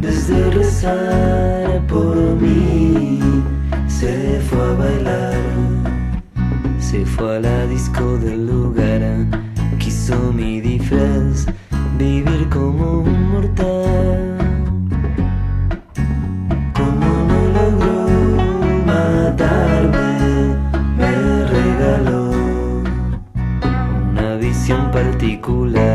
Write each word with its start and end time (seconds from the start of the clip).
Desde 0.00 0.50
rezar 0.50 1.86
por 1.86 2.16
mí, 2.40 3.20
se 3.86 4.40
fue 4.48 4.58
a 4.58 4.72
bailar, 4.72 5.34
se 6.78 7.04
fue 7.04 7.36
a 7.36 7.40
la 7.40 7.66
disco 7.66 8.16
del 8.16 8.46
lugar, 8.46 9.02
quiso 9.78 10.32
mi 10.32 10.62
disfraz, 10.62 11.46
vivir 11.98 12.48
como 12.48 13.00
un 13.00 13.30
mortal. 13.30 14.38
Como 16.74 17.06
no 17.28 17.40
logró 17.58 18.08
matarme, 18.86 20.56
me 20.96 21.44
regaló 21.44 22.30
una 24.12 24.36
visión 24.36 24.90
particular. 24.90 25.89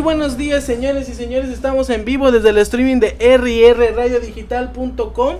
Buenos 0.00 0.36
días, 0.36 0.64
señores 0.64 1.08
y 1.08 1.14
señores. 1.14 1.50
Estamos 1.50 1.88
en 1.90 2.04
vivo 2.04 2.30
desde 2.32 2.50
el 2.50 2.58
streaming 2.58 3.00
de 3.00 3.16
rrradiodigital.com. 3.38 5.36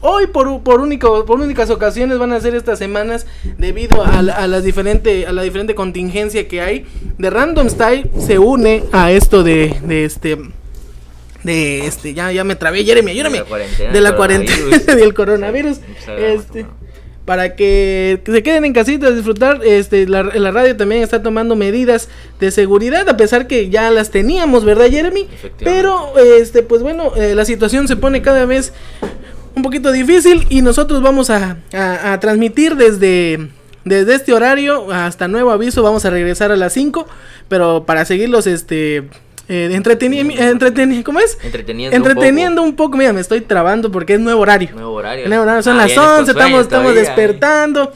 Hoy 0.00 0.28
por, 0.28 0.62
por, 0.62 0.80
único, 0.80 1.24
por 1.24 1.40
únicas 1.40 1.70
ocasiones 1.70 2.18
van 2.18 2.32
a 2.32 2.40
ser 2.40 2.54
estas 2.54 2.78
semanas 2.78 3.26
debido 3.58 4.04
a, 4.04 4.22
la- 4.22 4.34
a 4.34 4.46
las 4.46 4.62
diferente, 4.62 5.26
a 5.26 5.32
la 5.32 5.42
diferente 5.42 5.74
contingencia 5.74 6.46
que 6.46 6.60
hay. 6.60 6.86
De 7.18 7.30
Random 7.30 7.68
Style 7.68 8.08
se 8.18 8.38
une 8.38 8.84
a 8.92 9.10
esto 9.12 9.42
de, 9.42 9.74
de 9.84 10.04
este... 10.04 10.38
De 11.42 11.86
este, 11.86 12.14
ya, 12.14 12.32
ya 12.32 12.42
me 12.44 12.56
trabé, 12.56 12.84
Jeremy, 12.84 13.12
ayúdame. 13.12 13.42
De 13.92 14.00
la 14.00 14.16
cuarentena, 14.16 14.76
del 14.96 15.14
coronavirus. 15.14 15.78
Este, 16.18 16.66
para 17.24 17.54
que, 17.54 18.20
se 18.26 18.42
queden 18.42 18.64
en 18.64 18.72
casita 18.72 19.06
a 19.06 19.10
disfrutar. 19.12 19.60
Este, 19.64 20.06
la, 20.08 20.24
la 20.24 20.50
radio 20.50 20.76
también 20.76 21.00
está 21.02 21.22
tomando 21.22 21.54
medidas 21.54 22.08
de 22.40 22.50
seguridad, 22.50 23.08
a 23.08 23.16
pesar 23.16 23.46
que 23.46 23.68
ya 23.68 23.90
las 23.90 24.10
teníamos, 24.10 24.64
¿verdad, 24.64 24.86
Jeremy? 24.90 25.26
Pero, 25.58 26.12
este, 26.18 26.62
pues 26.62 26.82
bueno, 26.82 27.12
eh, 27.16 27.34
la 27.34 27.44
situación 27.44 27.88
se 27.88 27.96
pone 27.96 28.22
cada 28.22 28.44
vez 28.46 28.72
un 29.56 29.62
poquito 29.62 29.90
difícil 29.90 30.46
y 30.48 30.62
nosotros 30.62 31.02
vamos 31.02 31.30
a, 31.30 31.56
a- 31.72 32.12
a 32.12 32.20
transmitir 32.20 32.76
desde, 32.76 33.48
desde 33.84 34.14
este 34.14 34.32
horario 34.32 34.92
hasta 34.92 35.26
nuevo 35.26 35.50
aviso. 35.50 35.82
Vamos 35.82 36.04
a 36.04 36.10
regresar 36.10 36.52
a 36.52 36.56
las 36.56 36.72
5, 36.74 37.06
pero 37.48 37.84
para 37.84 38.04
seguirlos, 38.04 38.46
este... 38.46 39.04
Eh, 39.50 39.70
entreteni- 39.72 40.36
entreteni- 40.36 41.02
¿Cómo 41.02 41.20
es? 41.20 41.38
Entreteniendo. 41.42 41.96
Entreteniendo 41.96 42.62
un 42.62 42.76
poco. 42.76 42.98
Mira, 42.98 43.14
me 43.14 43.22
estoy 43.22 43.40
trabando 43.40 43.90
porque 43.90 44.12
es 44.14 44.20
nuevo 44.20 44.42
horario. 44.42 44.68
Un. 44.72 44.76
Nuevo 44.76 44.92
horario. 44.92 45.26
Nuevo 45.26 45.42
horario, 45.44 45.62
son 45.62 45.72
Ah, 45.72 45.76
las 45.78 45.86
vienes 45.86 46.04
con 46.04 46.18
11, 46.18 46.32
sueño 46.32 46.38
estamos, 46.60 46.62
estamos 46.66 46.92
¿eh? 46.92 46.94
despertando. 46.96 47.92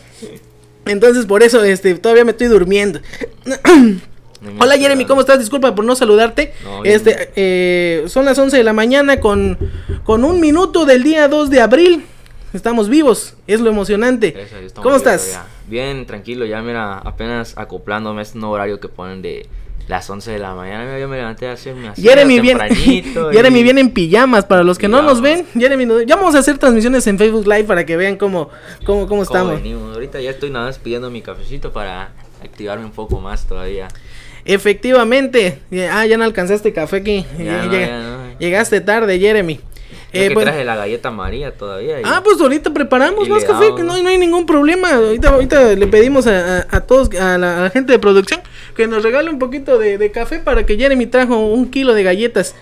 Entonces, 0.87 1.27
por 1.27 1.43
eso, 1.43 1.63
este, 1.63 1.95
todavía 1.97 2.25
me 2.25 2.31
estoy 2.31 2.47
durmiendo. 2.49 3.01
Hola. 4.61 4.77
Jeremy, 4.77 5.05
¿cómo 5.05 5.21
estás? 5.21 5.39
Disculpa 5.39 5.75
por 5.75 5.85
no 5.85 5.95
saludarte. 5.95 6.53
No, 6.65 6.85
este, 6.85 7.31
eh, 7.37 8.05
son 8.09 8.25
las 8.25 8.39
11 8.39 8.57
de 8.57 8.65
la 8.65 8.73
mañana 8.73 9.21
con, 9.21 9.59
con 10.05 10.25
un 10.25 10.41
minuto 10.41 10.85
del 10.85 11.03
día 11.03 11.29
2 11.29 11.51
de 11.51 11.61
abril. 11.61 12.05
Estamos 12.53 12.89
vivos, 12.91 13.35
es 13.47 13.61
lo 13.61 13.71
emocionante. 13.71 14.33
Gracias 14.33 14.73
¿Cómo 14.75 14.97
estás? 14.97 15.41
Bien, 15.69 16.05
tranquilo, 16.05 16.45
ya 16.45 16.61
mira, 16.61 16.99
apenas 16.99 17.55
acoplándome 17.57 18.21
a 18.21 18.23
este 18.23 18.39
nuevo 18.39 18.55
horario 18.55 18.79
que 18.79 18.89
ponen 18.89 19.23
de 19.23 19.47
las 19.89 20.09
11 20.11 20.33
de 20.33 20.39
la 20.39 20.55
mañana. 20.55 20.99
Yo 20.99 21.09
me 21.09 21.17
levanté 21.17 21.47
a 21.49 21.53
hacer 21.53 21.75
mi 21.75 21.89
Jeremy 21.97 22.41
viene, 22.41 22.69
y- 22.71 23.03
Jeremy 23.33 23.63
viene 23.63 23.81
en 23.81 23.91
pijamas. 23.91 24.45
Para 24.45 24.65
los 24.65 24.77
que 24.79 24.87
no 24.87 25.01
nos 25.01 25.23
ven. 25.23 25.47
Jeremy, 25.55 25.87
nos- 25.87 26.05
ya 26.05 26.17
vamos 26.17 26.35
a 26.35 26.41
hacer 26.41 26.59
transmisiones 26.59 27.07
en 27.07 27.17
Facebook 27.17 27.47
Live 27.47 27.65
para 27.65 27.87
que 27.87 27.97
vean 27.97 28.17
cómo, 28.17 28.51
cómo, 28.85 29.01
cómo 29.01 29.07
¿Cómo 29.09 29.23
estamos. 29.23 29.55
venimos? 29.55 29.95
Ahorita 29.95 30.21
ya 30.21 30.31
estoy 30.31 30.51
nada 30.51 30.67
más 30.67 30.79
pidiendo 30.79 31.11
mi 31.11 31.23
cafecito 31.23 31.73
para 31.73 32.11
activarme 32.45 32.85
un 32.85 32.93
poco 32.93 33.19
más 33.21 33.47
todavía. 33.47 33.89
Efectivamente. 34.45 35.59
Eh, 35.71 35.89
Ah, 35.91 36.07
ya 36.07 36.17
no 36.17 36.25
alcanzaste 36.25 36.73
café 36.73 36.97
aquí. 36.97 37.27
Ya 37.39 37.65
Llega- 37.65 37.65
no, 37.67 37.73
ya 37.73 37.99
no. 38.33 38.39
Llegaste 38.39 38.81
tarde, 38.81 39.19
Jeremy. 39.19 39.61
Eh, 40.15 40.29
que 40.29 40.35
pues- 40.35 40.45
traje 40.45 40.63
la 40.65 40.77
galleta 40.77 41.11
María 41.11 41.53
todavía. 41.53 41.99
y- 42.01 42.03
Ah, 42.05 42.21
pues 42.23 42.39
ahorita 42.41 42.73
preparamos 42.75 43.29
más 43.31 43.45
café, 43.45 43.65
damos. 43.65 43.77
que 43.81 43.83
no, 43.87 43.95
hay- 43.95 44.03
no 44.03 44.09
hay 44.11 44.19
ningún 44.19 44.45
problema. 44.45 44.95
Ahorita, 44.95 45.29
ahorita 45.31 45.73
le 45.75 45.87
pedimos 45.87 46.27
a, 46.27 46.59
a- 46.59 46.67
a 46.71 46.81
todos, 46.83 47.15
a 47.19 47.39
la, 47.39 47.59
a 47.59 47.61
la 47.63 47.71
gente 47.71 47.93
de 47.93 47.99
producción, 47.99 48.41
que 48.77 48.87
nos 48.87 49.03
regale 49.03 49.31
un 49.31 49.39
poquito 49.39 49.79
de, 49.79 49.97
de 49.97 50.11
café 50.11 50.39
para 50.39 50.67
que 50.67 50.77
Jeremy 50.77 51.07
trajo 51.07 51.39
un 51.39 51.71
kilo 51.71 51.95
de 51.95 52.03
galletas, 52.03 52.55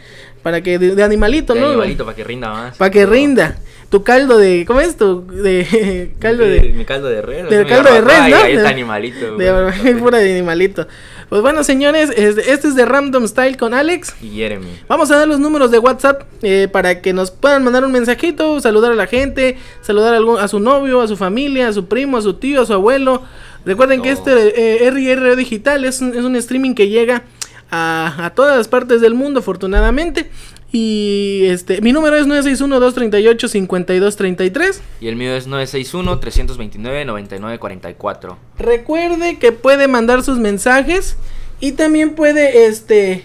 para 0.44 0.60
que 0.62 0.78
de, 0.78 0.94
de 0.94 1.02
animalito, 1.02 1.54
de 1.54 1.60
¿no? 1.60 1.68
animalito 1.70 2.04
para 2.04 2.16
que 2.16 2.24
rinda 2.24 2.50
más. 2.52 2.76
Para 2.76 2.90
que 2.90 3.04
rinda. 3.04 3.56
Tu 3.90 4.04
caldo 4.04 4.38
de, 4.38 4.64
¿cómo 4.64 4.80
es 4.80 4.96
tu? 4.96 5.26
De 5.26 6.12
caldo 6.20 6.44
de, 6.44 6.60
Mi 6.72 6.84
caldo 6.84 7.08
de 7.08 7.20
res. 7.22 7.50
del 7.50 7.66
caldo 7.66 7.92
de 7.92 8.00
res, 8.00 8.18
¿no? 8.30 8.30
galleta 8.38 8.68
animalito. 8.68 9.36
de, 9.36 9.94
pura 9.98 10.18
de 10.18 10.30
animalito. 10.34 10.86
Pues 11.30 11.40
bueno, 11.42 11.64
señores, 11.64 12.10
este, 12.14 12.52
es 12.52 12.74
de 12.74 12.84
Random 12.84 13.26
Style 13.26 13.56
con 13.56 13.72
Alex. 13.72 14.14
Y 14.20 14.30
Jeremy. 14.30 14.66
Vamos 14.88 15.10
a 15.12 15.16
dar 15.16 15.28
los 15.28 15.38
números 15.38 15.70
de 15.70 15.78
WhatsApp 15.78 16.24
eh, 16.42 16.68
para 16.70 17.00
que 17.00 17.12
nos 17.12 17.30
puedan 17.30 17.62
mandar 17.64 17.84
un 17.84 17.92
mensajito, 17.92 18.60
saludar 18.60 18.90
a 18.92 18.96
la 18.96 19.06
gente, 19.06 19.56
saludar 19.80 20.12
a, 20.12 20.16
algún- 20.18 20.38
a 20.40 20.48
su 20.48 20.58
novio, 20.60 21.00
a 21.00 21.08
su 21.08 21.16
familia, 21.16 21.68
a 21.68 21.72
su 21.72 21.86
primo, 21.86 22.18
a 22.18 22.22
su 22.22 22.34
tío, 22.34 22.60
a 22.62 22.66
su 22.66 22.72
abuelo. 22.74 23.22
Recuerden 23.64 24.02
que 24.02 24.10
este 24.10 24.84
eh, 24.84 24.90
RR 24.90 25.36
Digital 25.36 25.84
es 25.84 26.00
un, 26.00 26.14
es 26.18 26.24
un 26.24 26.34
streaming 26.34 26.74
que 26.74 26.88
llega 26.88 27.22
a, 27.70 28.24
a 28.26 28.30
todas 28.30 28.56
las 28.56 28.66
partes 28.66 29.00
del 29.00 29.14
mundo, 29.14 29.38
afortunadamente. 29.40 30.30
Y 30.72 31.44
este 31.46 31.80
mi 31.80 31.92
número 31.92 32.16
es 32.16 32.26
961-238-5233. 32.26 34.80
Y 35.00 35.08
el 35.08 35.16
mío 35.16 35.34
es 35.34 35.48
961-329-9944. 35.48 38.36
Recuerde 38.58 39.38
que 39.38 39.52
puede 39.52 39.88
mandar 39.88 40.22
sus 40.22 40.38
mensajes 40.38 41.16
y 41.58 41.72
también 41.72 42.14
puede 42.14 42.66
este 42.66 43.24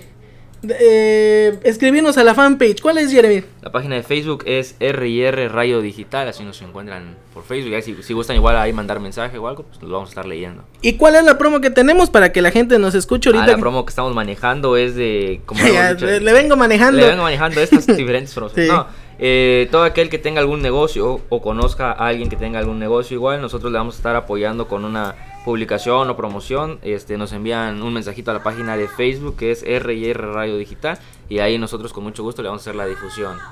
eh, 0.79 1.59
escribirnos 1.63 2.17
a 2.17 2.23
la 2.23 2.33
fanpage. 2.33 2.81
¿Cuál 2.81 2.97
es, 2.97 3.11
Jeremy? 3.11 3.43
La 3.61 3.71
página 3.71 3.95
de 3.95 4.03
Facebook 4.03 4.43
es 4.45 4.75
RIR 4.79 5.51
Radio 5.51 5.81
Digital, 5.81 6.27
así 6.27 6.43
nos 6.43 6.61
encuentran 6.61 7.15
por 7.33 7.43
Facebook. 7.43 7.71
Ya 7.71 7.81
si, 7.81 8.01
si 8.03 8.13
gustan 8.13 8.35
igual 8.35 8.57
ahí 8.57 8.73
mandar 8.73 8.99
mensaje 8.99 9.37
o 9.37 9.47
algo, 9.47 9.63
pues 9.63 9.81
lo 9.81 9.89
vamos 9.89 10.09
a 10.09 10.11
estar 10.11 10.25
leyendo. 10.25 10.63
¿Y 10.81 10.93
cuál 10.93 11.15
es 11.15 11.23
la 11.23 11.37
promo 11.37 11.61
que 11.61 11.69
tenemos 11.69 12.09
para 12.09 12.31
que 12.31 12.41
la 12.41 12.51
gente 12.51 12.79
nos 12.79 12.95
escuche 12.95 13.29
Ah, 13.29 13.33
ahorita? 13.35 13.53
la 13.53 13.57
promo 13.57 13.85
que 13.85 13.89
estamos 13.89 14.13
manejando 14.13 14.77
es 14.77 14.95
de... 14.95 15.41
Como 15.45 15.65
Ya, 15.73 15.93
dicho, 15.93 16.05
le, 16.05 16.19
le 16.19 16.33
vengo 16.33 16.55
manejando. 16.55 16.99
Le 17.01 17.07
vengo 17.07 17.23
manejando 17.23 17.61
estas 17.61 17.85
diferentes 17.97 18.33
promos. 18.33 18.53
Sí. 18.55 18.67
No, 18.67 18.87
eh, 19.17 19.67
todo 19.71 19.83
aquel 19.83 20.09
que 20.09 20.17
tenga 20.17 20.41
algún 20.41 20.61
negocio 20.61 21.09
o, 21.09 21.21
o 21.29 21.41
conozca 21.41 21.91
a 21.91 22.07
alguien 22.07 22.29
que 22.29 22.35
tenga 22.35 22.59
algún 22.59 22.79
negocio 22.79 23.15
igual, 23.15 23.41
nosotros 23.41 23.71
le 23.71 23.77
vamos 23.77 23.95
a 23.95 23.97
estar 23.97 24.15
apoyando 24.15 24.67
con 24.67 24.83
una 24.83 25.15
publicación 25.45 26.09
o 26.09 26.17
promoción. 26.17 26.79
Este, 26.81 27.17
nos 27.17 27.31
envían 27.31 27.81
un 27.83 27.93
mensajito 27.93 28.31
a 28.31 28.33
la 28.33 28.43
página 28.43 28.75
de 28.75 28.87
Facebook 28.89 29.37
que 29.37 29.51
es 29.51 29.61
RIR 29.61 30.17
Radio 30.19 30.57
Digital 30.57 30.99
y 31.29 31.39
ahí 31.39 31.57
nosotros 31.57 31.93
con 31.93 32.03
mucho 32.03 32.23
gusto 32.23 32.41
le 32.41 32.49
vamos 32.49 32.61
a 32.61 32.63
hacer 32.63 32.75
la 32.75 32.85
difusión. 32.85 33.37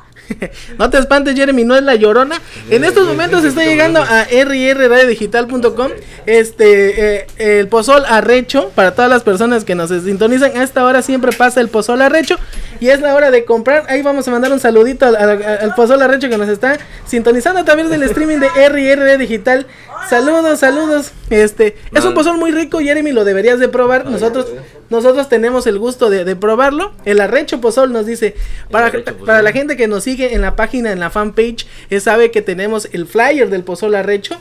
No 0.78 0.90
te 0.90 0.98
espantes, 0.98 1.36
Jeremy, 1.36 1.64
no 1.64 1.76
es 1.76 1.84
la 1.84 1.96
llorona. 1.96 2.42
En 2.70 2.84
estos 2.84 3.08
momentos 3.08 3.44
está 3.44 3.64
llegando 3.64 4.02
a 4.02 4.26
rrradiodigital.com 4.26 5.92
este 6.26 7.22
eh, 7.22 7.28
el 7.38 7.68
pozol 7.68 8.04
arrecho 8.06 8.72
para 8.74 8.96
todas 8.96 9.10
las 9.10 9.24
personas 9.24 9.64
que 9.64 9.76
nos 9.76 9.90
sintonizan. 9.90 10.58
A 10.58 10.64
esta 10.64 10.84
hora 10.86 11.02
siempre 11.02 11.32
pasa 11.32 11.62
el 11.62 11.70
pozol 11.70 12.02
arrecho 12.02 12.38
y 12.84 12.90
es 12.90 13.00
la 13.00 13.16
hora 13.16 13.32
de 13.32 13.46
comprar. 13.46 13.86
Ahí 13.88 14.02
vamos 14.02 14.28
a 14.28 14.32
mandar 14.32 14.52
un 14.52 14.60
saludito 14.60 15.06
al, 15.06 15.16
al- 15.16 15.42
al 15.44 15.74
pozol 15.76 16.02
arrecho 16.02 16.28
que 16.30 16.38
nos 16.38 16.50
está 16.50 16.78
sintonizando 17.08 17.62
a 17.62 17.64
través 17.64 17.90
del 17.90 18.04
streaming 18.04 18.40
de 18.40 18.48
RR 18.70 19.18
Digital. 19.18 19.68
Saludos, 20.10 20.60
saludos. 20.60 21.12
Este 21.30 21.78
es 21.94 22.04
un 22.04 22.14
pozol 22.14 22.38
muy 22.38 22.52
rico, 22.52 22.80
Jeremy, 22.80 23.14
lo 23.14 23.24
deberías 23.24 23.60
de 23.60 23.70
probar. 23.70 24.06
Nosotros 24.06 24.48
nosotros 24.90 25.30
tenemos 25.30 25.66
el 25.66 25.80
gusto 25.80 26.10
de, 26.10 26.26
de 26.26 26.36
probarlo. 26.36 26.92
El 27.06 27.22
arrecho 27.22 27.62
pozol 27.62 27.94
nos 27.94 28.06
dice 28.06 28.36
para, 28.70 28.88
arrecho 28.88 29.16
para 29.26 29.42
la 29.42 29.52
gente 29.54 29.78
que 29.78 29.88
nos 29.88 30.04
sigue 30.04 30.34
en 30.36 30.42
la 30.42 30.56
página, 30.58 30.92
en 30.92 31.00
la 31.00 31.10
fanpage, 31.10 31.66
eh, 31.90 32.00
sabe 32.02 32.32
que 32.32 32.42
tenemos 32.42 32.90
el 32.92 33.08
flyer 33.08 33.50
del 33.50 33.64
pozol 33.64 33.96
arrecho. 33.96 34.36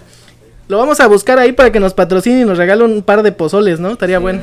Lo 0.69 0.79
vamos 0.79 1.01
a 1.01 1.07
buscar 1.07 1.39
ahí 1.39 1.53
para 1.53 1.71
que 1.71 1.81
nos 1.81 1.93
patrocine 1.93 2.41
y 2.41 2.45
nos 2.45 2.57
regale 2.57 2.83
un 2.85 3.03
par 3.03 3.23
de 3.23 3.33
pozoles, 3.33 3.79
¿no? 3.79 3.91
Estaría 3.93 4.19
Sí, 4.19 4.23
bueno. 4.23 4.41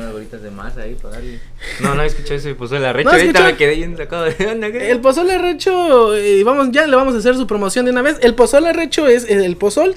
ahí 0.78 0.94
para 1.02 1.14
darle. 1.14 1.40
No, 1.80 1.94
no 1.94 2.02
escuché 2.02 2.36
ese 2.36 2.54
pues 2.54 2.70
la 2.70 2.92
recha. 2.92 3.10
¿No 3.10 3.16
ahorita 3.16 3.44
me 3.44 3.56
quedé 3.56 3.76
bien 3.76 3.96
sacado 3.96 4.24
de 4.24 4.46
onda. 4.46 4.70
¿qué? 4.70 4.90
El 4.90 5.00
pozol 5.00 5.30
arrecho, 5.30 6.16
eh, 6.16 6.42
vamos, 6.44 6.68
ya 6.72 6.86
le 6.86 6.96
vamos 6.96 7.14
a 7.14 7.18
hacer 7.18 7.34
su 7.36 7.46
promoción 7.46 7.84
de 7.84 7.90
una 7.90 8.02
vez. 8.02 8.18
El 8.22 8.34
pozol 8.34 8.66
arrecho 8.66 9.06
es 9.06 9.24
eh, 9.24 9.44
el 9.44 9.56
pozol 9.56 9.94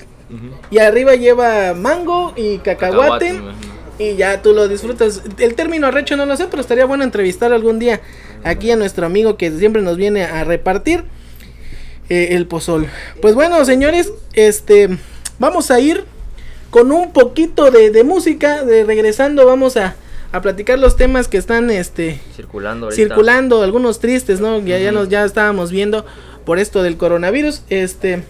y 0.72 0.80
arriba 0.80 1.16
lleva 1.16 1.74
mango 1.74 2.34
y 2.36 2.58
cacahuate. 2.60 3.42
Y 4.00 4.16
ya 4.16 4.42
tú 4.42 4.54
lo 4.54 4.68
disfrutas. 4.68 5.22
El 5.38 5.54
término 5.54 5.88
arrecho 5.88 6.18
no 6.18 6.26
lo 6.26 6.36
sé, 6.36 6.48
pero 6.50 6.62
estaría 6.62 6.86
bueno 6.86 7.04
entrevistar 7.04 7.54
algún 7.54 7.78
día 7.78 8.02
aquí 8.44 8.72
a 8.72 8.76
nuestro 8.76 9.06
amigo 9.06 9.38
que 9.38 9.52
siempre 9.52 9.82
nos 9.82 9.98
viene 9.98 10.24
a 10.24 10.44
repartir 10.44 11.04
eh, 12.10 12.30
el 12.32 12.48
pozol. 12.48 12.88
Pues 13.22 13.36
bueno, 13.36 13.64
señores, 13.66 14.12
este 14.34 14.98
vamos 15.38 15.70
a 15.70 15.80
ir 15.80 16.06
con 16.72 16.92
un 16.92 17.14
poquito 17.14 17.70
de, 17.70 17.92
de 17.92 18.04
música. 18.04 18.64
De 18.64 18.84
regresando, 18.84 19.46
vamos 19.46 19.78
a, 19.78 19.96
a 20.34 20.42
platicar 20.42 20.80
los 20.80 20.98
temas 20.98 21.28
que 21.28 21.38
están 21.38 21.70
este 21.70 22.20
Circulando 22.36 22.88
ahorita. 22.88 23.02
circulando, 23.02 23.62
algunos 23.62 24.00
tristes, 24.00 24.42
¿no? 24.42 24.60
Ya, 24.60 24.80
ya 24.80 24.92
nos 24.92 25.08
ya 25.08 25.24
estábamos 25.24 25.72
viendo 25.72 26.06
por 26.44 26.58
esto 26.60 26.82
del 26.84 26.98
coronavirus. 26.98 27.62
Este 27.70 28.24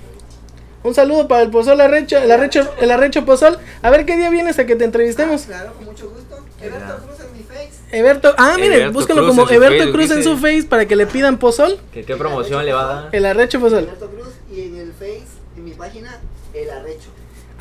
un 0.83 0.93
saludo 0.93 1.29
para 1.29 1.43
el 1.43 1.49
pozol 1.49 1.79
arrecho, 1.79 2.17
el 2.17 2.29
arrecho, 2.29 2.69
el 2.81 2.91
arrecho 2.91 3.23
pozol. 3.25 3.57
A 3.81 3.89
ver 3.89 4.05
qué 4.05 4.17
día 4.17 4.29
vienes 4.29 4.59
a 4.59 4.65
que 4.65 4.75
te 4.75 4.83
entrevistemos. 4.83 5.43
Claro, 5.43 5.73
con 5.75 5.85
mucho 5.85 6.09
gusto. 6.09 6.43
Everto 6.61 6.97
Cruz 7.05 7.19
en 7.21 7.37
mi 7.37 7.43
face. 7.43 8.35
Ah, 8.37 8.57
búsquenlo 8.91 9.23
Cruz 9.23 9.35
como 9.35 9.47
Facebook, 9.47 9.91
Cruz 9.93 10.11
en 10.11 10.23
su 10.23 10.37
face 10.37 10.63
para 10.63 10.85
que 10.85 10.97
le 10.97 11.07
pidan 11.07 11.37
pozol. 11.37 11.79
¿Qué, 11.93 12.03
qué 12.03 12.17
promoción 12.17 12.65
le 12.65 12.73
va 12.73 12.81
a 12.81 12.95
dar? 12.95 13.09
El 13.15 13.25
arrecho 13.25 13.61
pozol. 13.61 13.83
Everto 13.85 14.09
Cruz 14.09 14.33
y 14.51 14.61
en 14.61 14.75
el 14.77 14.91
face, 14.91 15.23
en 15.55 15.63
mi 15.63 15.71
página, 15.71 16.19
El 16.53 16.69
Arrecho. 16.69 17.12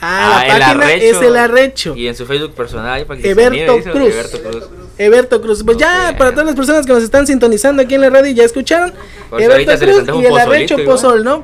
Ah, 0.04 0.40
Ah, 0.42 0.47
la 0.49 0.54
el 0.56 0.62
página 0.62 0.85
arrecho. 0.85 1.04
es 1.21 1.23
el 1.23 1.37
arrecho. 1.37 1.94
Y 1.97 2.09
en 2.09 2.16
su 2.16 2.26
Facebook 2.26 2.54
personal, 2.54 3.06
para 3.06 3.16
que 3.18 3.23
se 3.23 3.30
Eberto 3.30 3.76
dice, 3.76 3.90
Cruz. 3.92 4.12
Eberto 4.12 4.38
Cruz. 4.42 4.54
Everto 4.54 4.68
Cruz. 4.68 4.88
Eberto 4.99 5.40
Cruz. 5.42 5.62
Pues 5.64 5.76
ya, 5.78 6.14
para 6.18 6.32
todas 6.32 6.47
las 6.47 6.56
personas 6.56 6.85
que 6.87 6.92
nos 6.92 7.02
están 7.04 7.26
sintonizando 7.26 7.82
aquí 7.82 7.94
en 7.94 8.00
la 8.00 8.11
radio, 8.11 8.32
ya 8.32 8.42
escucharon. 8.44 8.92
Por 9.30 9.40
Eberto 9.40 9.76
se 9.78 9.85
Cruz 9.87 10.04
y 10.21 10.26
el 10.26 10.37
arrecho 10.37 10.75
igual. 10.75 10.87
pozol, 10.97 11.25
¿no? 11.25 11.42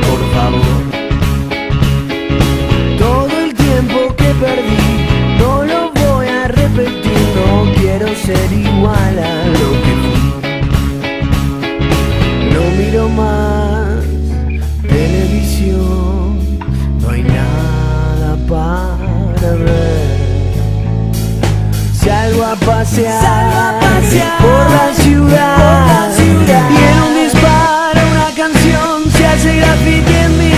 Salgo 22.94 23.80
pasear, 23.80 24.38
por 24.38 24.70
la 24.70 24.94
ciudad, 24.94 26.12
y 26.16 26.22
en 26.22 26.98
un 27.02 27.24
disparo 27.24 28.00
una 28.12 28.30
canción 28.36 29.10
se 29.12 29.26
hace 29.26 29.56
graffiti 29.56 30.14
en 30.14 30.38
mí. 30.38 30.54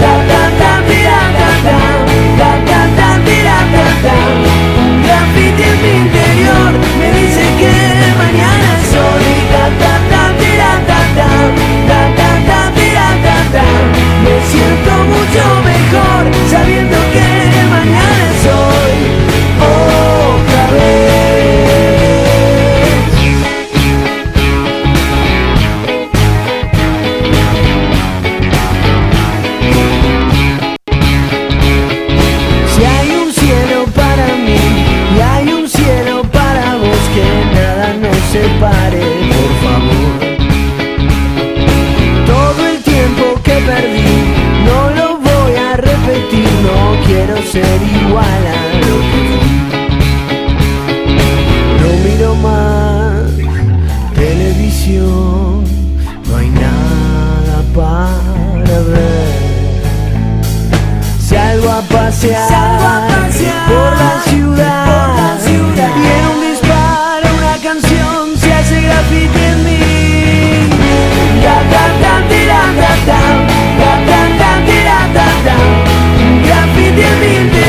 La 0.00 0.14
ta 0.26 0.42
ta 0.58 0.72
tira 0.88 1.20
ta 1.38 1.50
ta, 1.62 1.78
la 2.36 2.52
ta 2.66 2.80
ta 2.98 3.08
tira 3.24 3.58
ta 3.74 3.86
ta. 4.02 4.16
Un 4.82 5.02
graffiti 5.04 5.62
en 5.62 5.76
mi 5.82 5.90
interior 6.02 6.72
me 6.98 7.08
dice 7.12 7.44
que 7.60 7.74
mañana 8.18 8.66
es 8.82 8.90
hoy. 8.98 9.28
Ta 9.54 9.64
ta 10.10 10.22
tira 10.40 10.72
ta 10.88 11.00
ta, 11.16 11.30
ta 11.86 12.00
ta 12.18 12.30
ta 12.48 12.58
tira 12.74 13.06
ta 13.22 13.36
ta. 13.54 13.64
Me 14.24 14.34
siento 14.50 14.92
mucho 15.14 15.44
mejor 15.62 16.22
sabiendo 16.50 17.01
ser 47.50 47.80
igual 47.82 48.46
a 48.46 48.62
lo 48.86 48.96
que. 49.10 49.26
No 51.80 51.88
miro 52.04 52.34
más 52.36 53.30
televisión, 54.14 55.64
no 56.28 56.36
hay 56.36 56.48
nada 56.50 57.56
para 57.74 58.78
ver. 58.90 59.82
Salgo 61.20 61.68
a 61.70 61.80
pasear, 61.82 62.48
por 63.68 63.90
la 64.02 64.12
ciudad, 64.24 65.38
y 65.48 65.54
en 65.54 66.24
un 66.36 66.51
graffiti 77.02 77.61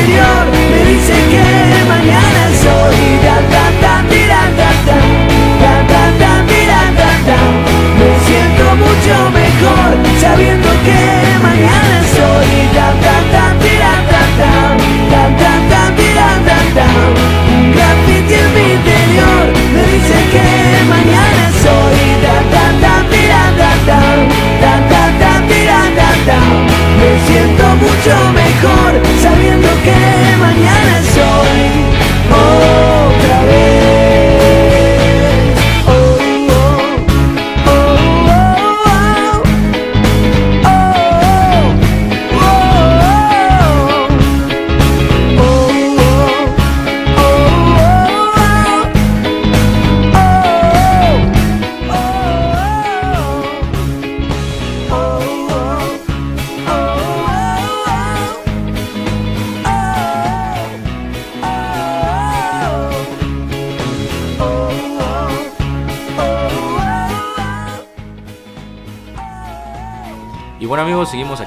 mucho 28.04 28.34
mejor 28.34 29.02
sabiendo 29.22 29.68
que 29.82 30.13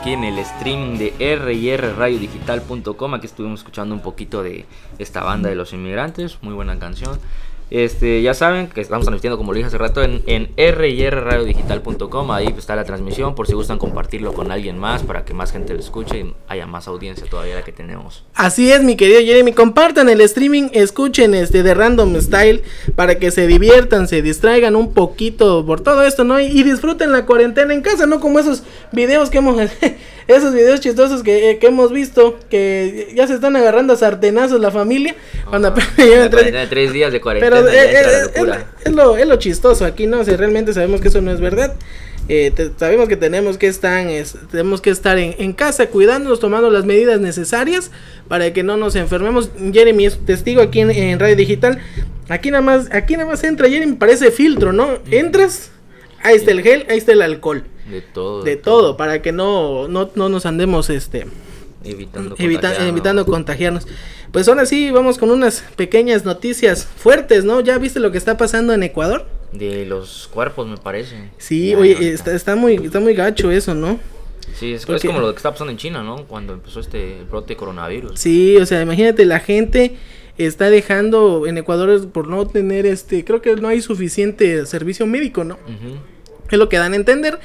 aquí 0.06 0.12
en 0.12 0.22
el 0.22 0.44
stream 0.44 0.98
de 0.98 1.10
rrradiodigital.com. 1.18 3.14
Aquí 3.14 3.26
estuvimos 3.26 3.58
escuchando 3.58 3.92
un 3.92 4.02
poquito 4.02 4.44
de 4.44 4.64
esta 5.00 5.24
banda 5.24 5.48
de 5.48 5.56
los 5.56 5.72
inmigrantes, 5.72 6.38
muy 6.42 6.54
buena 6.54 6.78
canción. 6.78 7.18
Este, 7.70 8.22
ya 8.22 8.32
saben 8.32 8.68
que 8.68 8.80
estamos 8.80 9.04
transmitiendo, 9.06 9.36
como 9.36 9.52
lo 9.52 9.56
dije 9.56 9.66
hace 9.66 9.78
rato, 9.78 10.02
en, 10.02 10.22
en 10.26 10.50
rrradiodigital.com. 10.56 12.30
Ahí 12.30 12.46
está 12.56 12.76
la 12.76 12.84
transmisión, 12.84 13.34
por 13.34 13.46
si 13.46 13.54
gustan 13.54 13.78
compartirlo 13.78 14.32
con 14.34 14.52
alguien 14.52 14.78
más 14.78 15.02
para 15.02 15.24
que 15.24 15.34
más 15.34 15.52
gente 15.52 15.74
lo 15.74 15.80
escuche 15.80 16.18
y 16.20 16.34
haya 16.48 16.66
más 16.66 16.86
audiencia 16.88 17.26
todavía 17.28 17.56
la 17.56 17.62
que 17.62 17.72
tenemos. 17.72 18.24
Así 18.34 18.70
es, 18.70 18.82
mi 18.82 18.96
querido 18.96 19.20
Jeremy. 19.20 19.52
Compartan 19.52 20.08
el 20.08 20.20
streaming, 20.20 20.68
escuchen 20.72 21.34
este 21.34 21.62
de 21.62 21.74
Random 21.74 22.20
Style 22.20 22.62
para 22.94 23.18
que 23.18 23.30
se 23.30 23.46
diviertan, 23.46 24.06
se 24.08 24.22
distraigan 24.22 24.76
un 24.76 24.92
poquito 24.94 25.64
por 25.66 25.80
todo 25.80 26.02
esto, 26.02 26.24
¿no? 26.24 26.38
Y, 26.40 26.46
y 26.46 26.62
disfruten 26.62 27.12
la 27.12 27.26
cuarentena 27.26 27.74
en 27.74 27.80
casa, 27.82 28.06
no 28.06 28.20
como 28.20 28.38
esos 28.38 28.62
videos 28.92 29.28
que 29.30 29.38
hemos, 29.38 29.56
esos 30.28 30.54
videos 30.54 30.80
chistosos 30.80 31.22
que, 31.22 31.50
eh, 31.50 31.58
que 31.58 31.66
hemos 31.68 31.92
visto, 31.92 32.38
que 32.48 33.12
ya 33.16 33.26
se 33.26 33.34
están 33.34 33.56
agarrando 33.56 33.92
a 33.92 33.96
sartenazos 33.96 34.60
la 34.60 34.70
familia. 34.70 35.14
Cuando 35.48 35.68
apenas 35.68 35.96
llevan 35.96 36.30
tres- 36.30 36.92
días 36.92 37.12
de 37.12 37.20
cuarentena. 37.20 37.50
pero 37.55 37.55
pero 37.64 37.78
entiendo, 37.78 38.10
eh, 38.10 38.22
eh, 38.34 38.66
es, 38.80 38.86
es 38.86 38.92
lo, 38.94 39.16
es 39.16 39.26
lo 39.26 39.36
chistoso 39.36 39.84
aquí, 39.84 40.06
¿no? 40.06 40.24
Sea, 40.24 40.36
realmente 40.36 40.72
sabemos 40.74 41.00
que 41.00 41.08
eso 41.08 41.20
no 41.20 41.30
es 41.32 41.40
verdad. 41.40 41.74
Eh, 42.28 42.50
te- 42.54 42.72
sabemos 42.76 43.08
que 43.08 43.16
tenemos 43.16 43.56
que 43.56 43.68
estar, 43.68 44.04
es- 44.08 44.34
tenemos 44.50 44.80
que 44.80 44.90
estar 44.90 45.16
en, 45.18 45.34
en 45.38 45.52
casa 45.52 45.86
cuidándonos, 45.86 46.40
tomando 46.40 46.70
las 46.70 46.84
medidas 46.84 47.20
necesarias 47.20 47.90
para 48.28 48.52
que 48.52 48.62
no 48.64 48.76
nos 48.76 48.96
enfermemos. 48.96 49.50
Jeremy 49.72 50.06
es 50.06 50.18
testigo 50.24 50.60
aquí 50.60 50.80
en, 50.80 50.90
en 50.90 51.18
Radio 51.20 51.36
Digital. 51.36 51.78
Aquí 52.28 52.50
nada 52.50 52.62
más, 52.62 52.88
aquí 52.92 53.16
nada 53.16 53.28
más 53.30 53.44
entra 53.44 53.68
Jeremy, 53.68 53.94
parece 53.94 54.32
filtro, 54.32 54.72
¿no? 54.72 54.98
Entras, 55.10 55.70
ahí 56.24 56.34
está 56.34 56.50
el 56.50 56.62
gel, 56.62 56.84
ahí 56.90 56.98
está 56.98 57.12
el 57.12 57.22
alcohol. 57.22 57.62
De 57.88 58.00
todo. 58.00 58.42
De 58.42 58.56
todo, 58.56 58.96
para 58.96 59.22
que 59.22 59.30
no, 59.30 59.86
no, 59.86 60.10
no 60.16 60.28
nos 60.28 60.44
andemos 60.46 60.90
este 60.90 61.26
Evitando. 61.84 62.34
evita- 62.36 62.60
contagiarnos. 62.62 62.88
evitando 62.88 63.26
contagiarnos. 63.26 63.86
Pues 64.36 64.48
ahora 64.48 64.66
sí, 64.66 64.90
vamos 64.90 65.16
con 65.16 65.30
unas 65.30 65.64
pequeñas 65.76 66.26
noticias 66.26 66.84
fuertes, 66.84 67.46
¿no? 67.46 67.62
¿Ya 67.62 67.78
viste 67.78 68.00
lo 68.00 68.12
que 68.12 68.18
está 68.18 68.36
pasando 68.36 68.74
en 68.74 68.82
Ecuador? 68.82 69.24
De 69.50 69.86
los 69.86 70.28
cuerpos, 70.30 70.68
me 70.68 70.76
parece. 70.76 71.30
Sí, 71.38 71.70
Ya, 71.70 71.78
oye, 71.78 72.12
está, 72.12 72.34
está 72.34 72.54
muy 72.54 72.74
está 72.74 73.00
muy 73.00 73.14
gacho 73.14 73.50
eso, 73.50 73.74
¿no? 73.74 73.98
Sí, 74.54 74.74
es, 74.74 74.84
como 74.84 75.20
lo 75.20 75.32
que 75.32 75.38
está 75.38 75.52
pasando 75.52 75.70
en 75.70 75.78
China, 75.78 76.02
¿no? 76.02 76.26
Cuando 76.26 76.52
empezó 76.52 76.80
este 76.80 77.22
brote 77.30 77.54
de 77.54 77.56
coronavirus. 77.56 78.20
Sí, 78.20 78.58
o 78.58 78.66
sea, 78.66 78.82
imagínate, 78.82 79.24
la 79.24 79.40
gente 79.40 79.96
está 80.36 80.68
dejando 80.68 81.46
en 81.46 81.56
Ecuador 81.56 82.06
por 82.10 82.28
no 82.28 82.46
tener 82.46 82.84
este, 82.84 83.24
creo 83.24 83.40
que 83.40 83.56
no 83.56 83.68
hay 83.68 83.80
suficiente 83.80 84.66
servicio 84.66 85.06
médico, 85.06 85.44
¿no? 85.44 85.56
Es 86.50 86.58
lo 86.58 86.68
que 86.68 86.76
dan 86.76 86.92
a 86.92 86.96
entender. 86.96 87.38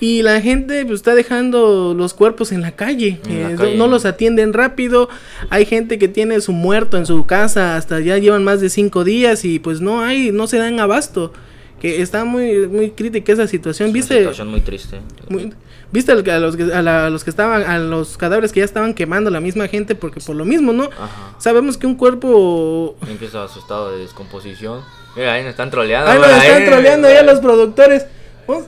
Y 0.00 0.22
la 0.22 0.40
gente 0.40 0.84
pues, 0.84 0.96
está 0.96 1.14
dejando 1.14 1.92
los 1.96 2.14
cuerpos 2.14 2.52
en 2.52 2.60
la 2.60 2.72
calle. 2.72 3.20
En 3.28 3.42
la 3.42 3.50
eh, 3.52 3.56
calle. 3.56 3.76
No 3.76 3.88
los 3.88 4.04
atienden 4.04 4.52
rápido. 4.52 5.08
Hay 5.50 5.66
gente 5.66 5.98
que 5.98 6.06
tiene 6.08 6.40
su 6.40 6.52
muerto 6.52 6.96
en 6.96 7.06
su 7.06 7.26
casa. 7.26 7.76
Hasta 7.76 7.98
ya 8.00 8.16
llevan 8.18 8.44
más 8.44 8.60
de 8.60 8.70
cinco 8.70 9.02
días. 9.04 9.44
Y 9.44 9.58
pues 9.58 9.80
no 9.80 10.00
hay, 10.02 10.30
no 10.30 10.46
se 10.46 10.58
dan 10.58 10.78
abasto. 10.78 11.32
Que 11.80 12.02
está 12.02 12.24
muy, 12.24 12.66
muy 12.68 12.90
crítica 12.90 13.32
esa 13.32 13.46
situación. 13.48 13.88
Es 13.88 13.92
una 13.92 14.00
¿Viste? 14.00 14.18
situación 14.18 14.48
muy 14.48 14.60
triste. 14.60 15.00
muy- 15.28 15.52
¿Viste 15.90 16.12
a 16.12 16.38
los, 16.38 16.54
que, 16.56 16.64
a, 16.64 16.82
la- 16.82 17.06
a 17.06 17.10
los 17.10 17.24
que 17.24 17.30
estaban, 17.30 17.62
a 17.62 17.78
los 17.78 18.18
cadáveres 18.18 18.52
que 18.52 18.60
ya 18.60 18.64
estaban 18.66 18.92
quemando 18.94 19.30
la 19.30 19.40
misma 19.40 19.68
gente? 19.68 19.94
Porque 19.94 20.20
por 20.20 20.36
lo 20.36 20.44
mismo, 20.44 20.72
¿no? 20.72 20.84
Ajá. 20.84 21.34
Sabemos 21.38 21.78
que 21.78 21.86
un 21.86 21.94
cuerpo... 21.94 22.96
Empieza 23.08 23.42
a 23.42 23.48
su 23.48 23.58
estado 23.58 23.92
de 23.92 24.00
descomposición. 24.00 24.82
Mira, 25.16 25.32
ahí 25.32 25.42
nos 25.42 25.50
están 25.52 25.70
troleando. 25.70 26.10
Ahí 26.10 26.18
nos 26.18 26.28
están 26.44 26.62
ahí. 26.62 26.68
troleando 26.68 27.08
ya 27.08 27.22
los 27.22 27.40
productores. 27.40 28.04
Un, 28.46 28.64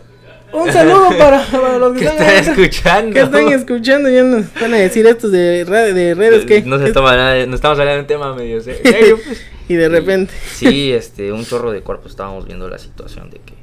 un 0.52 0.72
saludo 0.72 1.08
para, 1.18 1.44
para 1.46 1.78
los 1.78 1.92
que, 1.94 2.00
Que 2.00 2.06
están, 2.06 2.26
están 2.28 2.58
escuchando. 2.58 3.12
que 3.14 3.20
están 3.20 3.48
escuchando. 3.48 4.08
Ya 4.10 4.22
nos 4.22 4.52
van 4.54 4.74
a 4.74 4.76
decir 4.78 5.06
estos 5.06 5.30
de, 5.32 5.64
de 5.64 6.14
redes 6.14 6.44
que... 6.46 6.62
No 6.62 6.78
se 6.78 6.92
toma 6.92 7.16
nada, 7.16 7.46
no 7.46 7.54
estamos 7.54 7.78
hablando 7.78 7.96
de 7.96 8.00
un 8.00 8.06
tema 8.06 8.34
medio 8.34 8.60
serio. 8.62 9.18
pues. 9.24 9.44
y 9.68 9.74
de 9.74 9.88
repente... 9.88 10.32
Sí, 10.52 10.92
este, 10.92 11.32
un 11.32 11.44
chorro 11.44 11.70
de 11.72 11.82
cuerpos 11.82 12.10
estábamos 12.12 12.46
viendo 12.46 12.68
la 12.68 12.78
situación 12.78 13.30
de 13.30 13.38
que. 13.40 13.54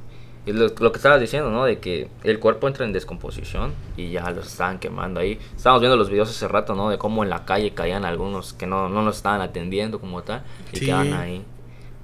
lo 0.53 0.91
que 0.91 0.97
estabas 0.97 1.19
diciendo, 1.19 1.49
¿no? 1.51 1.65
De 1.65 1.79
que 1.79 2.07
el 2.23 2.39
cuerpo 2.39 2.67
entra 2.67 2.85
en 2.85 2.93
descomposición 2.93 3.73
y 3.97 4.11
ya 4.11 4.29
los 4.31 4.47
estaban 4.47 4.79
quemando 4.79 5.19
ahí. 5.19 5.37
Estábamos 5.55 5.81
viendo 5.81 5.97
los 5.97 6.09
videos 6.09 6.29
hace 6.29 6.47
rato, 6.47 6.73
¿no? 6.75 6.89
De 6.89 6.97
cómo 6.97 7.23
en 7.23 7.29
la 7.29 7.43
calle 7.45 7.71
caían 7.73 8.05
algunos 8.05 8.53
que 8.53 8.65
no, 8.67 8.87
no 8.87 9.01
nos 9.01 9.17
estaban 9.17 9.41
atendiendo 9.41 9.99
como 9.99 10.23
tal 10.23 10.43
y 10.71 10.77
Sí. 10.77 10.85
quedaban 10.85 11.11
ahí. 11.13 11.43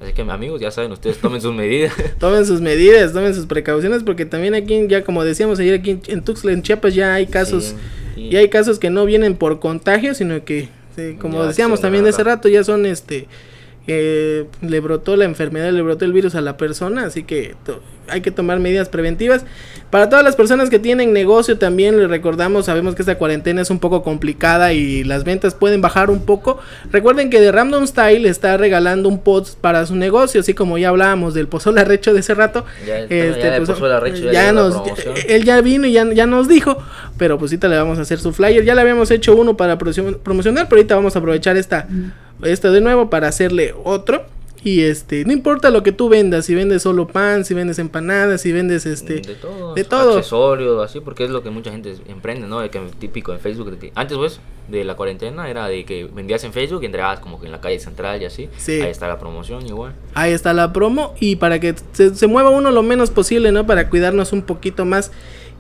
Así 0.02 0.12
que, 0.14 0.22
amigos, 0.24 0.60
ya 0.60 0.70
saben, 0.72 0.92
ustedes 0.92 1.18
tomen 1.20 1.40
sus 1.40 1.54
medidas. 1.54 1.94
Tomen 2.20 2.46
sus 2.46 2.60
medidas, 2.60 3.14
tomen 3.14 3.34
sus 3.34 3.46
precauciones 3.46 4.04
porque 4.04 4.26
también 4.26 4.54
aquí, 4.54 4.86
ya 4.90 5.04
como 5.04 5.24
decíamos 5.24 5.60
ayer 5.60 5.76
aquí 5.80 5.92
en, 5.92 6.02
en 6.08 6.22
Tuxtla, 6.24 6.52
en 6.52 6.62
Chiapas, 6.62 6.94
ya 6.94 7.14
hay 7.14 7.28
casos, 7.28 7.74
Sí, 8.16 8.22
y- 8.30 8.36
hay 8.36 8.50
casos 8.50 8.80
que 8.80 8.90
no 8.90 9.06
vienen 9.06 9.36
por 9.36 9.60
contagio, 9.62 10.14
sino 10.14 10.44
que, 10.44 10.68
sí, 10.96 11.16
como 11.20 11.42
Ya 11.42 11.48
decíamos 11.48 11.80
también 11.80 12.04
de 12.04 12.10
hace 12.10 12.24
rato, 12.24 12.50
ya 12.50 12.64
son 12.66 12.86
este, 12.86 13.28
eh, 13.88 14.46
le 14.62 14.80
brotó 14.80 15.16
la 15.16 15.26
enfermedad, 15.26 15.72
le 15.72 15.82
brotó 15.82 16.06
el 16.06 16.14
virus 16.14 16.36
a 16.36 16.42
la 16.42 16.56
persona, 16.58 17.06
así 17.06 17.24
que 17.24 17.56
hay 18.08 18.22
que 18.22 18.32
tomar 18.32 18.60
medidas 18.60 18.90
preventivas. 18.90 19.46
Para 19.90 20.10
todas 20.10 20.26
las 20.26 20.36
personas 20.36 20.70
que 20.70 20.80
tienen 20.80 21.14
negocio 21.14 21.58
también 21.58 22.00
les 22.00 22.10
recordamos, 22.10 22.66
sabemos 22.66 22.96
que 22.96 23.02
esta 23.04 23.18
cuarentena 23.18 23.62
es 23.62 23.70
un 23.70 23.80
poco 23.80 24.02
complicada 24.02 24.74
y 24.74 25.04
las 25.04 25.24
ventas 25.24 25.54
pueden 25.54 25.82
bajar 25.82 26.10
un 26.10 26.26
poco. 26.26 26.60
Recuerden 26.92 27.30
que 27.30 27.40
de 27.40 27.52
Random 27.52 27.86
Style 27.86 28.26
está 28.28 28.58
regalando 28.58 29.08
un 29.08 29.20
post 29.20 29.58
para 29.60 29.86
su 29.86 29.96
negocio, 29.96 30.42
así 30.42 30.54
como 30.54 30.78
ya 30.78 30.90
hablábamos 30.90 31.34
del 31.34 31.48
pozole 31.48 31.82
arrecho 31.82 32.14
de 32.14 32.22
ese 32.22 32.34
rato. 32.34 32.66
Ya, 32.88 33.00
el 33.00 33.08
tema 33.08 33.60
ya 33.60 34.00
pues, 34.00 34.20
ya 34.20 34.32
ya 34.32 34.52
llegó 34.52 34.54
la 34.54 34.54
nos, 34.54 34.74
promoción. 34.74 35.14
él 35.28 35.44
ya 35.44 35.62
vino 35.62 35.86
y 35.86 35.92
ya, 35.92 36.12
ya 36.12 36.26
nos 36.26 36.48
dijo, 36.48 36.78
pero 37.18 37.38
pues 37.38 37.52
ahorita 37.52 37.68
le 37.68 37.78
vamos 37.78 38.00
a 38.00 38.02
hacer 38.02 38.20
su 38.20 38.34
flyer. 38.34 38.64
Ya 38.66 38.76
le 38.76 38.82
habíamos 38.82 39.12
hecho 39.12 39.36
uno 39.36 39.56
para 39.58 39.78
promocio- 39.78 40.18
promocionar, 40.20 40.68
pero 40.70 40.80
ahorita 40.80 40.96
vamos 40.96 41.16
a 41.16 41.20
aprovechar 41.20 41.58
esta, 41.58 41.88
esta 42.44 42.72
de 42.72 42.82
nuevo 42.82 43.10
para 43.10 43.28
hacerle 43.28 43.74
otro. 43.84 44.24
Y 44.66 44.84
este, 44.84 45.26
no 45.26 45.34
importa 45.34 45.70
lo 45.72 45.84
que 45.84 45.92
tú 45.92 46.08
vendas, 46.08 46.46
si 46.46 46.56
vendes 46.56 46.84
solo 46.84 47.06
pan, 47.06 47.44
si 47.44 47.54
vendes 47.54 47.80
empanadas, 47.80 48.40
si 48.44 48.54
vendes 48.54 48.86
este, 48.86 49.16
de 49.16 49.36
todo, 49.36 49.74
de 49.74 49.84
todo. 49.84 50.16
accesorios, 50.18 50.82
así, 50.82 51.02
porque 51.02 51.26
es 51.26 51.32
lo 51.32 51.44
que 51.44 51.50
mucha 51.50 51.70
gente 51.70 51.94
emprende, 52.08 52.48
¿no? 52.48 52.62
De 52.62 52.70
que 52.70 52.80
típico 52.98 53.34
en 53.34 53.42
Facebook, 53.42 53.72
de 53.72 53.78
que 53.78 53.92
antes 53.94 54.18
pues 54.18 54.40
de 54.70 54.86
la 54.86 54.96
cuarentena 54.96 55.50
era 55.50 55.68
de 55.68 55.84
que 55.84 56.06
vendías 56.06 56.46
en 56.46 56.54
Facebook 56.54 56.82
y 56.82 56.86
entregabas 56.86 57.20
como 57.20 57.42
que 57.42 57.48
en 57.48 57.52
la 57.52 57.60
calle 57.60 57.78
central 57.78 58.22
y 58.22 58.26
así. 58.26 58.48
Sí. 58.56 58.80
Ahí 58.80 58.90
está 58.90 59.10
la 59.10 59.20
promoción 59.20 59.68
igual. 59.68 59.96
Ahí 60.14 60.32
está 60.32 60.54
la 60.54 60.72
promo 60.72 61.14
y 61.20 61.36
para 61.36 61.60
que 61.60 61.76
se, 61.92 62.16
se 62.16 62.28
mueva 62.28 62.50
uno 62.50 62.72
lo 62.72 62.84
menos 62.84 63.10
posible, 63.10 63.52
¿no? 63.52 63.66
Para 63.68 63.90
cuidarnos 63.90 64.32
un 64.32 64.44
poquito 64.44 64.86
más 64.86 65.12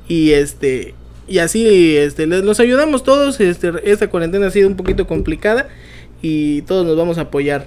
y 0.07 0.31
este 0.31 0.95
y 1.27 1.37
así 1.39 1.95
este 1.97 2.27
les- 2.27 2.43
nos 2.43 2.59
ayudamos 2.59 3.03
todos. 3.03 3.39
Este 3.39 3.71
esta 3.83 4.09
cuarentena 4.09 4.47
ha 4.47 4.51
sido 4.51 4.67
un 4.67 4.75
poquito 4.75 5.07
complicada 5.07 5.67
y 6.21 6.61
todos 6.63 6.85
nos 6.85 6.95
vamos 6.97 7.17
a 7.17 7.21
apoyar. 7.21 7.65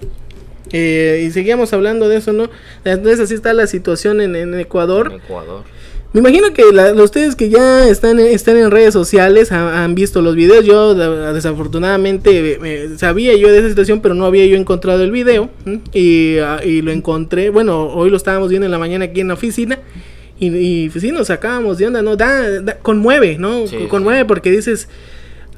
Eh, 0.72 1.24
y 1.26 1.30
seguíamos 1.30 1.72
hablando 1.72 2.08
de 2.08 2.16
eso, 2.16 2.32
¿no? 2.32 2.50
Entonces 2.84 3.20
así 3.20 3.34
está 3.34 3.52
la 3.54 3.66
situación 3.66 4.20
en, 4.20 4.34
en 4.34 4.58
Ecuador. 4.58 5.10
En 5.12 5.20
Ecuador. 5.20 5.62
Me 6.12 6.20
imagino 6.20 6.52
que 6.54 6.62
la- 6.72 6.92
ustedes 6.94 7.36
que 7.36 7.50
ya 7.50 7.88
están, 7.88 8.18
están 8.18 8.56
en 8.56 8.70
redes 8.70 8.94
sociales 8.94 9.52
ha- 9.52 9.84
han 9.84 9.94
visto 9.94 10.22
los 10.22 10.34
videos. 10.34 10.64
Yo 10.64 10.94
de- 10.94 11.32
desafortunadamente 11.34 12.30
eh, 12.54 12.58
eh, 12.64 12.88
sabía 12.96 13.36
yo 13.36 13.52
de 13.52 13.58
esa 13.58 13.68
situación, 13.68 14.00
pero 14.00 14.14
no 14.14 14.24
había 14.24 14.46
yo 14.46 14.56
encontrado 14.56 15.02
el 15.02 15.10
video. 15.10 15.50
Y, 15.92 16.38
ah, 16.38 16.60
y 16.64 16.80
lo 16.82 16.90
encontré, 16.90 17.50
bueno, 17.50 17.86
hoy 17.88 18.08
lo 18.10 18.16
estábamos 18.16 18.48
viendo 18.48 18.64
en 18.66 18.72
la 18.72 18.78
mañana 18.78 19.04
aquí 19.06 19.20
en 19.20 19.28
la 19.28 19.34
oficina. 19.34 19.78
Y, 20.38 20.54
y 20.54 20.90
pues 20.90 21.02
sí, 21.02 21.12
nos 21.12 21.28
sacábamos 21.28 21.78
de 21.78 21.86
onda, 21.86 22.02
¿no? 22.02 22.16
Da, 22.16 22.60
da- 22.60 22.78
conmueve, 22.78 23.38
¿no? 23.38 23.66
Sí, 23.66 23.86
conmueve 23.88 24.20
sí. 24.20 24.24
porque 24.28 24.50
dices... 24.50 24.88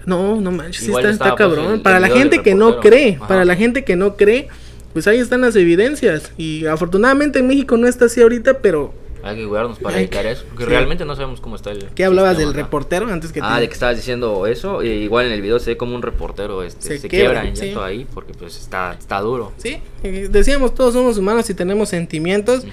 No, 0.07 0.41
no 0.41 0.51
manches, 0.53 0.87
Igual 0.89 1.05
está, 1.05 1.13
está 1.27 1.37
pues, 1.37 1.51
cabrón. 1.51 1.75
el- 1.75 1.81
para 1.83 1.97
el 1.97 2.03
la 2.03 2.09
gente 2.09 2.43
que 2.43 2.55
no 2.55 2.81
cree, 2.81 3.17
Ajá. 3.17 3.29
para 3.29 3.45
la 3.45 3.57
gente 3.57 3.85
que 3.85 3.95
no 3.95 4.17
cree, 4.17 4.49
pues 4.95 5.07
ahí 5.07 5.19
están 5.19 5.43
las 5.43 5.55
evidencias. 5.57 6.33
Y 6.39 6.65
afortunadamente 6.67 7.41
en 7.41 7.47
México 7.47 7.77
no 7.77 7.87
está 7.87 8.07
así 8.07 8.23
ahorita, 8.23 8.61
pero 8.61 8.95
Hay 9.23 9.37
que 9.37 9.47
cuidarnos 9.47 9.79
para 9.81 9.99
evitar 9.99 10.25
eso. 10.25 10.45
Porque 10.49 10.65
sí. 10.65 10.71
realmente 10.71 11.05
no 11.05 11.15
sabemos 11.15 11.41
cómo 11.43 11.57
está 11.57 11.73
el. 11.73 11.85
¿Qué 11.95 12.05
hablabas 12.07 12.37
sistema 12.37 12.53
del 12.53 12.59
acá. 12.61 12.67
reportero 12.67 13.09
antes 13.09 13.33
que 13.33 13.41
Ah, 13.43 13.57
te- 13.57 13.63
de 13.63 13.69
que 13.69 13.75
estabas 13.75 13.97
diciendo 13.97 14.47
eso. 14.47 14.83
y 14.83 14.89
igual 14.89 15.27
en 15.27 15.33
el 15.33 15.43
video 15.43 15.59
se 15.59 15.73
ve 15.73 15.77
como 15.77 15.95
un 15.95 16.01
reportero 16.01 16.63
este, 16.63 16.83
Se 16.89 16.99
se, 17.01 17.09
quiebra, 17.09 17.43
quiebra 17.43 17.49
en 17.51 17.57
sí. 17.57 17.75
ahí 17.83 18.07
porque 18.15 18.33
pues 18.33 18.57
está, 18.57 18.95
está 18.99 19.21
duro. 19.21 19.53
Sí, 19.59 19.79
decíamos 20.31 20.75
todos 20.75 20.95
somos 20.95 21.19
humanos 21.19 21.51
y 21.51 21.55
tenemos 21.55 21.91
sentimientos 21.91 22.61
Ujú. 22.61 22.69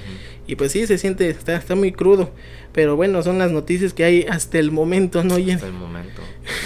Y 0.47 0.55
pues 0.55 0.71
sí 0.71 0.85
se 0.87 0.97
siente 0.97 1.29
está, 1.29 1.55
está 1.55 1.75
muy 1.75 1.91
crudo, 1.91 2.31
pero 2.71 2.95
bueno 2.95 3.21
son 3.23 3.39
las 3.39 3.51
noticias 3.51 3.93
que 3.93 4.03
hay 4.03 4.23
hasta 4.29 4.59
el 4.59 4.71
momento, 4.71 5.23
no 5.23 5.37
y 5.39 5.51
Hasta 5.51 5.67
el 5.67 5.73
momento. 5.73 6.21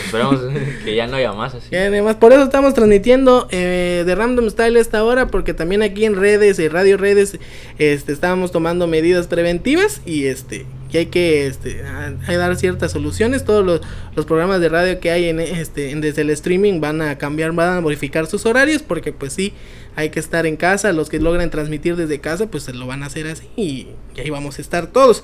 Esperamos 0.06 0.42
que 0.84 0.96
ya 0.96 1.08
no 1.08 1.16
haya 1.18 1.32
más 1.34 1.54
así. 1.56 1.68
Ya, 1.72 1.86
además, 1.86 2.16
por 2.18 2.34
eso 2.34 2.44
estamos 2.44 2.74
transmitiendo 2.74 3.48
eh, 3.52 4.04
de 4.06 4.16
Random 4.16 4.50
Style 4.50 4.78
esta 4.78 5.04
hora, 5.04 5.28
porque 5.28 5.54
también 5.54 5.82
aquí 5.84 6.04
en 6.06 6.16
redes, 6.16 6.60
en 6.60 6.72
Radio 6.72 6.98
Redes, 6.98 7.38
este, 7.78 8.12
estábamos 8.12 8.52
tomando 8.52 8.88
medidas 8.88 9.28
preventivas 9.28 10.02
y 10.06 10.26
este, 10.26 10.66
y 10.92 10.98
hay 10.98 11.06
que 11.06 11.48
este, 11.48 11.84
hay 11.86 12.16
que 12.26 12.36
dar 12.38 12.56
ciertas 12.58 12.92
soluciones. 12.92 13.46
Todos 13.46 13.64
los, 13.66 13.82
los 14.16 14.26
programas 14.26 14.60
de 14.60 14.68
radio 14.70 15.00
que 15.00 15.12
hay 15.12 15.30
en 15.30 15.40
este, 15.40 15.92
en- 15.92 16.02
desde 16.02 16.24
el 16.24 16.32
streaming 16.32 16.82
van 16.82 17.02
a 17.02 17.18
cambiar, 17.18 17.54
van 17.54 17.78
a 17.78 17.82
modificar 17.82 18.26
sus 18.28 18.46
horarios, 18.46 18.82
porque 18.82 19.14
pues 19.14 19.32
sí, 19.32 19.54
hay 19.96 20.10
que 20.10 20.20
estar 20.20 20.46
en 20.46 20.58
casa. 20.58 20.92
Los 20.94 21.10
que 21.10 21.20
logran 21.20 21.50
transmitir 21.50 21.96
desde 21.96 22.20
casa, 22.20 22.48
pues 22.48 22.64
se 22.64 22.74
lo 22.74 22.88
van 22.88 23.04
a 23.04 23.08
hacer 23.08 23.28
así 23.28 23.48
y, 23.56 23.88
y 24.16 24.22
ahí 24.22 24.30
vamos 24.30 24.58
a 24.58 24.62
estar 24.62 24.88
todos. 24.88 25.24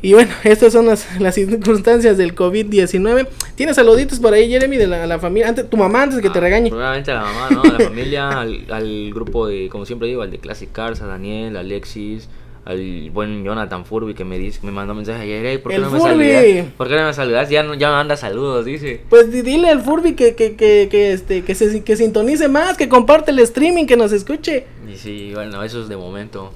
Y 0.00 0.12
bueno, 0.12 0.30
estas 0.44 0.72
son 0.72 0.86
las, 0.86 1.20
las 1.20 1.34
circunstancias 1.34 2.16
del 2.16 2.34
COVID-19. 2.34 3.26
¿Tienes 3.56 3.76
saluditos 3.76 4.20
por 4.20 4.32
ahí, 4.32 4.48
Jeremy, 4.48 4.76
de 4.76 4.86
la, 4.86 5.06
la 5.06 5.18
familia? 5.18 5.48
Antes, 5.48 5.68
tu 5.68 5.76
mamá, 5.76 6.02
antes 6.04 6.16
de 6.16 6.22
que 6.22 6.30
te 6.30 6.38
Ah, 6.38 6.42
regañe. 6.42 6.70
Primeramente 6.70 7.10
a 7.10 7.14
la 7.14 7.22
mamá, 7.22 7.48
¿no? 7.50 7.62
A 7.62 7.72
la 7.78 7.80
familia, 7.80 8.28
al, 8.40 8.64
al 8.70 9.10
grupo 9.12 9.46
de, 9.48 9.68
como 9.68 9.86
siempre 9.86 10.06
digo, 10.08 10.22
al 10.22 10.30
de 10.30 10.38
Classic 10.38 10.70
Cars, 10.70 11.00
a 11.02 11.06
Daniel, 11.06 11.56
a 11.56 11.60
Alexis, 11.60 12.28
al 12.68 13.10
buen 13.10 13.44
Jonathan 13.44 13.84
Furby 13.86 14.12
que 14.14 14.24
me 14.24 14.38
dice, 14.38 14.60
me 14.62 14.70
mandó 14.70 14.92
un 14.92 14.98
mensaje 14.98 15.22
ayer, 15.22 15.44
"Ey, 15.46 15.58
¿por 15.58 15.70
qué 15.70 15.76
El 15.76 15.82
no 15.82 15.90
me 15.90 15.98
saludas? 16.00 16.44
¿Por 16.76 16.88
qué 16.88 16.96
no 16.96 17.06
me 17.06 17.14
saludas? 17.14 17.48
Ya, 17.48 17.62
no, 17.62 17.74
ya 17.74 17.90
manda 17.90 18.16
saludos, 18.16 18.66
dice. 18.66 19.00
Pues 19.08 19.32
di- 19.32 19.40
dile 19.42 19.70
al 19.70 19.80
Furby 19.80 20.12
que, 20.14 20.34
que, 20.34 20.54
que, 20.54 20.88
que, 20.90 21.12
este, 21.12 21.42
que, 21.42 21.54
se, 21.54 21.82
que 21.82 21.96
sintonice 21.96 22.46
más, 22.48 22.76
que 22.76 22.88
comparte 22.88 23.30
el 23.30 23.38
streaming, 23.38 23.86
que 23.86 23.96
nos 23.96 24.12
escuche. 24.12 24.66
Y 24.86 24.96
sí, 24.96 25.32
bueno, 25.34 25.62
eso 25.64 25.82
es 25.82 25.88
de 25.88 25.96
momento. 25.96 26.52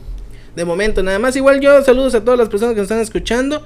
De 0.54 0.66
momento, 0.66 1.02
nada 1.02 1.18
más. 1.18 1.34
Igual 1.34 1.60
yo 1.60 1.82
saludos 1.82 2.14
a 2.14 2.22
todas 2.22 2.38
las 2.38 2.50
personas 2.50 2.74
que 2.74 2.80
nos 2.82 2.84
están 2.90 3.00
escuchando. 3.00 3.62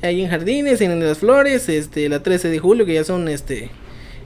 Ahí 0.00 0.22
en 0.22 0.30
Jardines, 0.30 0.80
en 0.80 0.98
Las 1.06 1.18
Flores, 1.18 1.68
este, 1.68 2.08
la 2.08 2.22
13 2.22 2.48
de 2.48 2.58
julio, 2.58 2.86
que 2.86 2.94
ya 2.94 3.04
son 3.04 3.28
este 3.28 3.68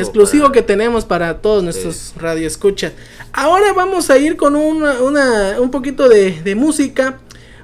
Exclusivo 0.00 0.52
que 0.52 0.62
tenemos 0.62 1.04
para 1.04 1.38
todos 1.40 1.62
nuestros 1.62 2.14
radioescuchas. 2.18 2.92
Ahora 3.32 3.72
vamos 3.72 4.10
a 4.10 4.18
ir 4.18 4.36
con 4.36 4.54
una, 4.56 5.00
una- 5.00 5.60
un 5.60 5.70
poquito 5.70 6.08
de, 6.08 6.40
de 6.42 6.54
música. 6.54 7.18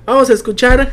Vamos 0.06 0.30
a 0.30 0.32
escuchar 0.32 0.92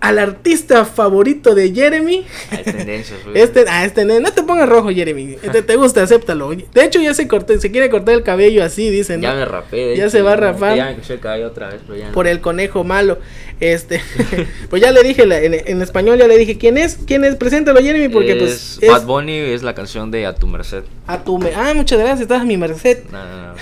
al 0.00 0.18
artista 0.18 0.84
favorito 0.84 1.54
de 1.54 1.72
Jeremy. 1.74 2.24
Hay 2.50 2.62
tendencias, 2.62 3.18
güey. 3.24 3.40
Este, 3.40 3.64
ah, 3.68 3.84
este, 3.84 4.04
no 4.04 4.30
te 4.32 4.42
pongas 4.44 4.68
rojo, 4.68 4.90
Jeremy. 4.90 5.36
Este, 5.42 5.62
te 5.62 5.76
gusta, 5.76 6.02
acéptalo. 6.02 6.50
De 6.50 6.84
hecho, 6.84 7.00
ya 7.00 7.14
se 7.14 7.26
cortó, 7.26 7.58
se 7.58 7.70
quiere 7.70 7.90
cortar 7.90 8.14
el 8.14 8.22
cabello 8.22 8.62
así, 8.62 8.90
dicen. 8.90 9.20
Ya 9.20 9.32
¿no? 9.32 9.40
me 9.40 9.44
rapé. 9.44 9.96
Ya 9.96 10.04
hecho, 10.04 10.10
se 10.10 10.22
va 10.22 10.34
a 10.34 10.36
rapar. 10.36 10.76
Ya 10.76 10.84
me 10.96 11.14
el 11.14 11.20
cabello 11.20 11.48
otra 11.48 11.68
vez, 11.70 11.80
pero 11.86 11.98
ya 11.98 12.08
no. 12.08 12.12
Por 12.12 12.26
el 12.28 12.40
conejo 12.40 12.84
malo. 12.84 13.18
Este, 13.60 14.00
pues 14.70 14.80
ya 14.80 14.92
le 14.92 15.02
dije, 15.02 15.26
la- 15.26 15.40
en, 15.40 15.52
en 15.54 15.82
español 15.82 16.16
ya 16.16 16.28
le 16.28 16.38
dije, 16.38 16.56
¿quién 16.58 16.78
es? 16.78 16.98
¿Quién 17.04 17.24
es? 17.24 17.34
Preséntalo, 17.34 17.80
Jeremy, 17.80 18.08
porque 18.08 18.32
es 18.32 18.38
pues 18.38 18.78
es 18.82 18.88
Bad 18.88 19.04
Bunny 19.04 19.36
es 19.36 19.64
la 19.64 19.74
canción 19.74 20.12
de 20.12 20.26
A 20.26 20.34
tu 20.34 20.46
merced. 20.46 20.84
a 21.08 21.24
tu... 21.24 21.38
me- 21.38 21.52
Ah, 21.56 21.72
muchas 21.74 21.98
gracias, 21.98 22.20
estás 22.20 22.42
a 22.42 22.44
mi 22.44 22.56
merced. 22.56 22.98
No, 23.10 23.24
no, 23.24 23.46
no. 23.48 23.54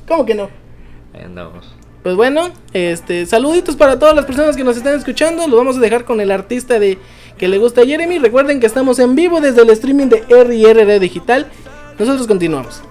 ¿Cómo 0.08 0.26
que 0.26 0.34
no? 0.34 0.50
Ahí 1.14 1.22
andamos. 1.24 1.64
Pues 2.02 2.16
bueno, 2.16 2.50
este, 2.72 3.26
saluditos 3.26 3.76
para 3.76 3.98
todas 3.98 4.14
las 4.14 4.24
personas 4.24 4.56
que 4.56 4.64
nos 4.64 4.76
están 4.76 4.94
escuchando. 4.96 5.46
Los 5.46 5.58
vamos 5.58 5.76
a 5.76 5.80
dejar 5.80 6.04
con 6.04 6.20
el 6.20 6.30
artista 6.30 6.78
de 6.78 6.98
que 7.36 7.48
le 7.48 7.58
gusta 7.58 7.82
a 7.82 7.86
Jeremy. 7.86 8.18
Recuerden 8.18 8.58
que 8.58 8.66
estamos 8.66 8.98
en 8.98 9.14
vivo 9.14 9.40
desde 9.40 9.62
el 9.62 9.70
streaming 9.70 10.06
de 10.06 10.24
RR 10.28 10.86
Radio 10.86 11.00
Digital. 11.00 11.46
Nosotros 11.98 12.26
continuamos. 12.26 12.82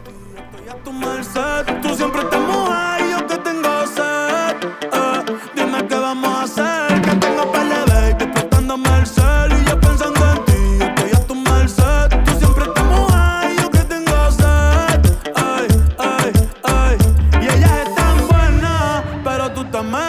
Pero 19.71 19.84
tú 19.84 20.09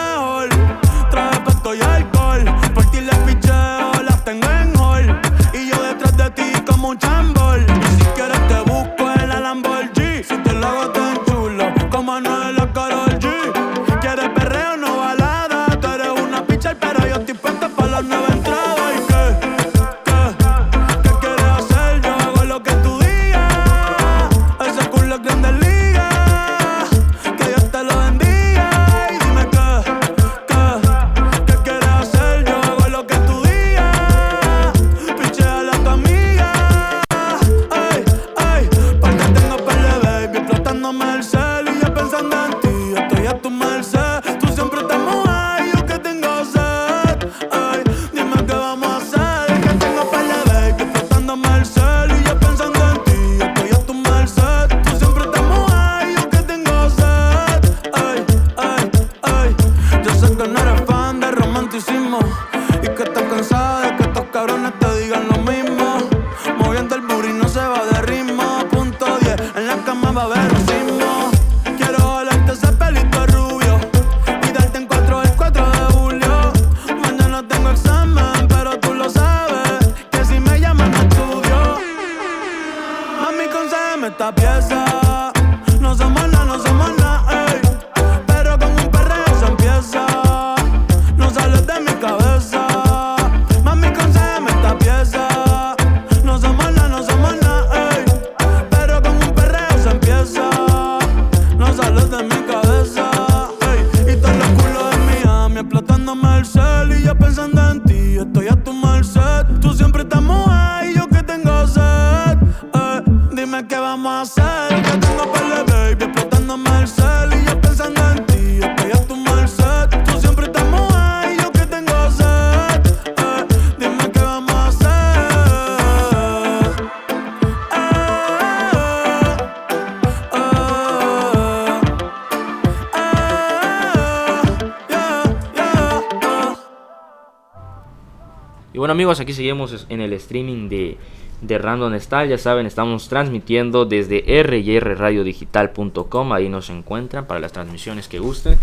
Y 138.73 138.77
bueno 138.77 138.93
amigos, 138.93 139.19
aquí 139.19 139.33
seguimos 139.33 139.85
en 139.89 139.99
el 139.99 140.13
streaming 140.13 140.69
de, 140.69 140.97
de 141.41 141.57
Random 141.57 141.99
Style. 141.99 142.29
Ya 142.29 142.37
saben, 142.37 142.65
estamos 142.65 143.09
transmitiendo 143.09 143.83
desde 143.85 144.23
ryrradiodigital.com. 144.43 146.31
Ahí 146.31 146.47
nos 146.47 146.69
encuentran 146.69 147.27
para 147.27 147.41
las 147.41 147.51
transmisiones 147.51 148.07
que 148.07 148.19
gusten. 148.19 148.57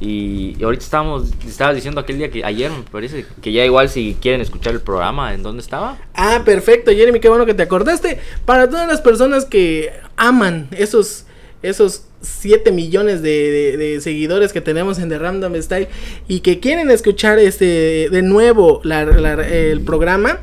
Y, 0.00 0.56
y 0.58 0.62
ahorita 0.64 0.82
estábamos, 0.82 1.30
estabas 1.46 1.74
diciendo 1.74 2.00
aquel 2.00 2.16
día 2.16 2.30
que 2.30 2.42
ayer 2.42 2.70
me 2.70 2.84
parece 2.90 3.26
que 3.42 3.52
ya 3.52 3.66
igual 3.66 3.90
si 3.90 4.16
quieren 4.18 4.40
escuchar 4.40 4.72
el 4.72 4.80
programa, 4.80 5.34
¿en 5.34 5.42
dónde 5.42 5.60
estaba? 5.60 5.98
Ah, 6.14 6.40
perfecto, 6.42 6.90
Jeremy, 6.90 7.20
qué 7.20 7.28
bueno 7.28 7.44
que 7.44 7.52
te 7.52 7.64
acordaste. 7.64 8.18
Para 8.46 8.70
todas 8.70 8.88
las 8.88 9.02
personas 9.02 9.44
que 9.44 9.92
aman 10.16 10.68
esos, 10.70 11.26
esos 11.62 12.04
7 12.22 12.72
millones 12.72 13.22
de, 13.22 13.76
de- 13.76 14.00
seguidores 14.00 14.52
que 14.52 14.60
tenemos 14.60 14.98
en 14.98 15.08
The 15.08 15.18
Random 15.18 15.54
Style 15.62 15.88
y 16.28 16.40
que 16.40 16.60
quieren 16.60 16.90
escuchar 16.90 17.38
este 17.38 18.08
de 18.10 18.22
nuevo 18.22 18.82
el 18.84 19.80
programa. 19.80 20.40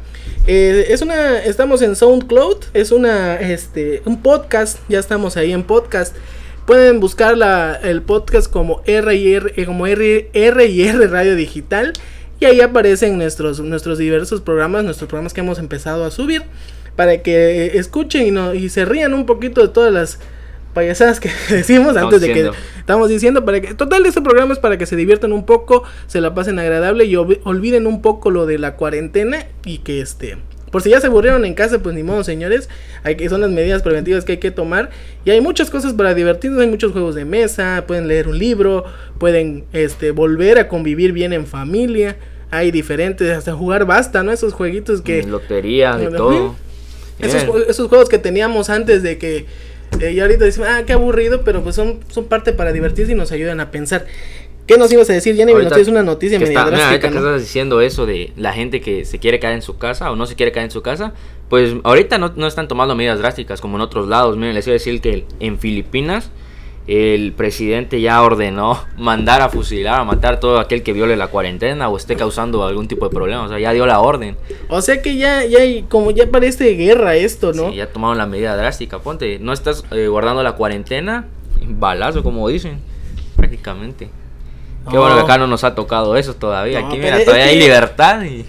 eh, 0.47 0.87
es 0.89 1.01
una, 1.01 1.39
estamos 1.43 1.81
en 1.81 1.95
SoundCloud, 1.95 2.57
es 2.73 2.91
una, 2.91 3.35
este, 3.39 4.01
un 4.05 4.21
podcast, 4.21 4.79
ya 4.89 4.99
estamos 4.99 5.37
ahí 5.37 5.51
en 5.51 5.63
podcast. 5.63 6.15
Pueden 6.65 6.99
buscar 6.99 7.37
la- 7.37 7.75
el 7.83 8.01
podcast 8.01 8.51
como 8.51 8.81
R 8.85 9.15
y 9.15 9.33
R, 9.35 9.53
eh, 9.55 9.65
como 9.65 9.87
R, 9.87 10.29
R 10.33 11.07
Radio 11.07 11.35
Digital. 11.35 11.93
Y 12.39 12.45
ahí 12.45 12.61
aparecen 12.61 13.17
nuestros, 13.17 13.59
nuestros 13.61 13.97
diversos 13.97 14.41
programas, 14.41 14.83
nuestros 14.83 15.07
programas 15.07 15.33
que 15.33 15.39
hemos 15.41 15.57
empezado 15.59 16.05
a 16.05 16.11
subir, 16.11 16.43
para 16.95 17.21
que 17.23 17.65
eh, 17.67 17.77
escuchen 17.77 18.27
y, 18.27 18.31
no, 18.31 18.53
y 18.53 18.69
se 18.69 18.85
rían 18.85 19.13
un 19.13 19.25
poquito 19.25 19.61
de 19.61 19.69
todas 19.69 19.91
las 19.93 20.19
payasadas 20.77 21.19
que 21.19 21.31
decimos 21.49 21.95
Estamos 21.95 22.13
antes 22.13 22.21
de 22.21 22.33
que 22.33 22.51
estamos 22.77 23.09
diciendo 23.09 23.43
para 23.43 23.59
que 23.59 23.73
total 23.73 24.05
este 24.05 24.21
programa 24.21 24.53
es 24.53 24.59
para 24.59 24.77
que 24.77 24.85
se 24.85 24.95
diviertan 24.95 25.33
un 25.33 25.43
poco, 25.43 25.83
se 26.05 26.21
la 26.21 26.35
pasen 26.35 26.59
agradable 26.59 27.05
y 27.05 27.15
olviden 27.15 27.87
un 27.87 28.03
poco 28.03 28.29
lo 28.29 28.45
de 28.45 28.59
la 28.59 28.75
cuarentena 28.75 29.47
y 29.65 29.79
que 29.79 30.01
este 30.01 30.37
por 30.69 30.83
si 30.83 30.91
ya 30.91 31.01
se 31.01 31.07
aburrieron 31.07 31.45
en 31.45 31.55
casa, 31.55 31.79
pues 31.79 31.95
ni 31.95 32.03
modo, 32.03 32.23
señores. 32.23 32.69
Hay 33.03 33.15
que 33.15 33.27
son 33.29 33.41
las 33.41 33.49
medidas 33.49 33.81
preventivas 33.81 34.25
que 34.25 34.33
hay 34.33 34.37
que 34.37 34.51
tomar 34.51 34.91
y 35.25 35.31
hay 35.31 35.41
muchas 35.41 35.71
cosas 35.71 35.93
para 35.93 36.13
divertirnos, 36.13 36.61
hay 36.61 36.67
muchos 36.67 36.91
juegos 36.91 37.15
de 37.15 37.25
mesa, 37.25 37.85
pueden 37.87 38.07
leer 38.07 38.27
un 38.27 38.37
libro, 38.37 38.83
pueden 39.17 39.63
este 39.73 40.11
volver 40.11 40.59
a 40.59 40.67
convivir 40.67 41.13
bien 41.13 41.33
en 41.33 41.47
familia. 41.47 42.17
Hay 42.51 42.69
diferentes, 42.69 43.35
hasta 43.35 43.53
jugar 43.53 43.85
basta, 43.85 44.21
¿no? 44.21 44.31
Esos 44.31 44.53
jueguitos 44.53 45.01
que 45.01 45.23
Lotería, 45.23 45.95
de 45.95 46.09
todo. 46.09 46.55
esos, 47.17 47.45
esos 47.67 47.87
juegos 47.87 48.09
que 48.09 48.19
teníamos 48.19 48.69
antes 48.69 49.01
de 49.01 49.17
que 49.17 49.47
eh, 49.99 50.11
y 50.11 50.19
ahorita 50.19 50.45
decimos, 50.45 50.69
ah, 50.71 50.83
qué 50.85 50.93
aburrido, 50.93 51.43
pero 51.43 51.63
pues 51.63 51.75
son, 51.75 51.99
son 52.09 52.25
parte 52.25 52.53
para 52.53 52.71
divertirse 52.71 53.11
y 53.11 53.15
nos 53.15 53.31
ayudan 53.31 53.59
a 53.59 53.71
pensar. 53.71 54.05
¿Qué 54.67 54.77
nos 54.77 54.91
ibas 54.91 55.09
a 55.09 55.13
decir, 55.13 55.35
Jenny? 55.35 55.53
Nos 55.53 55.59
Ahorita 55.61 55.75
tienes 55.75 55.87
una 55.87 56.03
noticia 56.03 56.37
que 56.37 56.45
medio 56.45 56.59
mira, 56.59 56.77
drástica, 56.77 57.07
que 57.07 57.13
¿no? 57.13 57.19
estás 57.21 57.41
diciendo 57.41 57.79
eso 57.79 58.05
de 58.05 58.33
la 58.35 58.51
gente 58.51 58.81
que 58.81 59.05
se 59.05 59.17
quiere 59.17 59.39
quedar 59.39 59.53
en 59.53 59.61
su 59.61 59.77
casa 59.77 60.11
o 60.11 60.17
no 60.17 60.25
se 60.25 60.35
quiere 60.35 60.51
quedar 60.51 60.65
en 60.65 60.71
su 60.71 60.81
casa, 60.81 61.13
pues 61.49 61.75
ahorita 61.83 62.17
no, 62.17 62.33
no 62.35 62.47
están 62.47 62.67
tomando 62.67 62.93
medidas 62.93 63.19
drásticas 63.19 63.61
como 63.61 63.77
en 63.77 63.81
otros 63.81 64.09
lados. 64.09 64.35
Miren, 64.35 64.55
les 64.55 64.67
iba 64.67 64.73
a 64.73 64.79
decir 64.79 64.99
que 64.99 65.25
en 65.39 65.57
Filipinas 65.57 66.31
el 66.87 67.33
presidente 67.33 67.99
ya 67.99 68.21
ordenó 68.21 68.81
mandar 68.97 69.41
a 69.41 69.49
fusilar, 69.49 69.99
a 69.99 70.03
matar 70.05 70.35
a 70.35 70.39
todo 70.39 70.59
aquel 70.59 70.83
que 70.83 70.93
viole 70.93 71.15
la 71.17 71.27
cuarentena 71.27 71.89
o 71.89 71.97
esté 71.97 72.15
causando 72.15 72.65
algún 72.65 72.87
tipo 72.87 73.07
de 73.07 73.13
problema. 73.13 73.43
O 73.43 73.49
sea, 73.49 73.59
ya 73.59 73.73
dio 73.73 73.85
la 73.85 73.99
orden. 73.99 74.37
O 74.69 74.81
sea 74.81 75.01
que 75.01 75.17
ya, 75.17 75.43
ya, 75.45 75.59
como 75.89 76.11
ya 76.11 76.27
parece 76.31 76.69
guerra 76.75 77.15
esto, 77.15 77.51
¿no? 77.53 77.69
Sí, 77.71 77.75
ya 77.75 77.87
tomaron 77.87 78.17
la 78.17 78.25
medida 78.25 78.55
drástica. 78.55 78.99
Ponte, 78.99 79.37
no 79.39 79.51
estás 79.53 79.83
eh, 79.91 80.07
guardando 80.07 80.43
la 80.43 80.53
cuarentena, 80.53 81.25
balazo, 81.67 82.23
como 82.23 82.47
dicen, 82.47 82.79
prácticamente. 83.35 84.09
Qué 84.89 84.93
No. 84.95 85.01
bueno 85.01 85.15
que 85.17 85.21
acá 85.23 85.37
no 85.37 85.47
nos 85.47 85.65
ha 85.65 85.75
tocado 85.75 86.15
eso 86.15 86.33
todavía. 86.35 86.79
No, 86.79 86.87
Aquí, 86.87 86.97
mira, 86.97 87.19
todavía 87.23 87.45
que- 87.45 87.49
hay 87.51 87.59
libertad 87.59 88.23
y. 88.23 88.45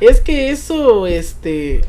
Es 0.00 0.20
que 0.20 0.50
eso, 0.50 1.06
este, 1.06 1.80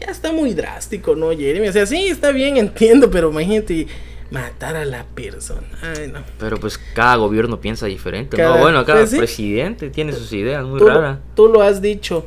ya 0.00 0.06
está 0.06 0.32
muy 0.32 0.54
drástico, 0.54 1.16
¿no, 1.16 1.30
Jeremy? 1.30 1.68
O 1.68 1.72
sea, 1.72 1.84
sí, 1.84 2.06
está 2.06 2.30
bien, 2.30 2.56
entiendo, 2.56 3.10
pero 3.10 3.30
imagínate 3.30 3.86
matar 4.30 4.76
a 4.76 4.84
la 4.84 5.04
persona. 5.04 5.66
Ay, 5.82 6.08
no. 6.12 6.20
Pero 6.38 6.58
pues 6.58 6.78
cada 6.94 7.16
gobierno 7.16 7.60
piensa 7.60 7.86
diferente, 7.86 8.36
Cada- 8.36 8.56
¿no? 8.56 8.60
Bueno, 8.60 8.84
cada 8.84 9.00
pues 9.00 9.10
sí. 9.10 9.16
presidente 9.18 9.90
tiene 9.90 10.12
sus 10.12 10.32
ideas 10.32 10.64
muy 10.64 10.78
tú, 10.78 10.86
raras. 10.88 11.18
tú 11.34 11.48
lo 11.48 11.62
has 11.62 11.82
dicho, 11.82 12.26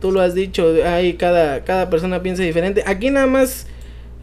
tú 0.00 0.12
lo 0.12 0.20
has 0.20 0.34
dicho, 0.34 0.72
hay 0.86 1.14
cada, 1.14 1.64
cada 1.64 1.90
persona 1.90 2.22
piensa 2.22 2.42
diferente. 2.42 2.84
Aquí 2.86 3.10
nada 3.10 3.26
más, 3.26 3.66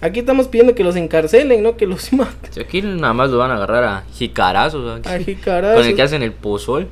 aquí 0.01 0.19
estamos 0.19 0.47
pidiendo 0.47 0.75
que 0.75 0.83
los 0.83 0.95
encarcelen, 0.95 1.61
¿no? 1.63 1.75
Que 1.77 1.85
los 1.87 2.11
maten. 2.13 2.53
Si 2.53 2.59
Aquí 2.61 2.81
nada 2.81 3.13
más 3.13 3.29
lo 3.29 3.37
van 3.37 3.51
a 3.51 3.55
agarrar 3.55 3.83
a 3.83 4.03
jicarazos. 4.13 5.05
A 5.05 5.19
jicarazos. 5.19 5.79
con 5.81 5.89
el 5.89 5.95
que 5.95 6.01
hacen 6.01 6.23
el 6.23 6.31
pozol. 6.31 6.87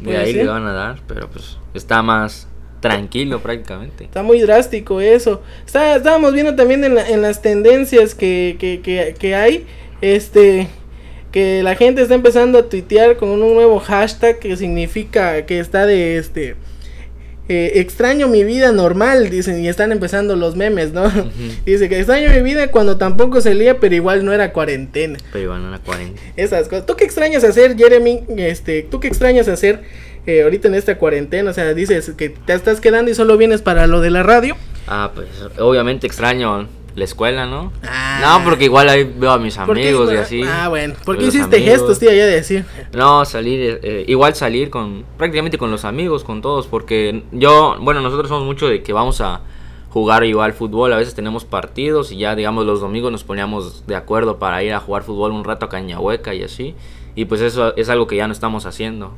De 0.00 0.06
Puede 0.06 0.18
ahí 0.18 0.32
ser. 0.32 0.44
le 0.46 0.50
van 0.50 0.66
a 0.66 0.72
dar, 0.72 0.98
pero 1.06 1.28
pues 1.30 1.58
está 1.74 2.02
más 2.02 2.48
tranquilo 2.82 3.40
prácticamente. 3.40 4.04
Está 4.04 4.22
muy 4.22 4.40
drástico 4.42 5.00
eso. 5.00 5.40
Está, 5.64 5.96
estábamos 5.96 6.34
viendo 6.34 6.54
también 6.54 6.84
en, 6.84 6.96
la- 6.96 7.08
en 7.08 7.22
las 7.22 7.40
tendencias 7.40 8.14
que, 8.14 8.56
que, 8.58 8.80
que, 8.82 9.14
que 9.18 9.34
hay, 9.34 9.64
este, 10.02 10.66
que 11.30 11.62
la 11.62 11.76
gente 11.76 12.02
está 12.02 12.14
empezando 12.14 12.58
a 12.58 12.68
tuitear 12.68 13.16
con 13.16 13.30
un 13.30 13.38
nuevo 13.54 13.78
hashtag 13.78 14.38
que 14.38 14.56
significa 14.58 15.46
que 15.46 15.60
está 15.60 15.86
de 15.86 16.18
este, 16.18 16.56
eh, 17.48 17.72
extraño 17.76 18.28
mi 18.28 18.44
vida 18.44 18.72
normal, 18.72 19.30
dicen, 19.30 19.62
y 19.62 19.68
están 19.68 19.92
empezando 19.92 20.36
los 20.36 20.56
memes, 20.56 20.92
¿no? 20.92 21.10
Dice 21.66 21.88
que 21.88 21.98
extraño 21.98 22.30
mi 22.30 22.42
vida 22.42 22.68
cuando 22.70 22.98
tampoco 22.98 23.40
salía, 23.40 23.78
pero 23.78 23.94
igual 23.94 24.24
no 24.24 24.32
era 24.32 24.52
cuarentena. 24.52 25.18
Pero 25.32 25.44
iban 25.44 25.64
a 25.66 25.70
la 25.70 25.78
cuarentena. 25.78 26.20
Esas 26.36 26.68
cosas. 26.68 26.86
¿Tú 26.86 26.96
qué 26.96 27.04
extrañas 27.04 27.44
hacer, 27.44 27.76
Jeremy? 27.76 28.24
Este, 28.36 28.82
¿tú 28.82 29.00
qué 29.00 29.08
extrañas 29.08 29.48
hacer 29.48 29.82
eh, 30.26 30.42
ahorita 30.42 30.68
en 30.68 30.74
esta 30.74 30.98
cuarentena? 30.98 31.50
O 31.50 31.54
sea, 31.54 31.74
dices 31.74 32.12
que 32.16 32.30
te 32.30 32.52
estás 32.52 32.80
quedando 32.80 33.10
y 33.10 33.14
solo 33.14 33.36
vienes 33.36 33.62
para 33.62 33.86
lo 33.86 34.00
de 34.00 34.10
la 34.10 34.22
radio. 34.22 34.56
Ah, 34.86 35.10
pues 35.14 35.28
obviamente 35.58 36.06
extraño 36.06 36.68
la 36.94 37.04
escuela, 37.04 37.46
¿no? 37.46 37.72
Ah. 37.82 38.38
No, 38.38 38.44
porque 38.44 38.64
igual 38.64 38.88
ahí 38.88 39.04
veo 39.04 39.30
a 39.30 39.38
mis 39.38 39.56
amigos 39.58 40.12
y 40.12 40.16
así. 40.16 40.42
Ah, 40.46 40.68
bueno. 40.68 40.94
¿Por 41.04 41.16
qué 41.18 41.26
hiciste 41.26 41.56
amigos. 41.56 41.74
gestos, 41.74 41.98
tío, 41.98 42.10
ya 42.10 42.26
de 42.26 42.32
decir? 42.32 42.64
No, 42.92 43.24
salir, 43.24 43.80
eh, 43.82 44.04
igual 44.08 44.34
salir 44.34 44.70
con, 44.70 45.04
prácticamente 45.16 45.58
con 45.58 45.70
los 45.70 45.84
amigos, 45.84 46.24
con 46.24 46.42
todos, 46.42 46.66
porque 46.66 47.22
yo, 47.32 47.76
bueno, 47.80 48.00
nosotros 48.00 48.28
somos 48.28 48.44
mucho 48.44 48.68
de 48.68 48.82
que 48.82 48.92
vamos 48.92 49.20
a 49.20 49.40
jugar 49.92 50.24
igual 50.24 50.54
fútbol, 50.54 50.92
a 50.92 50.96
veces 50.96 51.14
tenemos 51.14 51.44
partidos 51.44 52.12
y 52.12 52.16
ya, 52.16 52.34
digamos, 52.34 52.64
los 52.64 52.80
domingos 52.80 53.12
nos 53.12 53.24
poníamos 53.24 53.86
de 53.86 53.94
acuerdo 53.94 54.38
para 54.38 54.62
ir 54.62 54.72
a 54.72 54.80
jugar 54.80 55.02
fútbol 55.02 55.32
un 55.32 55.44
rato 55.44 55.66
a 55.66 55.68
Cañahueca 55.68 56.32
y 56.34 56.42
así, 56.42 56.74
y 57.14 57.26
pues 57.26 57.42
eso 57.42 57.76
es 57.76 57.90
algo 57.90 58.06
que 58.06 58.16
ya 58.16 58.26
no 58.26 58.32
estamos 58.32 58.64
haciendo, 58.64 59.12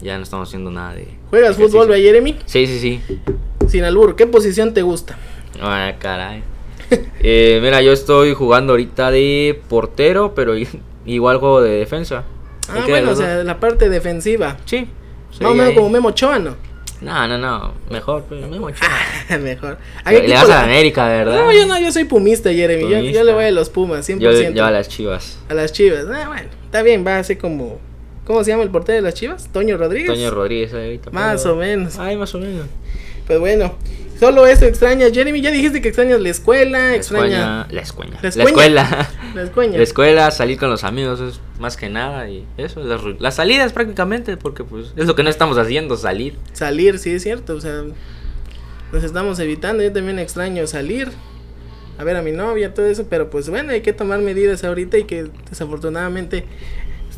ya 0.00 0.16
no 0.16 0.22
estamos 0.22 0.48
haciendo 0.48 0.70
nada 0.70 0.94
de... 0.94 1.08
¿Juegas 1.30 1.56
ejercicio. 1.56 1.82
fútbol, 1.82 1.96
Jeremy? 1.96 2.36
Sí, 2.46 2.66
sí, 2.66 2.78
sí. 2.78 3.00
Sin 3.68 3.84
albur. 3.84 4.16
¿Qué 4.16 4.26
posición 4.26 4.74
te 4.74 4.82
gusta? 4.82 5.16
Ah, 5.60 5.92
caray. 5.98 6.42
Eh, 7.22 7.60
mira, 7.62 7.82
yo 7.82 7.92
estoy 7.92 8.34
jugando 8.34 8.72
ahorita 8.72 9.10
de 9.12 9.60
portero, 9.68 10.34
pero 10.34 10.54
igual 11.06 11.36
juego 11.36 11.62
de 11.62 11.70
defensa. 11.78 12.24
Ah, 12.68 12.84
bueno, 12.88 13.12
o 13.12 13.14
sea, 13.14 13.44
la 13.44 13.60
parte 13.60 13.88
defensiva. 13.88 14.56
Sí. 14.64 14.88
sí, 15.30 15.42
Más 15.42 15.52
o 15.52 15.54
menos 15.54 15.68
ahí. 15.68 15.74
como 15.76 15.90
Memo 15.90 16.08
Ochoa, 16.08 16.38
¿no? 16.38 16.56
No, 17.00 17.28
no, 17.28 17.38
no. 17.38 17.74
Mejor, 17.90 18.24
pues, 18.24 18.40
Memo 18.48 18.66
Ochoa. 18.66 18.88
Mejor. 19.38 19.78
¿A 20.02 20.12
Le 20.12 20.34
vas 20.34 20.44
a 20.44 20.48
la 20.48 20.62
América, 20.64 21.06
¿verdad? 21.06 21.44
No, 21.44 21.52
yo 21.52 21.66
no, 21.66 21.78
yo 21.78 21.92
soy 21.92 22.04
pumista, 22.04 22.52
Jeremy. 22.52 23.12
Yo, 23.12 23.22
le 23.22 23.32
voy 23.32 23.44
a 23.44 23.50
los 23.50 23.70
Pumas, 23.70 24.08
100%. 24.08 24.18
Yo, 24.18 24.32
yo 24.50 24.64
a 24.64 24.70
las 24.70 24.88
chivas. 24.88 25.38
A 25.48 25.54
las 25.54 25.72
Chivas. 25.72 26.06
Ah, 26.12 26.26
bueno, 26.26 26.48
está 26.64 26.82
bien, 26.82 27.06
va 27.06 27.18
así 27.18 27.36
como... 27.36 27.78
¿Cómo 28.30 28.44
se 28.44 28.52
llama 28.52 28.62
el 28.62 28.70
portero 28.70 28.94
de 28.94 29.02
las 29.02 29.14
Chivas? 29.14 29.48
Toño 29.52 29.76
Rodríguez. 29.76 30.06
Toño 30.06 30.30
Rodríguez 30.30 30.72
ahorita. 30.72 31.10
Más 31.10 31.44
o 31.46 31.56
menos. 31.56 31.98
Ay, 31.98 32.16
más 32.16 32.32
o 32.36 32.38
menos. 32.38 32.64
Pues 33.26 33.40
bueno, 33.40 33.74
solo 34.20 34.46
eso 34.46 34.66
extrañas, 34.66 35.10
Jeremy. 35.12 35.40
Ya 35.40 35.50
dijiste 35.50 35.82
que 35.82 35.88
extrañas 35.88 36.20
la 36.20 36.28
escuela, 36.28 36.78
La 36.78 36.94
extraña 36.94 37.66
escuela. 37.72 38.20
La 38.22 38.28
escuela. 38.30 38.38
La 38.38 38.44
La 38.44 38.44
escuela. 38.44 39.08
la 39.34 39.42
escuela. 39.42 39.76
La 39.76 39.82
escuela, 39.82 40.30
salir 40.30 40.58
con 40.58 40.70
los 40.70 40.84
amigos 40.84 41.18
es 41.18 41.40
más 41.58 41.76
que 41.76 41.88
nada 41.88 42.30
y 42.30 42.46
eso, 42.56 42.84
las, 42.84 43.00
las 43.18 43.34
salidas 43.34 43.72
prácticamente, 43.72 44.36
porque 44.36 44.62
pues 44.62 44.92
es 44.94 45.06
lo 45.08 45.16
que 45.16 45.24
no 45.24 45.28
estamos 45.28 45.58
haciendo, 45.58 45.96
salir. 45.96 46.36
Salir, 46.52 47.00
sí 47.00 47.10
es 47.10 47.24
cierto, 47.24 47.56
o 47.56 47.60
sea, 47.60 47.82
nos 48.92 49.02
estamos 49.02 49.40
evitando. 49.40 49.82
Yo 49.82 49.92
también 49.92 50.20
extraño 50.20 50.68
salir, 50.68 51.08
a 51.98 52.04
ver 52.04 52.14
a 52.14 52.22
mi 52.22 52.30
novia, 52.30 52.74
todo 52.74 52.86
eso, 52.86 53.06
pero 53.10 53.28
pues 53.28 53.50
bueno, 53.50 53.72
hay 53.72 53.80
que 53.80 53.92
tomar 53.92 54.20
medidas 54.20 54.62
ahorita 54.62 54.98
y 54.98 55.02
que 55.02 55.26
desafortunadamente 55.50 56.44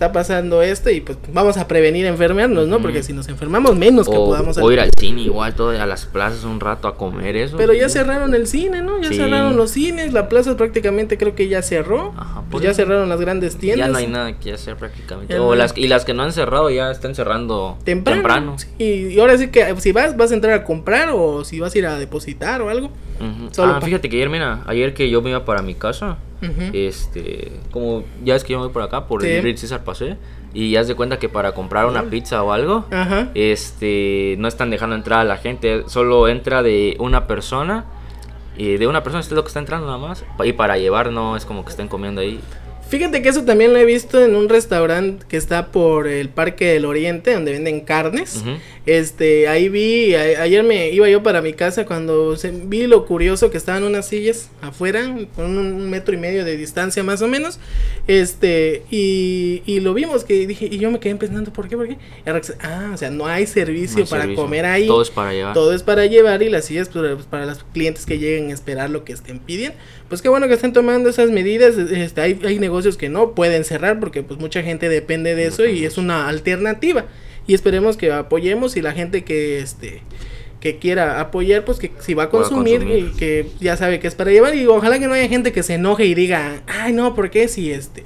está 0.02 0.12
pasando 0.12 0.62
esto 0.62 0.90
y 0.90 1.00
pues 1.00 1.16
vamos 1.32 1.56
a 1.56 1.68
prevenir 1.68 2.06
enfermarnos, 2.06 2.66
¿no? 2.66 2.80
Porque 2.80 3.04
si 3.04 3.12
nos 3.12 3.28
enfermamos, 3.28 3.76
menos 3.76 4.08
que 4.08 4.16
podamos 4.16 4.58
o 4.58 4.72
ir 4.72 4.80
al 4.80 4.90
cine 4.98 5.22
igual, 5.22 5.54
todo 5.54 5.70
a 5.70 5.86
las 5.86 6.06
plazas 6.06 6.42
un 6.42 6.58
rato 6.58 6.88
a 6.88 6.96
comer 6.96 7.36
eso. 7.36 7.56
Pero 7.56 7.72
ya 7.72 7.88
cerraron 7.88 8.34
el 8.34 8.48
cine, 8.48 8.82
¿no? 8.82 9.00
Ya 9.00 9.10
Sí. 9.10 9.16
cerraron 9.16 9.56
los 9.56 9.70
cines, 9.70 10.12
la 10.12 10.28
plaza 10.28 10.56
prácticamente 10.56 11.18
creo 11.18 11.36
que 11.36 11.46
ya 11.46 11.62
cerró. 11.62 12.12
Ajá, 12.16 12.40
pues 12.40 12.50
por 12.50 12.62
ya 12.62 12.74
cerraron 12.74 13.08
las 13.08 13.20
grandes 13.20 13.56
tiendas. 13.56 13.86
Ya 13.86 13.92
no 13.92 13.98
hay 13.98 14.08
nada 14.08 14.32
que 14.40 14.52
hacer 14.52 14.76
prácticamente. 14.76 15.38
O 15.38 15.54
las, 15.54 15.72
y 15.76 15.86
las 15.86 16.04
que 16.04 16.14
no 16.14 16.24
han 16.24 16.32
cerrado 16.32 16.68
ya 16.70 16.90
están 16.90 17.14
cerrando 17.14 17.78
Temprano. 17.84 18.16
temprano. 18.22 18.58
sí, 18.58 18.66
Y, 18.78 19.14
y 19.14 19.20
ahora 19.20 19.38
sí 19.38 19.48
que 19.48 19.76
si 19.78 19.92
vas, 19.92 20.16
vas 20.16 20.32
a 20.32 20.34
entrar 20.34 20.54
a 20.54 20.64
comprar 20.64 21.10
o 21.12 21.44
si 21.44 21.60
vas 21.60 21.74
a 21.74 21.78
ir 21.78 21.86
a 21.86 21.96
depositar 21.98 22.60
o 22.62 22.70
algo. 22.70 22.90
Solo 23.52 23.74
ah, 23.74 23.80
fíjate 23.80 24.08
que 24.08 24.16
ayer, 24.16 24.28
mira, 24.30 24.62
ayer 24.66 24.94
que 24.94 25.08
yo 25.10 25.22
me 25.22 25.30
iba 25.30 25.44
para 25.44 25.62
mi 25.62 25.74
casa, 25.74 26.18
este, 26.72 27.52
como 27.70 28.04
ya 28.24 28.34
es 28.34 28.44
que 28.44 28.52
yo 28.52 28.58
me 28.58 28.64
voy 28.66 28.72
por 28.72 28.82
acá, 28.82 29.06
por 29.06 29.22
Sí. 29.22 29.28
el 29.28 29.42
Ritz 29.42 29.60
César 29.60 29.84
pasé, 29.84 30.16
y 30.54 30.72
ya 30.72 30.82
de 30.84 30.94
cuenta 30.94 31.18
que 31.18 31.28
para 31.28 31.52
comprar 31.52 31.86
una 31.86 32.04
pizza 32.04 32.42
o 32.42 32.52
algo, 32.52 32.84
este, 33.34 34.36
no 34.38 34.48
están 34.48 34.70
dejando 34.70 34.96
entrar 34.96 35.20
a 35.20 35.24
la 35.24 35.36
gente, 35.36 35.84
solo 35.86 36.28
entra 36.28 36.62
de 36.62 36.96
una 36.98 37.26
persona, 37.26 37.84
y 38.56 38.76
de 38.76 38.86
una 38.86 39.02
persona 39.02 39.20
esto 39.20 39.34
es 39.34 39.36
lo 39.36 39.44
que 39.44 39.48
está 39.48 39.60
entrando 39.60 39.86
nada 39.86 39.98
más, 39.98 40.24
y 40.44 40.52
para 40.52 40.76
llevar 40.78 41.10
no 41.12 41.36
es 41.36 41.44
como 41.44 41.64
que 41.64 41.70
estén 41.70 41.88
comiendo 41.88 42.20
ahí. 42.20 42.40
Fíjate 42.88 43.22
que 43.22 43.30
eso 43.30 43.42
también 43.44 43.72
lo 43.72 43.78
he 43.78 43.86
visto 43.86 44.22
en 44.22 44.36
un 44.36 44.50
restaurante 44.50 45.24
que 45.26 45.38
está 45.38 45.68
por 45.68 46.06
el 46.06 46.28
Parque 46.28 46.66
del 46.74 46.84
Oriente, 46.84 47.32
donde 47.32 47.52
venden 47.52 47.80
carnes. 47.80 48.44
Este, 48.84 49.46
ahí 49.46 49.68
vi, 49.68 50.14
a- 50.16 50.42
ayer 50.42 50.64
me 50.64 50.90
iba 50.90 51.08
yo 51.08 51.22
para 51.22 51.40
mi 51.40 51.52
casa 51.52 51.86
cuando 51.86 52.36
se- 52.36 52.50
vi 52.50 52.88
lo 52.88 53.06
curioso 53.06 53.48
que 53.50 53.56
estaban 53.56 53.84
unas 53.84 54.08
sillas 54.08 54.50
afuera, 54.60 55.14
con 55.36 55.56
un, 55.56 55.88
metro 55.88 56.14
y 56.14 56.16
medio 56.18 56.44
de 56.44 56.56
distancia 56.56 57.04
más 57.04 57.22
o 57.22 57.28
menos. 57.28 57.60
Este, 58.08 58.82
y, 58.90 59.62
y 59.66 59.80
lo 59.80 59.94
vimos 59.94 60.24
que 60.24 60.46
dije, 60.46 60.66
y 60.70 60.78
yo 60.78 60.90
me 60.90 60.98
quedé 60.98 61.14
pensando, 61.14 61.52
¿por 61.52 61.68
qué? 61.68 61.76
¿Por 61.76 61.86
qué? 61.88 61.96
Ah, 62.60 62.90
o 62.92 62.96
sea, 62.96 63.10
no 63.10 63.26
hay 63.26 63.46
servicio 63.46 63.98
No 63.98 64.04
hay 64.04 64.10
para 64.10 64.22
servicio. 64.22 64.42
comer 64.42 64.64
ahí. 64.66 64.86
Todo 64.88 65.02
es 65.02 65.10
para 65.10 65.32
llevar. 65.32 65.54
Todo 65.54 65.72
es 65.74 65.82
para 65.84 66.06
llevar 66.06 66.42
y 66.42 66.48
las 66.50 66.64
sillas 66.64 66.88
pues, 66.88 67.24
para 67.30 67.46
los 67.46 67.62
clientes 67.72 68.04
que 68.04 68.18
lleguen 68.18 68.50
a 68.50 68.54
esperar 68.54 68.90
lo 68.90 69.04
que 69.04 69.12
estén 69.12 69.38
pidiendo. 69.38 69.76
Pues 70.08 70.22
qué 70.22 70.28
bueno 70.28 70.48
que 70.48 70.54
estén 70.54 70.72
tomando 70.72 71.08
esas 71.08 71.30
medidas. 71.30 71.76
Este, 71.78 72.20
hay, 72.20 72.40
hay 72.44 72.58
negocios 72.58 72.96
que 72.96 73.08
no 73.08 73.34
pueden 73.36 73.64
cerrar 73.64 74.00
porque 74.00 74.22
pues 74.24 74.40
mucha 74.40 74.62
gente 74.62 74.88
depende 74.88 75.36
de 75.36 75.46
eso 75.46 75.64
y 75.66 75.84
es 75.84 75.98
una 75.98 76.28
alternativa. 76.28 77.06
Y 77.46 77.54
esperemos 77.54 77.96
que 77.96 78.12
apoyemos 78.12 78.76
y 78.76 78.82
la 78.82 78.92
gente 78.92 79.24
que 79.24 79.58
este 79.58 80.02
que 80.62 80.78
quiera 80.78 81.20
apoyar, 81.20 81.64
pues 81.64 81.80
que 81.80 81.90
si 81.98 82.14
va 82.14 82.24
a 82.24 82.30
consumir, 82.30 82.78
consumir. 82.78 83.10
y 83.12 83.18
que 83.18 83.50
ya 83.58 83.76
sabe 83.76 83.98
que 83.98 84.06
es 84.06 84.14
para 84.14 84.30
llevar 84.30 84.54
y 84.54 84.64
ojalá 84.66 85.00
que 85.00 85.08
no 85.08 85.14
haya 85.14 85.28
gente 85.28 85.50
que 85.50 85.64
se 85.64 85.74
enoje 85.74 86.06
y 86.06 86.14
diga, 86.14 86.62
ay 86.68 86.92
no, 86.92 87.16
¿por 87.16 87.30
qué 87.30 87.48
si 87.48 87.72
este? 87.72 88.04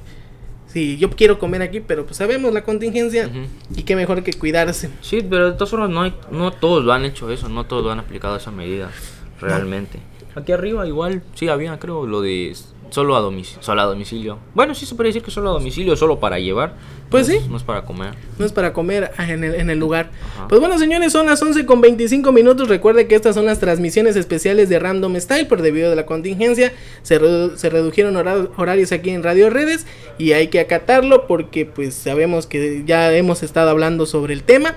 Si 0.66 0.96
yo 0.96 1.11
quiero 1.11 1.38
comer 1.38 1.61
aquí, 1.61 1.81
pero 1.81 2.07
pues 2.07 2.16
sabemos 2.16 2.55
la 2.55 2.64
contingencia 2.64 3.31
y 3.75 3.83
qué 3.83 3.94
mejor 3.94 4.22
que 4.22 4.33
cuidarse. 4.33 4.88
Sí, 5.03 5.20
pero 5.29 5.51
de 5.51 5.53
todas 5.53 5.68
formas 5.68 5.90
no, 5.90 6.01
hay, 6.01 6.14
no 6.31 6.51
todos 6.51 6.83
lo 6.83 6.94
han 6.94 7.05
hecho 7.05 7.31
eso, 7.31 7.51
no 7.51 7.66
todos 7.66 7.85
lo 7.85 7.90
han 7.90 7.99
aplicado 7.99 8.37
esa 8.37 8.51
medida 8.51 8.90
realmente. 9.38 9.99
Aquí 10.35 10.53
arriba 10.53 10.87
igual, 10.87 11.22
sí 11.35 11.49
había 11.49 11.79
creo 11.79 12.07
lo 12.07 12.22
de 12.22 12.55
solo 12.90 13.16
a 13.16 13.20
domicilio, 13.20 13.62
solo 13.62 13.81
a 13.83 13.85
domicilio. 13.85 14.38
Bueno, 14.55 14.75
sí 14.75 14.87
se 14.87 14.94
puede 14.94 15.09
decir 15.09 15.22
que 15.22 15.31
solo 15.31 15.51
a 15.51 15.53
domicilio, 15.53 15.96
solo 15.96 16.18
para 16.20 16.38
llevar. 16.38 16.75
Pues 17.11 17.29
sí. 17.29 17.38
No 17.49 17.57
es 17.57 17.62
para 17.62 17.85
comer. 17.85 18.14
No 18.37 18.44
es 18.44 18.51
para 18.51 18.72
comer 18.72 19.12
ah, 19.16 19.31
en 19.31 19.44
el, 19.44 19.55
en 19.55 19.70
el 19.70 19.79
lugar. 19.79 20.11
Ajá. 20.35 20.49
Pues 20.49 20.61
bueno, 20.61 20.77
señores, 20.77 21.12
son 21.12 21.27
las 21.27 21.40
11 21.40 21.64
con 21.64 21.81
25 21.81 22.33
minutos. 22.33 22.68
Recuerde 22.68 23.07
que 23.07 23.14
estas 23.14 23.37
son 23.37 23.46
las 23.46 23.61
transmisiones 23.61 24.16
especiales 24.16 24.68
de 24.68 24.79
Random 24.81 25.14
Style, 25.20 25.46
pero 25.49 25.62
debido 25.62 25.92
a 25.92 25.94
la 25.94 26.05
contingencia 26.05 26.72
se, 27.03 27.20
redu- 27.20 27.55
se 27.57 27.70
redujeron 27.70 28.16
hora- 28.16 28.49
horarios 28.57 28.90
aquí 28.90 29.11
en 29.11 29.22
Radio 29.22 29.51
Redes 29.51 29.87
y 30.18 30.33
hay 30.33 30.49
que 30.49 30.59
acatarlo 30.59 31.29
porque 31.29 31.64
pues 31.64 31.94
sabemos 31.94 32.46
que 32.49 32.83
ya 32.85 33.12
hemos 33.12 33.44
estado 33.44 33.70
hablando 33.70 34.05
sobre 34.07 34.35
el 34.35 34.42
tema. 34.42 34.75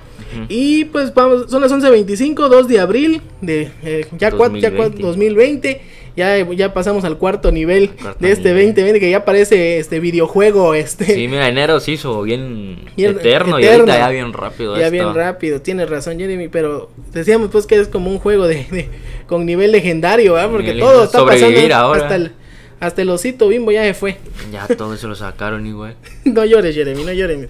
Y 0.47 0.85
pues 0.85 1.11
vamos, 1.15 1.49
son 1.49 1.61
las 1.61 1.71
11.25, 1.71 2.47
2 2.49 2.67
de 2.67 2.79
abril 2.79 3.21
de 3.41 3.71
eh, 3.81 4.05
ya, 4.19 4.31
cua- 4.31 4.59
ya 4.59 4.69
cua- 4.71 4.91
2020. 4.91 5.81
2020. 6.25 6.55
Ya, 6.55 6.67
ya 6.67 6.73
pasamos 6.73 7.03
al 7.05 7.17
cuarto 7.17 7.51
nivel 7.51 7.89
Cuarto 7.91 8.19
de 8.19 8.31
este 8.31 8.49
nivel. 8.49 8.67
2020 8.67 8.99
que 8.99 9.09
ya 9.09 9.25
parece 9.25 9.79
este 9.79 9.99
videojuego 9.99 10.73
este 10.73 11.05
Sí, 11.05 11.27
mira, 11.27 11.47
enero 11.47 11.79
se 11.79 11.91
hizo 11.93 12.21
bien 12.23 12.79
Bien 12.97 13.11
eterno, 13.11 13.59
y 13.59 13.65
ahorita 13.67 13.97
ya 13.97 14.09
bien 14.09 14.33
rápido. 14.33 14.75
Ya 14.75 14.83
esto. 14.87 14.91
bien 14.91 15.13
rápido, 15.13 15.61
tienes 15.61 15.89
razón 15.89 16.19
Jeremy, 16.19 16.47
pero 16.49 16.89
decíamos 17.13 17.49
pues 17.51 17.65
que 17.65 17.75
es 17.75 17.87
como 17.87 18.09
un 18.11 18.19
juego 18.19 18.47
de, 18.47 18.65
de- 18.71 18.89
con 19.27 19.45
nivel 19.45 19.71
legendario, 19.71 20.33
¿verdad? 20.33 20.49
Porque 20.51 20.67
Nivel 20.73 20.79
todo 20.81 21.03
está 21.05 21.25
pasando 21.25 21.75
ahora. 21.75 22.01
hasta 22.03 22.15
el 22.15 22.31
hasta 22.79 23.01
el 23.01 23.09
osito 23.09 23.47
bimbo 23.49 23.71
ya 23.71 23.83
se 23.83 23.93
fue. 23.93 24.17
Ya 24.53 24.65
todo 24.67 24.93
eso 24.93 25.07
lo 25.07 25.15
sacaron 25.15 25.65
igual. 25.65 25.95
no 26.25 26.45
llores 26.45 26.73
Jeremy, 26.75 27.03
no 27.03 27.11
llores. 27.11 27.49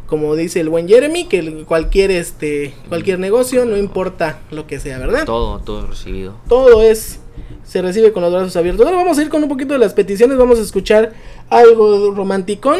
Como 0.06 0.38
dice 0.38 0.62
el 0.62 0.70
buen 0.70 0.88
Jeremy, 0.88 1.26
que 1.26 1.66
cualquier 1.66 2.12
este 2.12 2.74
cualquier 2.88 3.20
negocio, 3.20 3.66
no 3.66 3.76
importa 3.76 4.40
lo 4.52 4.66
que 4.66 4.80
sea, 4.80 5.00
¿verdad? 5.00 5.26
Todo, 5.26 5.60
todo 5.60 5.86
recibido. 5.86 6.38
todo 6.48 6.82
es 6.82 7.20
se 7.64 7.82
recibe 7.82 8.12
con 8.12 8.24
los 8.24 8.32
brazos 8.32 8.56
abiertos. 8.56 8.86
Ahora 8.86 8.98
vamos 8.98 9.18
a 9.18 9.22
ir 9.22 9.30
con 9.30 9.44
un 9.44 9.50
poquito 9.50 9.74
de 9.74 9.80
las 9.80 9.94
peticiones, 9.94 10.38
vamos 10.38 10.60
a 10.60 10.62
escuchar 10.62 11.14
algo 11.50 12.12
romanticón. 12.12 12.80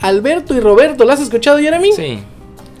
Alberto 0.00 0.54
y 0.54 0.60
Roberto, 0.60 1.04
¿lo 1.04 1.12
has 1.12 1.20
escuchado, 1.20 1.58
Jeremy? 1.58 1.92
Sí. 1.92 2.20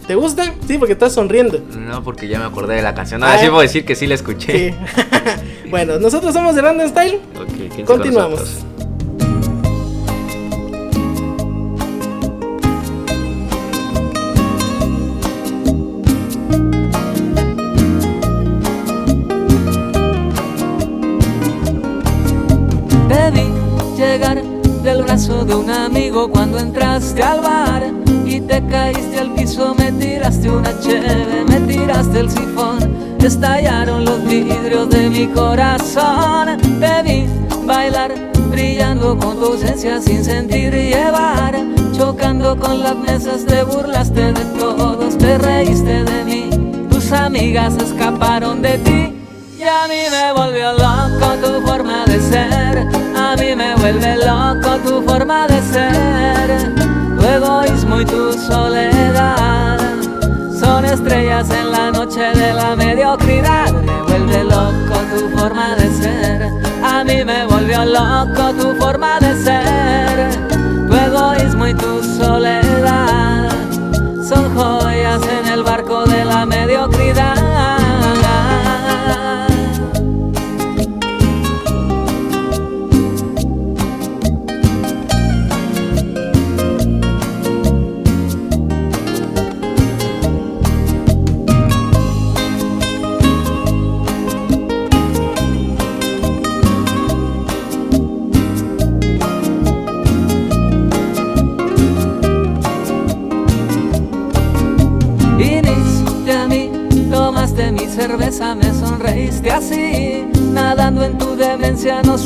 ¿Te 0.06 0.14
gusta? 0.14 0.54
Sí, 0.66 0.78
porque 0.78 0.92
estás 0.94 1.12
sonriendo. 1.12 1.60
No, 1.76 2.02
porque 2.02 2.28
ya 2.28 2.38
me 2.38 2.46
acordé 2.46 2.76
de 2.76 2.82
la 2.82 2.94
canción. 2.94 3.20
No, 3.20 3.26
Ah. 3.26 3.34
así 3.34 3.46
puedo 3.48 3.60
decir 3.60 3.84
que 3.84 3.94
sí 3.94 4.06
la 4.06 4.14
escuché. 4.14 4.70
Sí. 4.70 4.74
bueno, 5.70 5.98
nosotros 5.98 6.32
somos 6.32 6.54
de 6.54 6.62
Random 6.62 6.88
Style. 6.88 7.20
Ok, 7.38 7.84
Continuamos. 7.84 8.64
De 25.44 25.54
un 25.54 25.70
amigo 25.70 26.28
cuando 26.28 26.58
entraste 26.58 27.22
al 27.22 27.40
bar 27.40 27.82
y 28.24 28.40
te 28.40 28.64
caíste 28.66 29.20
al 29.20 29.34
piso, 29.34 29.74
me 29.74 29.92
tiraste 29.92 30.50
una 30.50 30.78
cheve, 30.80 31.44
me 31.48 31.60
tiraste 31.60 32.20
el 32.20 32.30
sifón, 32.30 32.78
estallaron 33.22 34.04
los 34.04 34.24
vidrios 34.24 34.88
de 34.90 35.08
mi 35.10 35.26
corazón. 35.28 36.58
Te 36.80 37.02
vi 37.02 37.26
bailar 37.66 38.14
brillando 38.50 39.16
con 39.18 39.38
tu 39.38 39.46
ausencia 39.46 40.00
sin 40.00 40.24
sentir 40.24 40.72
llevar, 40.72 41.56
chocando 41.92 42.56
con 42.58 42.82
las 42.82 42.96
mesas, 42.96 43.44
te 43.44 43.62
burlaste 43.62 44.32
de 44.32 44.44
todos, 44.58 45.16
te 45.18 45.38
reíste 45.38 46.04
de 46.04 46.24
mí, 46.24 46.50
tus 46.90 47.12
amigas 47.12 47.76
escaparon 47.76 48.62
de 48.62 48.78
ti. 48.78 49.17
Y 49.58 49.64
a 49.64 49.88
mí 49.88 50.02
me 50.08 50.32
volvió 50.32 50.72
loco 50.72 51.34
tu 51.42 51.66
forma 51.66 52.04
de 52.06 52.20
ser, 52.20 52.86
a 53.16 53.34
mí 53.34 53.56
me 53.56 53.74
vuelve 53.74 54.16
loco 54.16 54.76
tu 54.86 55.02
forma 55.02 55.48
de 55.48 55.60
ser, 55.62 56.74
tu 57.18 57.26
egoísmo 57.26 58.00
y 58.00 58.04
tu 58.04 58.32
soledad 58.34 59.80
son 60.60 60.84
estrellas 60.84 61.50
en 61.50 61.72
la 61.72 61.90
noche 61.90 62.20
de 62.20 62.54
la 62.54 62.76
mediocridad. 62.76 63.72
Me 63.72 64.02
vuelve 64.02 64.44
loco 64.44 64.96
tu 65.12 65.28
forma 65.36 65.74
de 65.74 65.90
ser, 65.90 66.48
a 66.84 67.02
mí 67.02 67.24
me 67.24 67.44
volvió 67.46 67.84
loco 67.84 68.52
tu 68.54 68.76
forma 68.76 69.18
de 69.18 69.26
ser, 69.26 69.27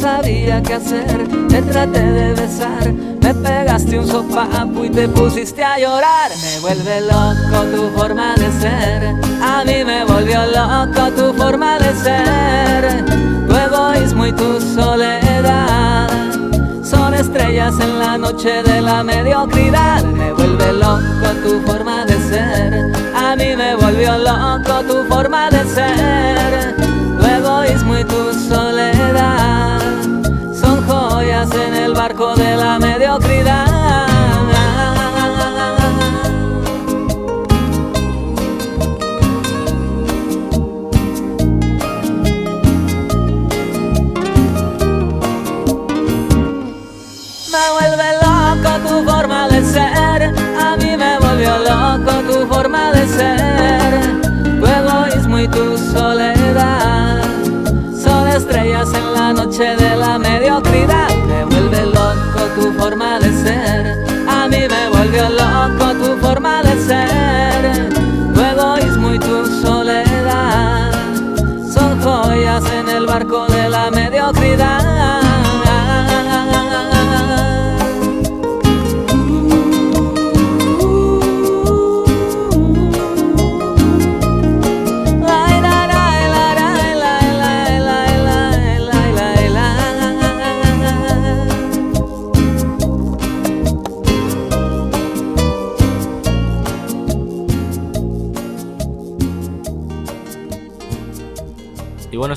sabía 0.02 0.60
qué 0.62 0.74
hacer. 0.74 1.28
Te 1.48 1.62
traté 1.62 2.02
de 2.02 2.34
besar, 2.34 2.92
me 2.92 3.34
pegaste 3.34 3.98
un 4.00 4.06
sopapo 4.08 4.84
y 4.84 4.90
te 4.90 5.08
pusiste 5.08 5.62
a 5.62 5.78
llorar. 5.78 6.30
Me 6.42 6.58
vuelve 6.60 7.00
loco 7.02 7.58
tu 7.72 7.98
forma 7.98 8.34
de 8.34 8.50
ser. 8.60 9.14
A 9.40 9.64
mí 9.64 9.84
me 9.84 10.04
volvió 10.04 10.40
loco 10.46 11.02
tu 11.16 11.32
forma 11.40 11.78
de 11.78 11.94
ser. 11.94 13.04
Tu 13.46 13.54
egoísmo 13.54 14.26
y 14.26 14.32
tu 14.32 14.60
soledad 14.60 16.08
son 16.82 17.14
estrellas 17.14 17.74
en 17.80 17.98
la 18.00 18.18
noche 18.18 18.62
de 18.64 18.80
la 18.80 19.04
mediocridad. 19.04 20.02
Me 20.02 20.32
vuelve 20.32 20.72
loco 20.72 21.28
tu 21.44 21.60
forma 21.70 22.04
de 22.06 22.16
ser. 22.28 22.92
A 23.14 23.36
mí 23.36 23.54
me 23.56 23.76
volvió 23.76 24.18
loco 24.18 24.82
tu 24.88 25.04
forma 25.04 25.48
de 25.50 25.64
ser. 25.64 26.74
Tu 26.76 27.24
egoísmo 27.24 27.98
y 27.98 28.04
tu 28.04 28.32
soledad 28.48 29.81
en 31.50 31.74
el 31.74 31.92
barco 31.92 32.36
de 32.36 32.56
la 32.56 32.78
mediocridad. 32.78 33.71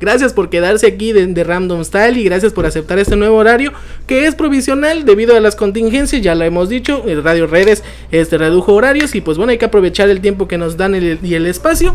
Gracias 0.00 0.32
por 0.32 0.48
quedarse 0.48 0.86
aquí 0.86 1.12
de, 1.12 1.26
de 1.26 1.44
Random 1.44 1.84
Style 1.84 2.16
y 2.18 2.24
gracias 2.24 2.52
por 2.52 2.64
aceptar 2.66 2.98
este 2.98 3.16
nuevo 3.16 3.36
horario 3.36 3.72
que 4.06 4.26
es 4.26 4.34
provisional 4.34 5.04
debido 5.04 5.36
a 5.36 5.40
las 5.40 5.56
contingencias, 5.56 6.22
ya 6.22 6.34
lo 6.34 6.44
hemos 6.44 6.68
dicho, 6.70 7.04
el 7.06 7.22
Radio 7.22 7.46
Redes 7.46 7.84
este 8.10 8.38
redujo 8.38 8.72
horarios 8.74 9.14
y 9.14 9.20
pues 9.20 9.36
bueno, 9.36 9.50
hay 9.52 9.58
que 9.58 9.66
aprovechar 9.66 10.08
el 10.08 10.20
tiempo 10.20 10.48
que 10.48 10.56
nos 10.58 10.76
dan 10.76 10.94
el- 10.94 11.18
y 11.22 11.34
el 11.34 11.46
espacio. 11.46 11.94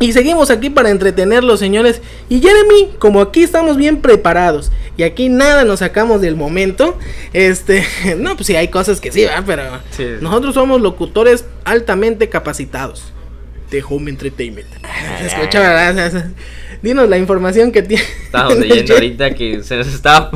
Y 0.00 0.12
seguimos 0.12 0.50
aquí 0.50 0.70
para 0.70 0.90
entretenerlos, 0.90 1.60
señores. 1.60 2.02
Y 2.28 2.40
Jeremy, 2.42 2.90
como 2.98 3.20
aquí 3.20 3.44
estamos 3.44 3.76
bien 3.76 4.00
preparados 4.02 4.72
y 4.96 5.04
aquí 5.04 5.28
nada 5.28 5.64
nos 5.64 5.78
sacamos 5.78 6.20
del 6.20 6.34
momento, 6.34 6.98
este, 7.32 7.84
no, 8.18 8.34
pues 8.34 8.48
sí 8.48 8.56
hay 8.56 8.68
cosas 8.68 9.00
que 9.00 9.12
sí, 9.12 9.22
¿verdad? 9.22 9.44
Pero 9.46 9.62
Sí. 9.92 10.04
nosotros 10.20 10.54
somos 10.54 10.80
locutores 10.80 11.44
altamente 11.64 12.28
capacitados 12.28 13.12
de 13.70 13.82
Home 13.88 14.10
Entertainment. 14.10 14.66
Se 15.20 15.26
escucha, 15.26 15.60
¿verdad? 15.60 16.24
Dinos 16.84 17.08
la 17.08 17.16
información 17.16 17.72
que 17.72 17.82
tiene. 17.82 18.04
Estábamos 18.24 18.58
leyendo 18.58 18.92
ahorita 18.92 19.34
que 19.34 19.62
se 19.62 19.78
nos 19.78 19.86
está 19.86 20.30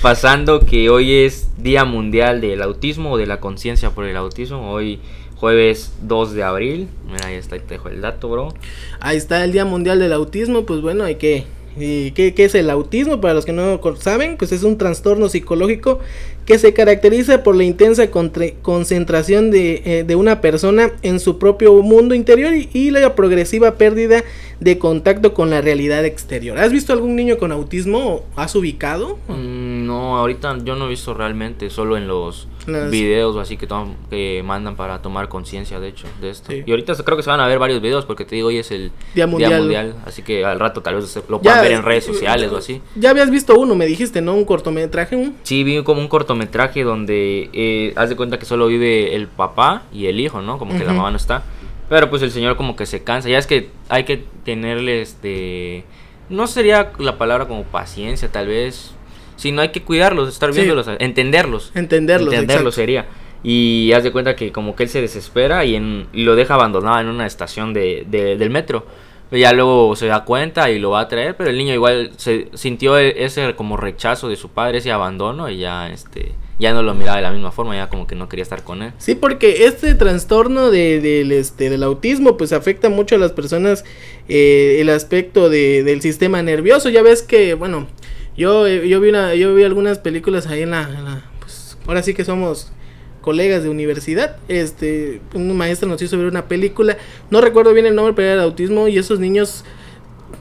pasando 0.00 0.60
que 0.60 0.88
hoy 0.88 1.12
es 1.12 1.48
Día 1.58 1.84
Mundial 1.84 2.40
del 2.40 2.62
Autismo 2.62 3.12
o 3.12 3.18
de 3.18 3.26
la 3.26 3.38
Conciencia 3.38 3.90
por 3.90 4.06
el 4.06 4.16
Autismo. 4.16 4.72
Hoy 4.72 4.98
jueves 5.36 5.92
2 6.00 6.32
de 6.32 6.42
abril. 6.42 6.88
Mira, 7.04 7.26
ahí 7.26 7.34
está, 7.34 7.58
te 7.58 7.74
dejo 7.74 7.90
el 7.90 8.00
dato, 8.00 8.30
bro. 8.30 8.54
Ahí 8.98 9.18
está 9.18 9.44
el 9.44 9.52
Día 9.52 9.66
Mundial 9.66 9.98
del 9.98 10.14
Autismo, 10.14 10.64
pues 10.64 10.80
bueno, 10.80 11.04
hay 11.04 11.16
que... 11.16 11.44
¿Y 11.76 12.12
qué, 12.12 12.32
qué 12.32 12.44
es 12.46 12.54
el 12.54 12.70
autismo? 12.70 13.20
Para 13.20 13.34
los 13.34 13.44
que 13.44 13.52
no 13.52 13.78
saben, 13.98 14.38
pues 14.38 14.52
es 14.52 14.62
un 14.62 14.78
trastorno 14.78 15.28
psicológico 15.28 15.98
que 16.46 16.58
se 16.58 16.74
caracteriza 16.74 17.42
por 17.42 17.56
la 17.56 17.64
intensa 17.64 18.10
concentración 18.10 19.50
de, 19.50 19.82
eh, 19.84 20.04
de 20.04 20.16
una 20.16 20.40
persona 20.40 20.92
en 21.02 21.20
su 21.20 21.38
propio 21.38 21.74
mundo 21.82 22.14
interior 22.14 22.52
y, 22.54 22.68
y 22.72 22.90
la 22.90 23.14
progresiva 23.14 23.76
pérdida 23.76 24.22
de 24.60 24.78
contacto 24.78 25.34
con 25.34 25.50
la 25.50 25.60
realidad 25.60 26.04
exterior. 26.04 26.58
¿Has 26.58 26.72
visto 26.72 26.92
algún 26.92 27.16
niño 27.16 27.38
con 27.38 27.50
autismo? 27.52 28.24
¿Has 28.36 28.54
ubicado? 28.56 29.18
Mm, 29.28 29.86
No, 29.86 30.16
ahorita 30.16 30.58
yo 30.64 30.76
no 30.76 30.86
he 30.86 30.90
visto 30.90 31.14
realmente, 31.14 31.70
solo 31.70 31.96
en 31.96 32.08
los 32.08 32.48
Las- 32.66 32.90
videos 32.90 33.36
o 33.36 33.40
así 33.40 33.56
que, 33.56 33.68
que 34.10 34.42
mandan 34.44 34.76
para 34.76 35.02
tomar 35.02 35.28
conciencia, 35.28 35.80
de 35.80 35.88
hecho, 35.88 36.06
de 36.20 36.30
esto. 36.30 36.50
Sí. 36.52 36.62
Y 36.66 36.70
ahorita 36.70 36.94
creo 37.04 37.16
que 37.16 37.22
se 37.22 37.30
van 37.30 37.40
a 37.40 37.46
ver 37.46 37.58
varios 37.58 37.80
videos 37.82 38.04
porque 38.06 38.24
te 38.24 38.34
digo, 38.36 38.48
hoy 38.48 38.58
es 38.58 38.70
el 38.70 38.90
Día 39.14 39.26
Mundial. 39.26 39.94
así 40.06 40.22
que 40.22 40.44
al 40.44 40.58
rato 40.60 40.80
tal 40.82 40.94
vez 40.96 41.14
lo 41.28 41.38
Ya, 41.38 41.42
puedan 41.42 41.62
ver 41.62 41.72
en 41.72 41.82
redes 41.82 42.04
sociales 42.04 42.50
o 42.52 42.56
así. 42.56 42.80
Ya 42.96 43.10
habías 43.10 43.30
visto 43.30 43.58
uno, 43.58 43.74
me 43.74 43.86
dijiste, 43.86 44.20
¿no? 44.20 44.34
Un 44.34 44.44
cortometraje. 44.44 45.16
un- 45.16 45.36
Sí, 45.42 45.64
vi 45.64 45.82
como 45.82 46.00
un 46.00 46.08
cortometraje 46.08 46.84
donde 46.84 47.50
eh, 47.52 47.92
haz 47.96 48.08
de 48.08 48.16
cuenta 48.16 48.38
que 48.38 48.46
solo 48.46 48.66
vive 48.66 49.14
el 49.14 49.28
papá 49.28 49.82
y 49.92 50.06
el 50.06 50.20
hijo, 50.20 50.40
¿no? 50.42 50.58
Como 50.58 50.76
que 50.78 50.84
la 50.84 50.92
mamá 50.92 51.10
no 51.10 51.16
está. 51.16 51.42
Pero 51.88 52.08
pues 52.08 52.22
el 52.22 52.30
señor 52.30 52.56
como 52.56 52.76
que 52.76 52.86
se 52.86 53.02
cansa. 53.02 53.28
Ya 53.28 53.36
es 53.38 53.46
que 53.46 53.68
hay 53.88 54.04
que 54.04 54.24
tenerle 54.44 55.02
este... 55.02 55.84
No 56.30 56.46
sería 56.46 56.92
la 56.98 57.18
palabra 57.18 57.46
como 57.46 57.64
paciencia 57.64 58.32
tal 58.32 58.46
vez. 58.46 58.92
Sino 59.36 59.62
hay 59.62 59.68
que 59.70 59.82
cuidarlos, 59.82 60.28
estar 60.28 60.52
Sí. 60.52 60.60
viéndolos, 60.60 60.88
entenderlos. 60.98 61.72
Entenderlos, 61.74 62.32
Entenderlos 62.32 62.74
exacto. 62.74 62.80
sería. 62.80 63.06
Y 63.42 63.92
haz 63.92 64.04
de 64.04 64.12
cuenta 64.12 64.36
que 64.36 64.52
como 64.52 64.74
que 64.74 64.84
él 64.84 64.88
se 64.88 65.00
desespera 65.00 65.64
y, 65.64 65.74
en, 65.76 66.06
y 66.12 66.22
lo 66.24 66.34
deja 66.34 66.54
abandonado 66.54 67.00
en 67.00 67.08
una 67.08 67.26
estación 67.26 67.74
de, 67.74 68.04
de- 68.08 68.36
del 68.36 68.50
metro. 68.50 68.86
Ya 69.30 69.52
luego 69.52 69.96
se 69.96 70.06
da 70.06 70.24
cuenta 70.24 70.70
y 70.70 70.78
lo 70.78 70.90
va 70.90 71.00
a 71.00 71.08
traer, 71.08 71.36
pero 71.36 71.50
el 71.50 71.56
niño 71.58 71.74
igual 71.74 72.12
se 72.16 72.48
sintió 72.54 72.96
e- 72.98 73.24
ese 73.24 73.54
como 73.56 73.76
rechazo 73.76 74.28
de 74.28 74.36
su 74.36 74.50
padre, 74.50 74.78
ese 74.78 74.92
abandono 74.92 75.50
y 75.50 75.58
ya 75.58 75.90
este 75.90 76.32
ya 76.56 76.72
no 76.72 76.82
lo 76.84 76.94
miraba 76.94 77.16
de 77.16 77.22
la 77.22 77.32
misma 77.32 77.50
forma, 77.50 77.74
ya 77.74 77.88
como 77.88 78.06
que 78.06 78.14
no 78.14 78.28
quería 78.28 78.44
estar 78.44 78.62
con 78.62 78.82
él. 78.82 78.92
Sí, 78.98 79.16
porque 79.16 79.66
este 79.66 79.92
trastorno 79.94 80.70
de, 80.70 81.00
del, 81.00 81.32
este, 81.32 81.68
del 81.68 81.82
autismo 81.82 82.36
pues 82.36 82.52
afecta 82.52 82.88
mucho 82.90 83.16
a 83.16 83.18
las 83.18 83.32
personas 83.32 83.84
eh, 84.28 84.76
el 84.80 84.88
aspecto 84.88 85.48
de, 85.50 85.82
del 85.82 86.00
sistema 86.00 86.40
nervioso. 86.42 86.88
Ya 86.90 87.02
ves 87.02 87.22
que, 87.22 87.54
bueno, 87.54 87.88
yo, 88.36 88.66
eh, 88.66 88.88
yo, 88.88 89.00
vi, 89.00 89.10
una, 89.10 89.34
yo 89.34 89.54
vi 89.54 89.64
algunas 89.64 89.98
películas 89.98 90.46
ahí 90.46 90.62
en 90.62 90.70
la, 90.70 90.82
en 90.82 91.04
la, 91.04 91.30
Pues 91.40 91.78
ahora 91.86 92.02
sí 92.02 92.14
que 92.14 92.24
somos 92.24 92.72
colegas 93.20 93.62
de 93.62 93.68
universidad. 93.68 94.36
Este, 94.48 95.20
un 95.34 95.56
maestro 95.56 95.88
nos 95.88 96.02
hizo 96.02 96.18
ver 96.18 96.26
una 96.26 96.46
película. 96.46 96.98
No 97.30 97.40
recuerdo 97.40 97.72
bien 97.72 97.86
el 97.86 97.94
nombre, 97.94 98.14
pero 98.14 98.28
era 98.28 98.36
de 98.42 98.42
autismo 98.42 98.88
y 98.88 98.98
esos 98.98 99.18
niños 99.20 99.64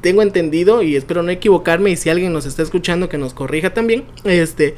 tengo 0.01 0.21
entendido 0.21 0.81
y 0.81 0.95
espero 0.95 1.23
no 1.23 1.31
equivocarme 1.31 1.91
y 1.91 1.95
si 1.95 2.09
alguien 2.09 2.33
nos 2.33 2.45
está 2.45 2.61
escuchando 2.61 3.07
que 3.07 3.17
nos 3.17 3.33
corrija 3.33 3.73
también, 3.73 4.03
este 4.25 4.75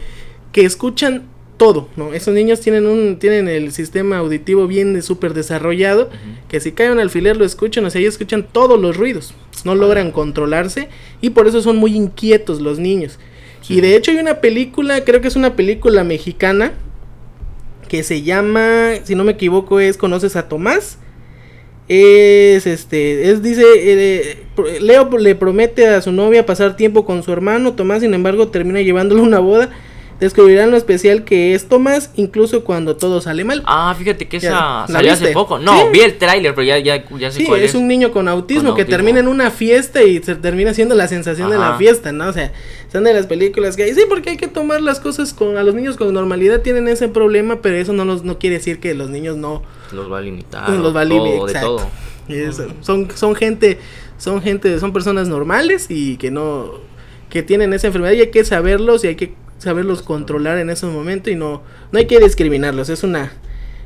que 0.52 0.66
escuchan 0.66 1.24
todo, 1.58 1.90
¿no? 1.96 2.14
Esos 2.14 2.34
niños 2.34 2.60
tienen 2.60 2.86
un 2.86 3.18
tienen 3.18 3.48
el 3.48 3.72
sistema 3.72 4.18
auditivo 4.18 4.68
bien 4.68 4.94
de 4.94 5.02
súper 5.02 5.34
desarrollado, 5.34 6.10
que 6.50 6.60
si 6.60 6.72
cae 6.72 6.92
un 6.92 7.00
alfiler 7.00 7.38
lo 7.38 7.46
escuchan, 7.46 7.86
o 7.86 7.90
sea, 7.90 8.02
ellos 8.02 8.16
escuchan 8.16 8.46
todos 8.52 8.80
los 8.80 8.98
ruidos, 8.98 9.34
no 9.64 9.74
logran 9.76 10.12
controlarse 10.12 10.90
y 11.22 11.32
por 11.32 11.48
eso 11.48 11.62
son 11.62 11.78
muy 11.78 11.96
inquietos 11.96 12.62
los 12.62 12.80
niños. 12.80 13.20
Y 13.68 13.82
de 13.82 13.96
hecho 13.96 14.12
hay 14.12 14.18
una 14.18 14.42
película, 14.42 15.04
creo 15.04 15.22
que 15.22 15.28
es 15.28 15.36
una 15.36 15.56
película 15.56 16.04
mexicana 16.04 16.74
que 17.88 18.04
se 18.04 18.22
llama, 18.22 18.92
si 19.04 19.16
no 19.16 19.24
me 19.24 19.32
equivoco, 19.34 19.80
es 19.80 19.98
¿Conoces 19.98 20.36
a 20.36 20.48
Tomás? 20.50 21.00
Es 21.88 22.66
este, 22.66 23.30
es 23.30 23.44
dice, 23.44 23.64
eh, 23.76 24.44
pro- 24.56 24.68
Leo 24.80 25.08
le 25.20 25.36
promete 25.36 25.88
a 25.88 26.02
su 26.02 26.12
novia 26.12 26.46
pasar 26.46 26.76
tiempo 26.76 27.06
con 27.06 27.22
su 27.22 27.32
hermano, 27.32 27.74
Tomás 27.74 28.02
sin 28.02 28.14
embargo 28.16 28.48
termina 28.48 28.82
llevándolo 28.82 29.22
a 29.22 29.26
una 29.26 29.40
boda, 29.40 29.70
descubrirán 30.20 30.72
lo 30.72 30.78
especial 30.78 31.24
que 31.26 31.54
es 31.56 31.68
Tomás, 31.68 32.10
incluso 32.16 32.64
cuando 32.64 32.96
todo 32.96 33.20
sale 33.22 33.44
mal. 33.44 33.62
Ah, 33.66 33.94
fíjate 33.98 34.28
que 34.28 34.38
esa 34.38 34.50
¿la 34.52 34.86
salió 34.88 35.12
hace 35.14 35.28
poco. 35.34 35.60
No, 35.60 35.74
Sí. 35.82 35.88
vi 35.92 36.00
el 36.02 36.18
tráiler, 36.18 36.56
pero 36.56 36.66
ya, 36.68 36.78
ya, 36.80 37.04
ya 37.18 37.32
sé 37.32 37.40
Sí, 37.40 37.46
cuál 37.46 37.62
es, 37.62 37.72
es. 37.72 37.76
un 37.76 37.88
niño 37.88 38.12
con 38.12 38.28
autismo 38.28 38.70
Con 38.70 38.76
que 38.76 38.82
autismo. 38.84 38.98
termina 38.98 39.20
en 39.20 39.28
una 39.28 39.52
fiesta 39.52 40.04
y 40.04 40.22
se 40.24 40.36
termina 40.36 40.74
siendo 40.74 40.96
la 40.96 41.08
sensación 41.08 41.50
de 41.52 41.58
la 41.58 41.78
fiesta, 41.78 42.12
¿no? 42.12 42.30
O 42.30 42.34
sea, 42.34 42.54
son 42.92 43.04
de 43.04 43.14
las 43.14 43.28
películas 43.28 43.76
que 43.76 43.84
hay. 43.84 43.94
Sí, 43.94 44.04
porque 44.08 44.32
hay 44.32 44.38
que 44.38 44.48
tomar 44.48 44.82
las 44.82 45.00
cosas 45.00 45.34
con 45.34 45.58
a 45.58 45.64
los 45.64 45.76
niños 45.76 45.98
con 45.98 46.14
normalidad 46.14 46.62
tienen 46.62 46.88
ese 46.88 47.10
problema, 47.10 47.62
pero 47.62 47.76
eso 47.76 47.92
no 47.94 48.06
los 48.06 48.24
no 48.24 48.40
quiere 48.40 48.58
decir 48.58 48.80
que 48.80 48.94
los 48.94 49.10
niños 49.10 49.36
no 49.38 49.64
Los 49.92 50.12
va 50.12 50.20
a 50.20 50.22
limitar. 50.22 50.70
los 50.70 50.96
va 50.96 51.02
a 51.02 51.06
limitar, 51.06 51.46
de 51.46 51.52
exacto. 51.52 51.76
todo. 51.78 51.90
Y 52.28 52.36
es- 52.36 52.62
son 52.82 53.10
son 53.16 53.36
gente 53.36 53.80
son 54.18 54.42
gente 54.42 54.80
son 54.80 54.94
personas 54.94 55.28
normales 55.28 55.88
y 55.90 56.16
que 56.18 56.32
no 56.32 56.72
que 57.30 57.44
tienen 57.44 57.74
esa 57.74 57.88
enfermedad 57.88 58.14
y 58.14 58.22
hay 58.22 58.32
que 58.32 58.46
saberlos 58.46 59.04
y 59.04 59.08
hay 59.08 59.16
que 59.16 59.34
saberlos 59.58 60.02
controlar 60.02 60.58
en 60.60 60.70
ese 60.70 60.86
momento 60.86 61.30
y 61.30 61.36
no 61.36 61.64
no 61.92 62.00
hay 62.00 62.06
que 62.08 62.20
discriminarlos, 62.20 62.90
es 62.90 63.04
una 63.04 63.32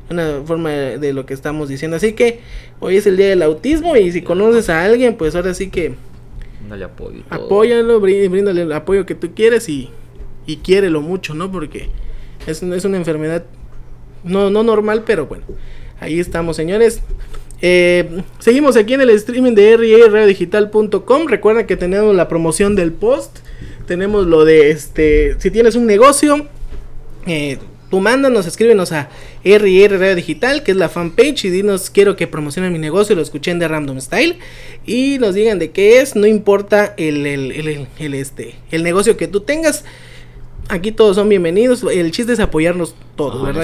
una 0.09 0.41
forma 0.43 0.72
de, 0.72 1.13
lo 1.13 1.28
que 1.28 1.36
estamos 1.36 1.70
diciendo. 1.70 1.95
Así 1.97 2.13
que 2.13 2.39
hoy 2.80 2.97
es 2.97 3.05
el 3.05 3.15
día 3.15 3.28
del 3.28 3.43
autismo 3.43 3.95
y 3.95 4.11
si 4.11 4.24
conoces 4.24 4.67
a 4.70 4.84
alguien, 4.84 5.15
pues 5.17 5.36
ahora 5.36 5.53
sí 5.53 5.70
que 5.70 5.93
Dale 6.67 6.86
apoyo. 6.86 7.22
apóyalo, 7.30 8.01
brí- 8.01 8.28
bríndale 8.28 8.63
el 8.63 8.72
apoyo 8.72 9.05
que 9.05 9.13
tú 9.13 9.36
quieres 9.36 9.70
y, 9.70 9.91
y 10.47 10.57
quiérelo 10.57 11.01
mucho, 11.01 11.36
¿no? 11.36 11.51
Porque 11.51 11.89
es, 12.47 12.63
es 12.63 12.86
una 12.86 12.97
enfermedad 12.97 13.43
no, 14.24 14.49
no 14.49 14.63
normal, 14.63 15.03
pero 15.05 15.28
bueno, 15.28 15.43
ahí 15.99 16.20
estamos, 16.20 16.55
señores. 16.55 17.03
Eh, 17.61 18.24
seguimos 18.39 18.78
aquí 18.78 18.95
en 18.95 19.01
el 19.01 19.09
streaming 19.11 19.53
de 19.53 19.78
radiodigital.com. 20.09 21.28
Recuerda 21.28 21.65
que 21.67 21.78
tenemos 21.78 22.15
la 22.15 22.28
promoción 22.28 22.76
del 22.76 22.91
post. 22.93 23.39
Tenemos 23.89 24.27
lo 24.27 24.45
de 24.45 24.69
este. 24.69 25.35
Si 25.39 25.49
tienes 25.49 25.73
un 25.75 25.87
negocio, 25.87 26.45
eh, 27.25 27.57
tú 27.89 27.99
mándanos, 27.99 28.45
escríbenos 28.45 28.91
a 28.91 29.09
RR 29.43 29.97
Radio 29.99 30.15
Digital, 30.15 30.61
que 30.61 30.71
es 30.71 30.77
la 30.77 30.89
fanpage, 30.89 31.45
y 31.45 31.49
dinos 31.49 31.89
quiero 31.89 32.15
que 32.15 32.27
promocionen 32.27 32.71
mi 32.71 32.77
negocio, 32.77 33.15
lo 33.15 33.23
escuché 33.23 33.49
en 33.49 33.57
The 33.57 33.67
Random 33.67 33.99
Style, 33.99 34.37
y 34.85 35.17
nos 35.19 35.33
digan 35.33 35.57
de 35.57 35.71
qué 35.71 36.01
es, 36.01 36.15
no 36.15 36.27
importa 36.27 36.93
el, 36.97 37.25
el, 37.25 37.87
el- 37.97 38.13
este, 38.13 38.55
el 38.69 38.83
negocio 38.83 39.17
que 39.17 39.27
tú 39.27 39.41
tengas. 39.41 39.83
Aquí 40.67 40.91
todos 40.91 41.15
son 41.15 41.27
bienvenidos. 41.27 41.81
El 41.83 42.11
chiste 42.11 42.33
es 42.33 42.39
apoyarnos 42.39 42.93
todos, 43.15 43.37
Ajá, 43.37 43.45
¿verdad. 43.47 43.63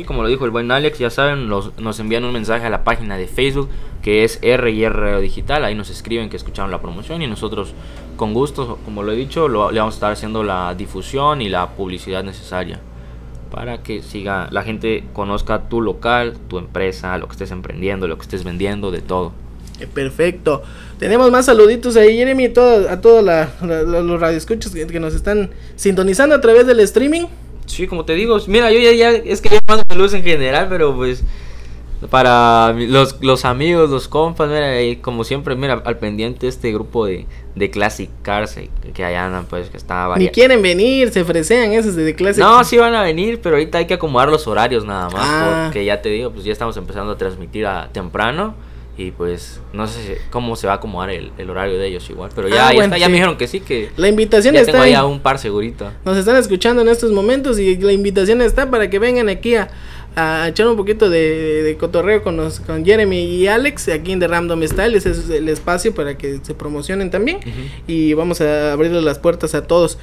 Sí, 0.00 0.06
como 0.06 0.22
lo 0.22 0.28
dijo 0.30 0.46
el 0.46 0.50
buen 0.50 0.70
Alex, 0.70 0.98
ya 0.98 1.10
saben, 1.10 1.50
los- 1.50 1.78
nos 1.78 2.00
envían 2.00 2.24
un 2.24 2.32
mensaje 2.32 2.64
a 2.64 2.70
la 2.70 2.84
página 2.84 3.18
de 3.18 3.26
Facebook 3.26 3.68
que 4.02 4.24
es 4.24 4.38
R 4.40 4.70
y 4.70 4.82
R 4.82 4.94
Radio 4.98 5.20
Digital. 5.20 5.62
Ahí 5.62 5.74
nos 5.74 5.90
escriben 5.90 6.30
que 6.30 6.38
escucharon 6.38 6.70
la 6.70 6.80
promoción 6.80 7.20
y 7.20 7.26
nosotros 7.26 7.74
con 8.16 8.32
gusto, 8.32 8.78
como 8.86 9.02
lo 9.02 9.12
he 9.12 9.16
dicho, 9.16 9.46
lo- 9.46 9.70
le 9.70 9.78
vamos 9.78 9.94
a 9.94 9.96
estar 9.96 10.12
haciendo 10.12 10.42
la 10.42 10.74
difusión 10.74 11.42
y 11.42 11.50
la 11.50 11.68
publicidad 11.70 12.24
necesaria 12.24 12.80
para 13.50 13.82
que 13.82 14.00
siga 14.00 14.48
la 14.52 14.62
gente 14.62 15.04
conozca 15.12 15.68
tu 15.68 15.82
local, 15.82 16.34
tu 16.48 16.56
empresa, 16.56 17.18
lo 17.18 17.26
que 17.26 17.32
estés 17.32 17.50
emprendiendo, 17.50 18.08
lo 18.08 18.16
que 18.16 18.22
estés 18.22 18.42
vendiendo, 18.42 18.90
de 18.90 19.02
todo. 19.02 19.32
Eh, 19.80 19.86
Perfecto. 19.86 20.62
Tenemos 20.98 21.30
más 21.30 21.44
saluditos 21.44 21.94
ahí, 21.96 22.16
Jeremy, 22.16 22.48
todo- 22.48 22.88
a 22.88 23.02
todos 23.02 23.22
los 23.62 24.20
radioescuchas 24.20 24.72
que, 24.72 24.86
que 24.86 25.00
nos 25.00 25.14
están 25.14 25.50
sintonizando 25.76 26.34
a 26.34 26.40
través 26.40 26.66
del 26.66 26.80
streaming. 26.80 27.26
Sí, 27.66 27.86
como 27.86 28.04
te 28.04 28.14
digo, 28.14 28.36
mira, 28.48 28.70
yo 28.72 28.78
ya, 28.80 28.92
ya 28.92 29.10
es 29.10 29.40
que 29.40 29.48
yo 29.48 29.58
mando 29.68 29.84
saludos 29.88 30.14
en 30.14 30.22
general, 30.24 30.66
pero 30.68 30.94
pues 30.96 31.22
para 32.08 32.72
los, 32.72 33.20
los 33.20 33.44
amigos, 33.44 33.90
los 33.90 34.08
compas, 34.08 34.48
mira, 34.48 34.80
y 34.82 34.96
como 34.96 35.22
siempre, 35.22 35.54
mira, 35.54 35.82
al 35.84 35.98
pendiente 35.98 36.48
este 36.48 36.72
grupo 36.72 37.04
de, 37.04 37.26
de 37.54 37.70
Classic 37.70 38.08
Cars 38.22 38.56
eh, 38.56 38.70
que 38.94 39.04
allá 39.04 39.26
andan, 39.26 39.44
pues 39.44 39.68
que 39.68 39.76
está 39.76 40.04
Ni 40.04 40.08
variando. 40.08 40.32
quieren 40.32 40.62
venir, 40.62 41.10
se 41.12 41.24
fresean 41.24 41.72
esos 41.72 41.94
de 41.96 42.14
clase. 42.14 42.40
No, 42.40 42.64
sí 42.64 42.78
van 42.78 42.94
a 42.94 43.02
venir, 43.02 43.40
pero 43.42 43.56
ahorita 43.56 43.76
hay 43.78 43.86
que 43.86 43.94
acomodar 43.94 44.30
los 44.30 44.46
horarios 44.46 44.84
nada 44.86 45.10
más, 45.10 45.22
Ah. 45.24 45.62
porque 45.66 45.84
ya 45.84 46.00
te 46.00 46.08
digo, 46.08 46.30
pues 46.30 46.44
ya 46.44 46.52
estamos 46.52 46.74
empezando 46.78 47.12
a 47.12 47.18
transmitir 47.18 47.66
a 47.66 47.90
temprano 47.92 48.54
y 49.02 49.12
pues 49.12 49.60
no 49.72 49.86
sé 49.86 50.20
cómo 50.30 50.56
se 50.56 50.66
va 50.66 50.74
a 50.74 50.76
acomodar 50.76 51.10
el, 51.10 51.32
el 51.38 51.48
horario 51.50 51.78
de 51.78 51.86
ellos 51.86 52.08
igual, 52.10 52.30
pero 52.34 52.48
ya, 52.48 52.68
Ah, 52.68 52.70
ya, 52.70 52.74
bueno, 52.76 52.94
está, 52.94 52.98
ya 52.98 53.06
sí. 53.06 53.10
me 53.10 53.16
dijeron 53.16 53.36
que 53.38 53.46
sí, 53.48 53.60
que 53.60 53.90
La 53.96 54.08
invitación 54.08 54.54
ya 54.54 54.60
está 54.60 54.72
tengo 54.72 54.84
ahí. 54.84 54.92
ya 54.92 55.04
un 55.06 55.20
par 55.20 55.38
segurito. 55.38 55.90
Nos 56.04 56.16
están 56.18 56.36
escuchando 56.36 56.82
en 56.82 56.88
estos 56.88 57.10
momentos 57.12 57.58
y 57.58 57.76
la 57.78 57.92
invitación 57.92 58.42
está 58.42 58.70
para 58.70 58.90
que 58.90 58.98
vengan 58.98 59.28
aquí 59.28 59.54
a, 59.54 59.70
a 60.16 60.48
echar 60.48 60.66
un 60.68 60.76
poquito 60.76 61.08
de, 61.08 61.62
de 61.62 61.76
cotorreo 61.76 62.22
con, 62.22 62.36
los, 62.36 62.60
con 62.60 62.84
Jeremy 62.84 63.18
y 63.24 63.46
Alex 63.46 63.88
aquí 63.88 64.12
en 64.12 64.20
The 64.20 64.28
Random 64.28 64.62
Style. 64.64 64.94
Ese 64.96 65.10
es 65.12 65.30
el 65.30 65.48
espacio 65.48 65.94
para 65.94 66.18
que 66.18 66.40
se 66.42 66.52
promocionen 66.54 67.10
también. 67.10 67.38
Y 67.86 68.12
vamos 68.14 68.40
a 68.40 68.72
abrirle 68.72 69.00
las 69.02 69.18
puertas 69.18 69.54
a 69.54 69.66
todos. 69.66 69.98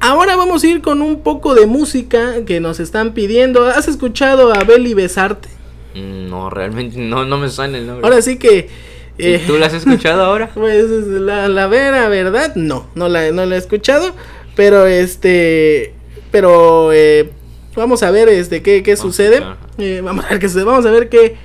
Ahora 0.00 0.36
vamos 0.36 0.62
a 0.62 0.66
ir 0.66 0.82
con 0.82 1.00
un 1.00 1.20
poco 1.22 1.54
de 1.54 1.66
música 1.66 2.44
que 2.44 2.60
nos 2.60 2.80
están 2.80 3.12
pidiendo. 3.14 3.64
¿Has 3.66 3.88
escuchado 3.88 4.52
a 4.52 4.64
Beli 4.64 4.94
Besarte? 4.94 5.48
Mm, 5.96 6.28
No, 6.28 6.50
realmente 6.50 6.98
no, 6.98 7.24
no 7.24 7.38
me 7.38 7.48
suena 7.48 7.78
el 7.78 7.86
nombre. 7.86 8.04
Ahora 8.06 8.22
sí 8.22 8.38
que... 8.38 8.68
¿Y 9.18 9.34
eh, 9.34 9.42
¿Tú 9.46 9.56
la 9.56 9.66
has 9.66 9.72
escuchado 9.72 10.22
ahora? 10.22 10.50
Pues 10.54 10.84
es 10.90 11.06
la, 11.06 11.48
la 11.48 11.66
vera 11.68 12.08
verdad, 12.08 12.54
no, 12.54 12.86
no 12.94 13.08
la, 13.08 13.32
no 13.32 13.46
la 13.46 13.54
he 13.54 13.58
escuchado, 13.58 14.14
pero 14.54 14.86
este, 14.86 15.94
pero 16.30 16.92
eh, 16.92 17.30
vamos 17.74 18.02
a 18.02 18.10
ver 18.10 18.28
este 18.28 18.62
qué, 18.62 18.82
qué 18.82 18.94
Vamos 18.94 19.00
a 19.00 19.08
sucede. 19.08 19.42
Eh, 19.78 20.02
vamos 20.04 20.24
a 20.26 20.28
ver 20.28 20.38
qué 20.38 20.48
sucede, 20.48 20.64
vamos 20.64 20.84
a 20.84 20.90
ver 20.90 21.08
qué, 21.08 21.36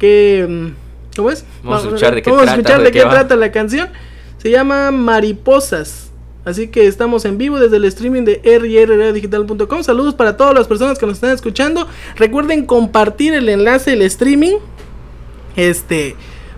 qué, 0.00 0.44
mm, 0.48 1.16
¿cómo 1.16 1.30
es? 1.30 1.44
Vamos 1.62 1.84
a 1.84 1.86
escuchar 1.86 2.14
de 2.16 2.22
qué 2.22 2.30
vamos 2.30 2.42
a 2.42 2.46
trata, 2.46 2.60
escuchar 2.60 2.82
de 2.82 2.90
qué 2.90 3.00
trata 3.02 3.36
la 3.36 3.52
canción, 3.52 3.90
se 4.38 4.50
llama 4.50 4.90
Mariposas. 4.90 6.09
Así 6.44 6.68
que 6.68 6.86
estamos 6.86 7.24
en 7.24 7.38
vivo 7.38 7.58
desde 7.58 7.76
el 7.76 7.84
streaming 7.84 8.22
de 8.22 8.40
rrdigital.com. 8.44 9.82
Saludos 9.82 10.14
para 10.14 10.36
todas 10.36 10.54
las 10.54 10.66
personas 10.66 10.98
que 10.98 11.06
nos 11.06 11.16
están 11.16 11.32
escuchando. 11.32 11.86
Recuerden 12.16 12.64
compartir 12.64 13.34
el 13.34 13.48
enlace 13.48 13.90
del 13.90 14.02
streaming 14.02 14.56
este 15.56 16.16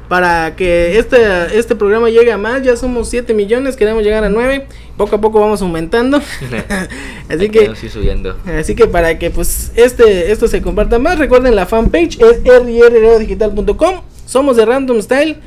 para 0.08 0.56
que 0.56 0.98
este, 0.98 1.58
este 1.58 1.74
programa 1.74 2.10
llegue 2.10 2.30
a 2.32 2.36
más, 2.36 2.62
ya 2.62 2.76
somos 2.76 3.08
7 3.08 3.32
millones, 3.32 3.76
queremos 3.76 4.02
llegar 4.02 4.22
a 4.24 4.28
9, 4.28 4.66
poco 4.98 5.16
a 5.16 5.20
poco 5.22 5.40
vamos 5.40 5.62
aumentando. 5.62 6.20
así 7.30 7.48
que 7.48 7.74
subiendo. 7.88 8.36
así 8.44 8.74
que 8.74 8.86
para 8.86 9.18
que 9.18 9.30
pues 9.30 9.72
este 9.74 10.30
esto 10.30 10.48
se 10.48 10.60
comparta 10.60 10.98
más, 10.98 11.18
recuerden 11.18 11.56
la 11.56 11.64
fanpage 11.64 12.18
es 12.20 12.42
rrdigital.com. 12.44 14.02
Somos 14.26 14.56
de 14.58 14.66
Random 14.66 15.00
Style 15.00 15.38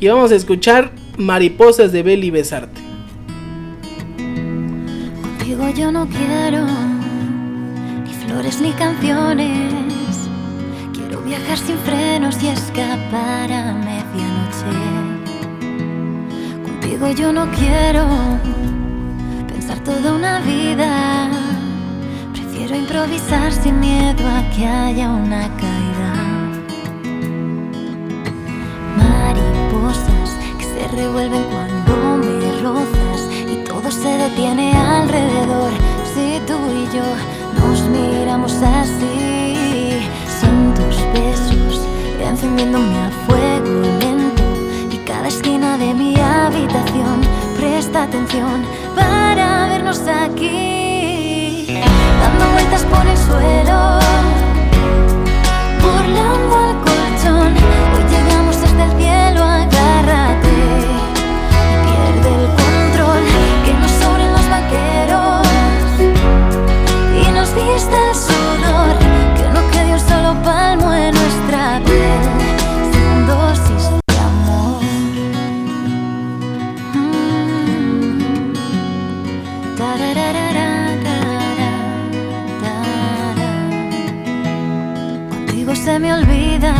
y 0.00 0.08
vamos 0.08 0.32
a 0.32 0.36
escuchar 0.36 0.90
Mariposas 1.18 1.92
de 1.92 2.02
Beli 2.02 2.30
Besarte. 2.30 2.93
Contigo 5.44 5.68
yo 5.68 5.92
no 5.92 6.06
quiero 6.06 6.64
ni 8.02 8.14
flores 8.14 8.62
ni 8.62 8.72
canciones. 8.72 10.30
Quiero 10.94 11.20
viajar 11.20 11.58
sin 11.58 11.76
frenos 11.80 12.42
y 12.42 12.48
escapar 12.48 13.52
a 13.52 13.74
medianoche. 13.74 14.72
Contigo 16.62 17.10
yo 17.10 17.30
no 17.30 17.46
quiero 17.50 18.06
pensar 19.46 19.80
toda 19.80 20.14
una 20.14 20.40
vida. 20.40 21.28
Prefiero 22.32 22.76
improvisar 22.76 23.52
sin 23.52 23.80
miedo 23.80 24.26
a 24.26 24.48
que 24.56 24.66
haya 24.66 25.10
una 25.10 25.42
caída. 25.58 26.14
Mariposas 28.96 30.30
que 30.56 30.64
se 30.64 30.88
revuelven 30.96 31.44
cuando 31.52 32.16
me 32.16 32.62
rozas 32.62 32.93
y 32.93 32.93
todo 33.84 33.90
se 33.90 34.16
detiene 34.16 34.72
alrededor. 34.72 35.70
Si 36.14 36.40
tú 36.46 36.54
y 36.72 36.96
yo 36.96 37.04
nos 37.60 37.80
miramos 37.88 38.54
así, 38.62 40.08
son 40.40 40.72
tus 40.74 40.96
besos 41.12 41.80
encendiéndome 42.18 42.96
a 42.98 43.10
fuego 43.26 43.82
lento 44.00 44.42
y 44.90 44.96
cada 44.98 45.28
esquina 45.28 45.76
de 45.76 45.92
mi 45.92 46.18
habitación 46.18 47.20
presta 47.58 48.04
atención 48.04 48.64
para 48.94 49.68
vernos 49.68 50.00
aquí, 50.08 51.66
dando 52.20 52.52
vueltas 52.52 52.84
por 52.84 53.06
el 53.06 53.18
suelo 53.18 54.33
me 85.98 86.12
olvida 86.12 86.74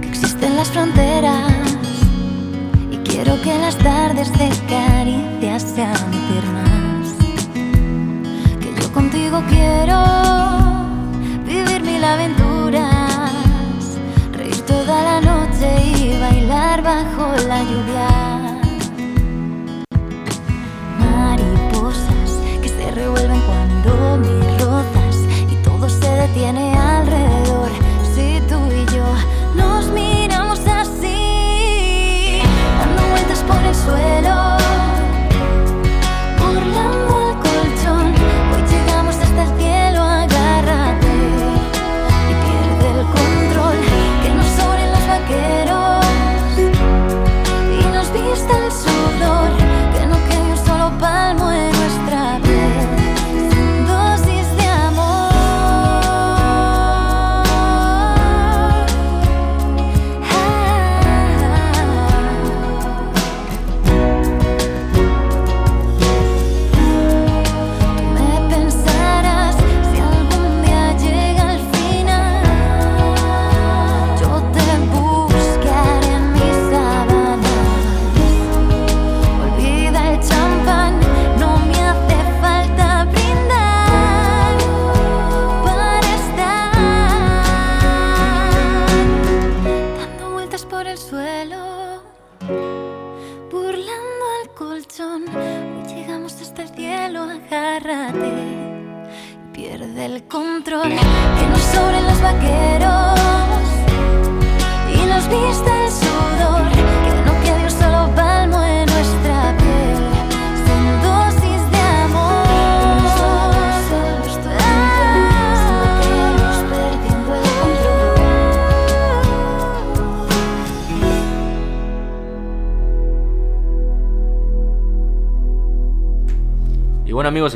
que 0.00 0.08
existen 0.08 0.56
las 0.56 0.68
fronteras 0.68 1.78
y 2.90 2.96
quiero 2.98 3.40
que 3.40 3.56
las 3.58 3.76
tardes 3.78 4.30
de 4.32 4.50
caricias 4.68 5.62
sean 5.74 5.94
eternas. 6.12 7.14
Que 8.60 8.82
yo 8.82 8.92
contigo 8.92 9.42
quiero 9.48 9.98
vivir 11.46 11.82
mil 11.82 12.04
aventuras, 12.04 13.32
reír 14.32 14.60
toda 14.66 15.02
la 15.02 15.20
noche 15.20 15.68
y 15.96 16.20
bailar 16.20 16.82
bajo 16.82 17.34
la 17.48 17.62
lluvia. 17.62 18.09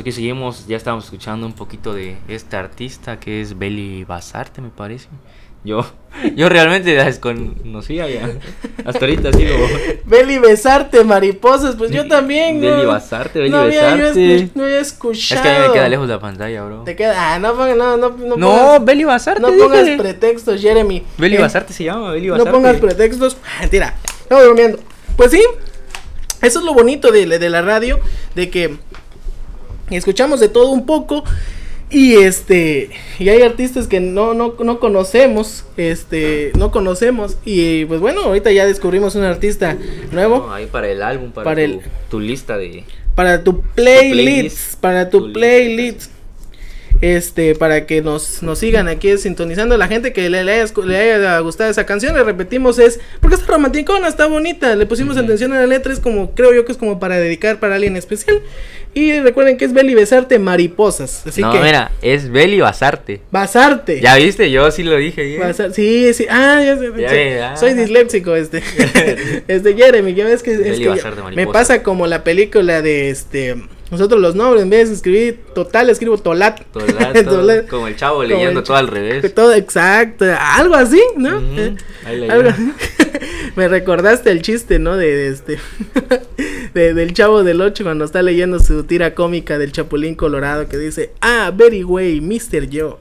Aquí 0.05 0.11
seguimos, 0.11 0.67
ya 0.67 0.77
estamos 0.77 1.05
escuchando 1.05 1.47
un 1.47 1.53
poquito 1.53 1.91
de 1.91 2.15
esta 2.27 2.59
artista 2.59 3.19
que 3.19 3.41
es 3.41 3.57
Beli 3.57 4.03
Basarte, 4.03 4.61
me 4.61 4.69
parece. 4.69 5.07
Yo, 5.63 5.83
yo 6.35 6.47
realmente 6.47 6.95
la 6.95 7.05
desconocía 7.05 8.07
ya. 8.07 8.29
Hasta 8.85 8.99
ahorita 8.99 9.33
sigo. 9.33 9.55
Beli 10.05 10.37
besarte, 10.37 11.03
mariposas, 11.03 11.75
pues 11.75 11.89
yo 11.89 12.07
también. 12.07 12.61
Beli 12.61 12.83
no, 12.83 12.87
Basarte, 12.89 13.39
Beli 13.39 13.49
no 13.49 13.63
Besarte. 13.65 14.49
no 14.53 14.63
había 14.63 14.79
Es 14.79 14.87
escuchado. 14.89 15.41
que 15.41 15.49
a 15.49 15.59
mí 15.59 15.67
me 15.69 15.73
queda 15.73 15.89
lejos 15.89 16.07
la 16.07 16.19
pantalla, 16.19 16.63
bro. 16.65 16.83
Te 16.83 16.95
queda, 16.95 17.33
ah, 17.33 17.39
no, 17.39 17.55
pongas- 17.55 17.75
no, 17.75 17.97
no, 17.97 18.09
no, 18.11 18.35
No, 18.37 18.47
pongas, 18.57 18.85
Beli 18.85 19.03
Basarte. 19.05 19.41
no 19.41 19.47
pongas 19.57 19.89
pretextos, 19.97 20.61
Jeremy. 20.61 21.03
Beli 21.17 21.37
Eh, 21.37 21.41
Basarte 21.41 21.73
se 21.73 21.83
llama, 21.83 22.11
Beli 22.11 22.27
No 22.27 22.33
Basarte. 22.33 22.51
pongas 22.51 22.75
pretextos. 22.77 23.37
Mentira. 23.59 23.95
Estamos 24.21 24.45
bromeando. 24.45 24.77
Pues 25.17 25.31
sí. 25.31 25.41
Eso 26.43 26.59
es 26.59 26.65
lo 26.65 26.75
bonito 26.75 27.11
de, 27.11 27.25
de 27.39 27.49
la 27.49 27.63
radio. 27.63 27.99
De 28.35 28.51
que 28.51 28.77
escuchamos 29.89 30.39
de 30.39 30.49
todo 30.49 30.69
un 30.69 30.85
poco. 30.85 31.23
Y 31.91 32.15
este. 32.15 32.89
Y 33.19 33.29
hay 33.29 33.43
artistas 33.43 33.87
que 33.87 33.99
no, 33.99 34.33
no, 34.33 34.55
no 34.59 34.79
conocemos. 34.79 35.65
Este. 35.77 36.51
No 36.57 36.71
conocemos. 36.71 37.37
Y 37.45 37.85
pues 37.85 37.99
bueno, 37.99 38.21
ahorita 38.23 38.51
ya 38.51 38.65
descubrimos 38.65 39.13
un 39.15 39.23
artista 39.23 39.77
nuevo. 40.11 40.45
No, 40.47 40.53
ahí 40.53 40.65
para 40.65 40.89
el 40.89 41.03
álbum, 41.03 41.31
para, 41.31 41.45
Para 41.45 41.55
tu, 41.57 41.61
el- 41.73 41.81
tu 42.09 42.19
lista 42.19 42.57
de... 42.57 42.83
Para 43.13 43.43
tu 43.43 43.61
playlist. 43.61 44.11
playlist. 44.11 44.75
Para 44.81 45.09
tu 45.09 45.27
Tu 45.27 45.33
playlist. 45.33 46.11
Este, 47.01 47.55
para 47.55 47.85
que 47.85 48.01
nos, 48.01 48.41
nos 48.41 48.59
sigan 48.59 48.87
aquí 48.87 49.17
sintonizando. 49.17 49.77
La 49.77 49.87
gente 49.87 50.13
que 50.13 50.29
le, 50.29 50.43
le 50.43 50.51
haya, 50.53 50.71
le 50.85 50.97
haya 50.97 51.39
gustado 51.39 51.69
esa 51.69 51.85
canción, 51.85 52.15
le 52.15 52.23
repetimos, 52.23 52.79
es 52.79 52.99
porque 53.19 53.35
está 53.35 53.47
romanticona, 53.51 54.07
está 54.07 54.27
bonita. 54.27 54.75
Le 54.75 54.85
pusimos 54.85 55.17
atención 55.17 55.53
a 55.53 55.59
la 55.59 55.67
letra, 55.67 55.91
es 55.93 55.99
como, 55.99 56.31
creo 56.31 56.53
yo 56.53 56.65
que 56.65 56.71
es 56.71 56.77
como 56.77 56.99
para 56.99 57.17
dedicar 57.17 57.59
para 57.59 57.75
alguien 57.75 57.97
especial. 57.97 58.41
Y 58.93 59.19
recuerden 59.19 59.57
que 59.57 59.65
es 59.65 59.73
Beli 59.73 59.93
Besarte 59.93 60.39
Mariposas. 60.39 61.27
Así 61.27 61.41
no, 61.41 61.51
que, 61.51 61.59
mira, 61.59 61.91
es 62.01 62.29
Beli 62.31 62.61
Basarte. 62.61 63.19
Basarte. 63.29 63.99
Ya 63.99 64.15
viste, 64.15 64.49
yo 64.49 64.71
sí 64.71 64.83
lo 64.83 64.95
dije. 64.95 65.35
¿eh? 65.35 65.39
Basar- 65.39 65.73
sí, 65.73 66.13
sí. 66.13 66.25
Ah, 66.29 66.61
ya 66.63 66.77
sé. 66.77 66.91
Ya 66.97 67.51
ah. 67.51 67.57
Soy 67.57 67.73
disléxico, 67.73 68.37
este. 68.37 68.63
este 69.49 69.75
Jeremy, 69.75 70.13
ya 70.13 70.23
ves 70.23 70.41
que, 70.41 70.53
es 70.53 70.79
que 70.79 70.87
Basarte, 70.87 71.21
me 71.35 71.45
pasa 71.45 71.83
como 71.83 72.07
la 72.07 72.23
película 72.23 72.81
de 72.81 73.09
este. 73.09 73.57
Nosotros 73.91 74.19
los 74.19 74.33
nombres, 74.35 74.63
en 74.63 74.69
vez 74.71 74.89
de 74.89 74.95
escribir 74.95 75.39
total, 75.53 75.89
escribo 75.91 76.17
tolat. 76.17 76.59
Tolato, 76.71 77.23
Tolat. 77.23 77.67
como 77.69 77.87
el 77.87 77.95
chavo 77.95 78.15
Como 78.15 78.27
leyendo 78.27 78.59
el 78.61 78.65
todo 78.65 78.77
al 78.77 78.87
revés. 78.87 79.33
Todo 79.33 79.53
exacto, 79.53 80.25
algo 80.39 80.73
así, 80.75 81.01
¿no? 81.17 81.39
Eh, 81.39 81.75
ahí 82.03 82.27
algo 82.27 82.49
así. 82.49 82.71
Me 83.55 83.67
recordaste 83.67 84.31
el 84.31 84.41
chiste, 84.41 84.79
¿no? 84.79 84.97
De, 84.97 85.07
de 85.15 85.27
este 85.29 85.59
de- 86.73 86.93
del 86.93 87.13
chavo 87.13 87.43
del 87.43 87.61
8 87.61 87.83
cuando 87.83 88.05
está 88.05 88.21
leyendo 88.21 88.59
su 88.59 88.83
tira 88.83 89.13
cómica 89.13 89.57
del 89.57 89.71
Chapulín 89.71 90.15
Colorado 90.15 90.67
que 90.67 90.77
dice, 90.77 91.11
"Ah, 91.21 91.51
very 91.55 91.83
way, 91.83 92.19
Mr. 92.21 92.67
Joe." 92.71 92.95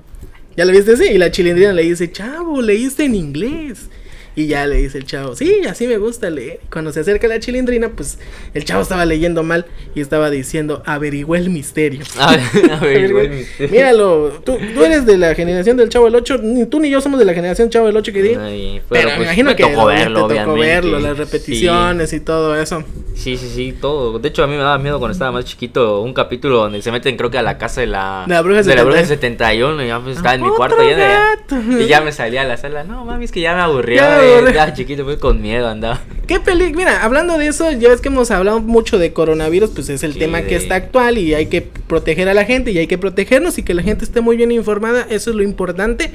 ¿Ya 0.56 0.64
lo 0.64 0.70
viste 0.72 0.92
así? 0.92 1.04
Y 1.06 1.18
la 1.18 1.30
chilindrina 1.30 1.72
le 1.72 1.82
dice, 1.82 2.12
"Chavo, 2.12 2.60
leíste 2.62 3.04
en 3.06 3.14
inglés." 3.14 3.88
Y 4.36 4.46
ya 4.48 4.66
le 4.66 4.76
dice 4.76 4.98
el 4.98 5.04
chavo, 5.06 5.36
sí, 5.36 5.60
así 5.68 5.86
me 5.86 5.96
gusta 5.96 6.28
leer. 6.28 6.58
Cuando 6.72 6.90
se 6.92 7.00
acerca 7.00 7.28
la 7.28 7.38
chilindrina, 7.38 7.90
pues 7.90 8.18
el 8.52 8.64
chavo 8.64 8.82
estaba 8.82 9.04
leyendo 9.04 9.42
mal 9.44 9.66
y 9.94 10.00
estaba 10.00 10.28
diciendo, 10.30 10.82
averigüé 10.86 11.38
el 11.38 11.50
misterio. 11.50 12.04
A 12.18 12.32
ver, 12.36 12.72
a 12.72 12.76
ver, 12.80 13.10
igual 13.10 13.30
mi- 13.30 13.66
Míralo, 13.68 14.40
tú, 14.44 14.58
tú 14.74 14.84
eres 14.84 15.06
de 15.06 15.18
la 15.18 15.34
generación 15.34 15.76
del 15.76 15.88
Chavo 15.88 16.06
del 16.06 16.16
8, 16.16 16.38
ni 16.42 16.66
tú 16.66 16.80
ni 16.80 16.90
yo 16.90 17.00
somos 17.00 17.18
de 17.20 17.24
la 17.26 17.34
generación 17.34 17.70
Chavo 17.70 17.86
del 17.86 17.96
8 17.96 18.12
que 18.12 18.22
di. 18.22 18.34
Ay, 18.34 18.80
Pero, 18.88 19.08
pues, 19.08 19.18
me 19.18 19.24
imagino 19.24 19.50
me 19.50 19.56
que 19.56 19.62
tocó 19.64 19.86
te 19.88 19.94
verlo, 19.94 20.20
tocó 20.20 20.32
obviamente. 20.32 20.60
verlo, 20.66 20.98
las 21.00 21.16
repeticiones 21.16 22.12
y 22.12 22.20
todo 22.20 22.56
eso. 22.56 22.82
Sí, 23.14 23.36
sí, 23.36 23.48
sí, 23.54 23.72
todo. 23.80 24.18
De 24.18 24.28
hecho, 24.28 24.42
a 24.42 24.46
mí 24.48 24.52
me 24.56 24.62
daba 24.62 24.78
miedo 24.78 24.98
cuando 24.98 25.12
estaba 25.12 25.30
más 25.30 25.44
chiquito 25.44 26.00
un 26.00 26.12
capítulo 26.12 26.56
donde 26.56 26.82
se 26.82 26.90
meten, 26.90 27.16
creo 27.16 27.30
que 27.30 27.38
a 27.38 27.42
la 27.42 27.58
casa 27.58 27.80
de 27.80 27.86
la, 27.86 28.24
la 28.26 28.42
bruja 28.42 28.62
de 28.62 28.74
la 28.74 28.82
bruja 28.82 29.04
70. 29.04 29.44
71. 29.46 29.84
Y 29.84 29.86
ya 29.86 30.00
pues, 30.00 30.16
estaba 30.16 30.34
en 30.34 30.42
mi 30.42 30.48
cuarto 30.50 30.82
ya, 30.82 30.98
ya- 30.98 31.80
y 31.80 31.86
ya 31.86 32.00
me 32.00 32.10
salía 32.10 32.42
a 32.42 32.44
la 32.44 32.56
sala. 32.56 32.82
No, 32.82 33.04
mami, 33.04 33.24
es 33.26 33.30
que 33.32 33.40
ya 33.40 33.54
me 33.54 33.60
aburrió. 33.60 34.02
Eh, 34.24 34.32
aburrió. 34.34 34.48
Estaba 34.50 34.72
chiquito, 34.74 35.04
pues 35.04 35.18
con 35.18 35.40
miedo 35.42 35.68
andaba. 35.68 36.00
¿Qué 36.26 36.40
peli? 36.40 36.72
Mira, 36.72 37.04
hablando 37.04 37.36
de 37.38 37.46
eso, 37.48 37.70
ya 37.72 37.88
ves 37.90 38.00
que 38.00 38.08
hemos 38.08 38.30
hablado 38.30 38.60
mucho 38.60 38.98
de 38.98 39.12
coronavirus, 39.12 39.70
pues 39.70 39.88
es 39.88 40.02
el 40.02 40.14
Sí, 40.14 40.18
tema 40.18 40.42
que 40.42 40.48
de- 40.50 40.56
está 40.56 40.74
actual 40.76 41.18
y 41.18 41.34
hay 41.34 41.46
que 41.46 41.62
proteger 41.62 42.28
a 42.28 42.34
la 42.34 42.44
gente 42.44 42.70
y 42.70 42.78
hay 42.78 42.86
que 42.86 42.98
protegernos 42.98 43.58
y 43.58 43.62
que 43.62 43.74
la 43.74 43.82
gente 43.82 44.04
esté 44.04 44.20
muy 44.20 44.36
bien 44.36 44.50
informada, 44.52 45.06
eso 45.10 45.30
es 45.30 45.36
lo 45.36 45.42
importante. 45.42 46.10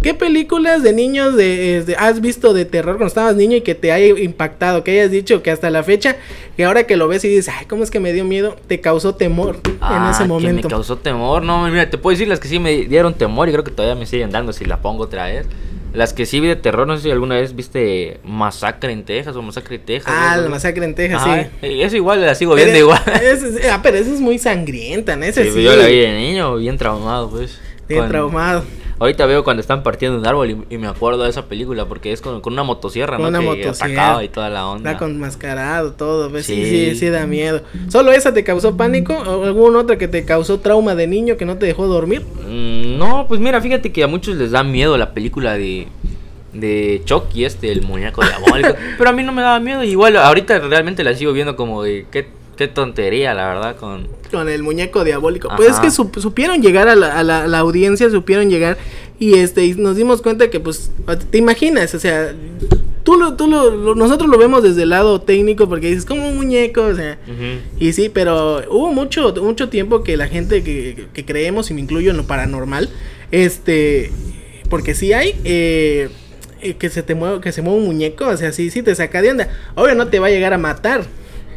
¿Qué 0.00 0.14
películas 0.14 0.82
de 0.82 0.92
niños 0.92 1.36
de, 1.36 1.84
de- 1.84 1.94
has 1.94 2.20
visto 2.20 2.52
de 2.54 2.64
terror 2.64 2.96
cuando 2.96 3.06
estabas 3.06 3.36
niño 3.36 3.58
y 3.58 3.60
que 3.60 3.76
te 3.76 3.92
haya 3.92 4.18
impactado? 4.20 4.82
Que 4.82 4.90
hayas 5.00 5.12
dicho 5.12 5.44
que 5.44 5.52
hasta 5.52 5.70
la 5.70 5.84
fecha, 5.84 6.16
que 6.56 6.64
ahora 6.64 6.88
que 6.88 6.96
lo 6.96 7.06
ves 7.06 7.24
y 7.24 7.28
dices, 7.28 7.48
ay, 7.56 7.66
¿cómo 7.66 7.84
es 7.84 7.90
que 7.92 8.00
me 8.00 8.12
dio 8.12 8.24
miedo? 8.24 8.56
Te 8.66 8.80
causó 8.80 9.14
temor 9.14 9.60
en 9.64 9.76
Ah, 9.80 10.10
ese 10.12 10.24
que 10.24 10.28
momento. 10.28 10.68
me 10.68 10.72
causó 10.74 10.98
temor. 10.98 11.44
No, 11.44 11.68
mira, 11.68 11.88
te 11.88 11.98
puedo 11.98 12.14
decir 12.16 12.26
las 12.26 12.40
que 12.40 12.48
sí 12.48 12.58
me 12.58 12.72
dieron 12.86 13.14
temor 13.14 13.48
y 13.48 13.52
creo 13.52 13.62
que 13.62 13.70
todavía 13.70 13.94
me 13.94 14.06
siguen 14.06 14.30
dando 14.30 14.52
si 14.52 14.64
la 14.64 14.82
pongo 14.82 15.04
otra 15.04 15.26
vez. 15.26 15.46
Las 15.92 16.12
que 16.14 16.24
sí 16.26 16.40
vi 16.40 16.48
de 16.48 16.56
terror, 16.56 16.86
no 16.86 16.96
sé 16.96 17.02
si 17.02 17.10
alguna 17.10 17.34
vez 17.36 17.54
viste 17.54 18.18
Masacre 18.24 18.92
en 18.92 19.04
Texas 19.04 19.36
o 19.36 19.42
Masacre 19.42 19.76
en 19.76 19.82
Texas. 19.82 20.12
Ah, 20.16 20.36
la 20.38 20.48
masacre 20.48 20.84
en 20.86 20.94
Texas, 20.94 21.20
Ajá, 21.22 21.48
sí. 21.60 21.82
Eso 21.82 21.96
igual 21.96 22.22
la 22.24 22.34
sigo 22.34 22.54
Pero 22.54 22.64
viendo 22.72 22.78
igual. 22.78 23.02
esa 23.22 23.46
es- 23.46 23.68
ah, 23.70 23.80
pero 23.82 23.98
esa 23.98 24.10
es 24.12 24.20
muy 24.20 24.38
sangrienta, 24.38 25.16
¿no? 25.16 25.24
Ese 25.26 25.44
Sí, 25.44 25.50
sí. 25.52 25.62
Yo 25.62 25.76
la 25.76 25.86
vi 25.86 25.98
de 25.98 26.12
niño, 26.14 26.56
bien 26.56 26.78
traumado, 26.78 27.28
pues. 27.30 27.58
Bien 27.88 28.00
Con- 28.02 28.08
traumado. 28.10 28.64
Ahorita 29.02 29.26
veo 29.26 29.42
cuando 29.42 29.60
están 29.60 29.82
partiendo 29.82 30.16
un 30.16 30.24
árbol 30.24 30.50
y, 30.50 30.74
y 30.74 30.78
me 30.78 30.86
acuerdo 30.86 31.24
de 31.24 31.30
esa 31.30 31.46
película 31.46 31.86
porque 31.86 32.12
es 32.12 32.20
con, 32.20 32.40
con 32.40 32.52
una 32.52 32.62
motosierra, 32.62 33.16
Con 33.16 33.24
¿no? 33.24 33.28
una 33.30 33.40
que 33.40 33.44
motosierra. 33.46 33.92
atacaba 34.04 34.22
y 34.22 34.28
toda 34.28 34.48
la 34.48 34.64
onda. 34.68 34.92
Está 34.92 34.98
con 35.00 35.18
mascarado, 35.18 35.92
todo. 35.94 36.30
¿ves? 36.30 36.46
Sí. 36.46 36.54
Sí. 36.64 36.90
sí, 36.90 36.94
sí, 36.94 37.10
da 37.10 37.26
miedo. 37.26 37.62
¿Solo 37.88 38.12
esa 38.12 38.32
te 38.32 38.44
causó 38.44 38.76
pánico? 38.76 39.14
¿O 39.14 39.42
alguna 39.44 39.80
otra 39.80 39.98
que 39.98 40.06
te 40.06 40.24
causó 40.24 40.60
trauma 40.60 40.94
de 40.94 41.08
niño 41.08 41.36
que 41.36 41.44
no 41.44 41.56
te 41.58 41.66
dejó 41.66 41.88
dormir? 41.88 42.22
Mm, 42.48 42.96
no, 42.96 43.26
pues 43.26 43.40
mira, 43.40 43.60
fíjate 43.60 43.90
que 43.90 44.04
a 44.04 44.06
muchos 44.06 44.36
les 44.36 44.52
da 44.52 44.62
miedo 44.62 44.96
la 44.96 45.12
película 45.12 45.54
de 45.54 45.88
de 46.52 47.00
Chucky 47.06 47.44
este, 47.46 47.72
el 47.72 47.82
muñeco 47.82 48.22
diabólico, 48.22 48.74
pero 48.98 49.08
a 49.10 49.12
mí 49.14 49.22
no 49.22 49.32
me 49.32 49.40
daba 49.42 49.58
miedo, 49.58 49.82
igual 49.84 50.16
ahorita 50.18 50.58
realmente 50.58 51.02
la 51.02 51.14
sigo 51.14 51.32
viendo 51.32 51.56
como 51.56 51.82
de 51.82 52.04
qué, 52.10 52.28
qué 52.68 52.72
tontería, 52.72 53.34
la 53.34 53.48
verdad, 53.48 53.76
con 53.76 54.06
Con 54.30 54.48
el 54.48 54.62
muñeco 54.62 55.04
diabólico. 55.04 55.48
Pues 55.56 55.70
es 55.70 55.78
que 55.80 55.88
sup- 55.88 56.18
supieron 56.20 56.62
llegar 56.62 56.88
a 56.88 56.94
la, 56.96 57.18
a 57.18 57.22
la- 57.22 57.44
a 57.44 57.46
la 57.46 57.58
audiencia, 57.58 58.08
supieron 58.10 58.48
llegar. 58.50 58.76
Y 59.18 59.34
este 59.34 59.64
y 59.66 59.74
nos 59.74 59.96
dimos 59.96 60.22
cuenta 60.22 60.48
que, 60.50 60.58
pues, 60.58 60.90
te 61.30 61.38
imaginas, 61.38 61.94
o 61.94 61.98
sea, 62.00 62.34
tú 63.04 63.16
lo, 63.16 63.34
tú 63.34 63.46
lo, 63.46 63.70
lo- 63.70 63.94
nosotros 63.94 64.28
lo 64.30 64.38
vemos 64.38 64.62
desde 64.62 64.82
el 64.84 64.88
lado 64.90 65.20
técnico 65.20 65.68
porque 65.68 65.88
dices, 65.88 66.04
como 66.06 66.28
un 66.28 66.36
muñeco, 66.36 66.82
o 66.82 66.94
sea. 66.94 67.18
Y 67.78 67.92
sí, 67.92 68.08
pero 68.08 68.62
hubo 68.70 68.92
mucho, 68.92 69.32
mucho 69.42 69.68
tiempo 69.68 70.02
que 70.02 70.16
la 70.16 70.28
gente 70.28 70.62
que, 70.64 71.06
que 71.12 71.24
creemos, 71.24 71.70
y 71.70 71.74
me 71.74 71.80
incluyo 71.82 72.10
en 72.10 72.16
lo 72.16 72.26
paranormal, 72.26 72.88
este, 73.30 74.10
porque 74.70 74.94
sí 74.94 75.12
hay, 75.12 75.34
eh, 75.44 76.08
eh, 76.62 76.74
que 76.74 76.88
se 76.90 77.02
te 77.02 77.14
mueve, 77.14 77.40
que 77.40 77.52
se 77.52 77.60
mueve 77.62 77.80
un 77.80 77.86
muñeco, 77.86 78.26
o 78.28 78.36
sea, 78.36 78.52
sí, 78.52 78.70
sí 78.70 78.82
te 78.82 78.94
saca 78.94 79.20
de 79.22 79.30
onda. 79.30 79.48
Obvio 79.74 79.94
no 79.94 80.08
te 80.08 80.18
va 80.20 80.28
a 80.28 80.30
llegar 80.30 80.52
a 80.52 80.58
matar, 80.58 81.04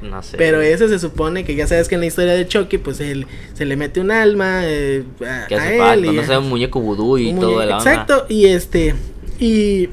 no 0.02 0.22
sé. 0.24 0.38
pero 0.38 0.62
ese 0.62 0.88
se 0.90 1.00
supone 1.00 1.44
que 1.44 1.56
ya 1.56 1.68
sabes 1.68 1.88
que 1.88 1.96
en 1.96 2.02
la 2.02 2.08
historia 2.08 2.34
de 2.34 2.48
Chucky, 2.48 2.78
pues 2.78 3.00
él 3.00 3.28
se 3.54 3.66
le 3.66 3.76
mete 3.76 4.00
un 4.00 4.12
alma 4.12 4.62
eh, 4.64 5.04
a, 5.22 5.48
que 5.48 5.56
a 5.56 5.62
hace 5.62 5.94
él 5.94 6.06
y 6.06 6.12
no 6.12 6.24
sé, 6.24 6.38
un 6.38 6.50
muñeco 6.50 6.80
vudú 6.80 7.18
y 7.18 7.34
todo 7.34 7.58
onda. 7.58 7.78
Exacto, 7.78 8.26
y 8.30 8.46
este, 8.46 8.96
y, 9.40 9.90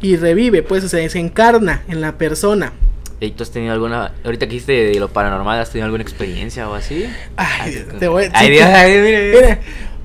y 0.00 0.16
revive, 0.16 0.62
pues, 0.62 0.84
o 0.84 0.88
sea, 0.88 1.08
se 1.08 1.18
encarna 1.18 1.82
en 1.88 2.00
la 2.00 2.18
persona. 2.18 2.72
¿Y 3.20 3.30
tú 3.30 3.42
has 3.42 3.50
tenido 3.50 3.72
alguna, 3.72 4.12
ahorita 4.24 4.46
que 4.46 4.50
dijiste 4.50 4.72
de 4.72 5.00
lo 5.00 5.08
paranormal, 5.08 5.58
has 5.58 5.70
tenido 5.70 5.86
alguna 5.86 6.02
experiencia 6.02 6.68
o 6.68 6.74
así? 6.74 7.06
Ay, 7.36 7.86
te 7.98 8.08
voy 8.08 8.28
Ay, 8.32 8.50
Dios, 8.50 8.66
ay. 8.66 9.32
Mira, 9.34 9.60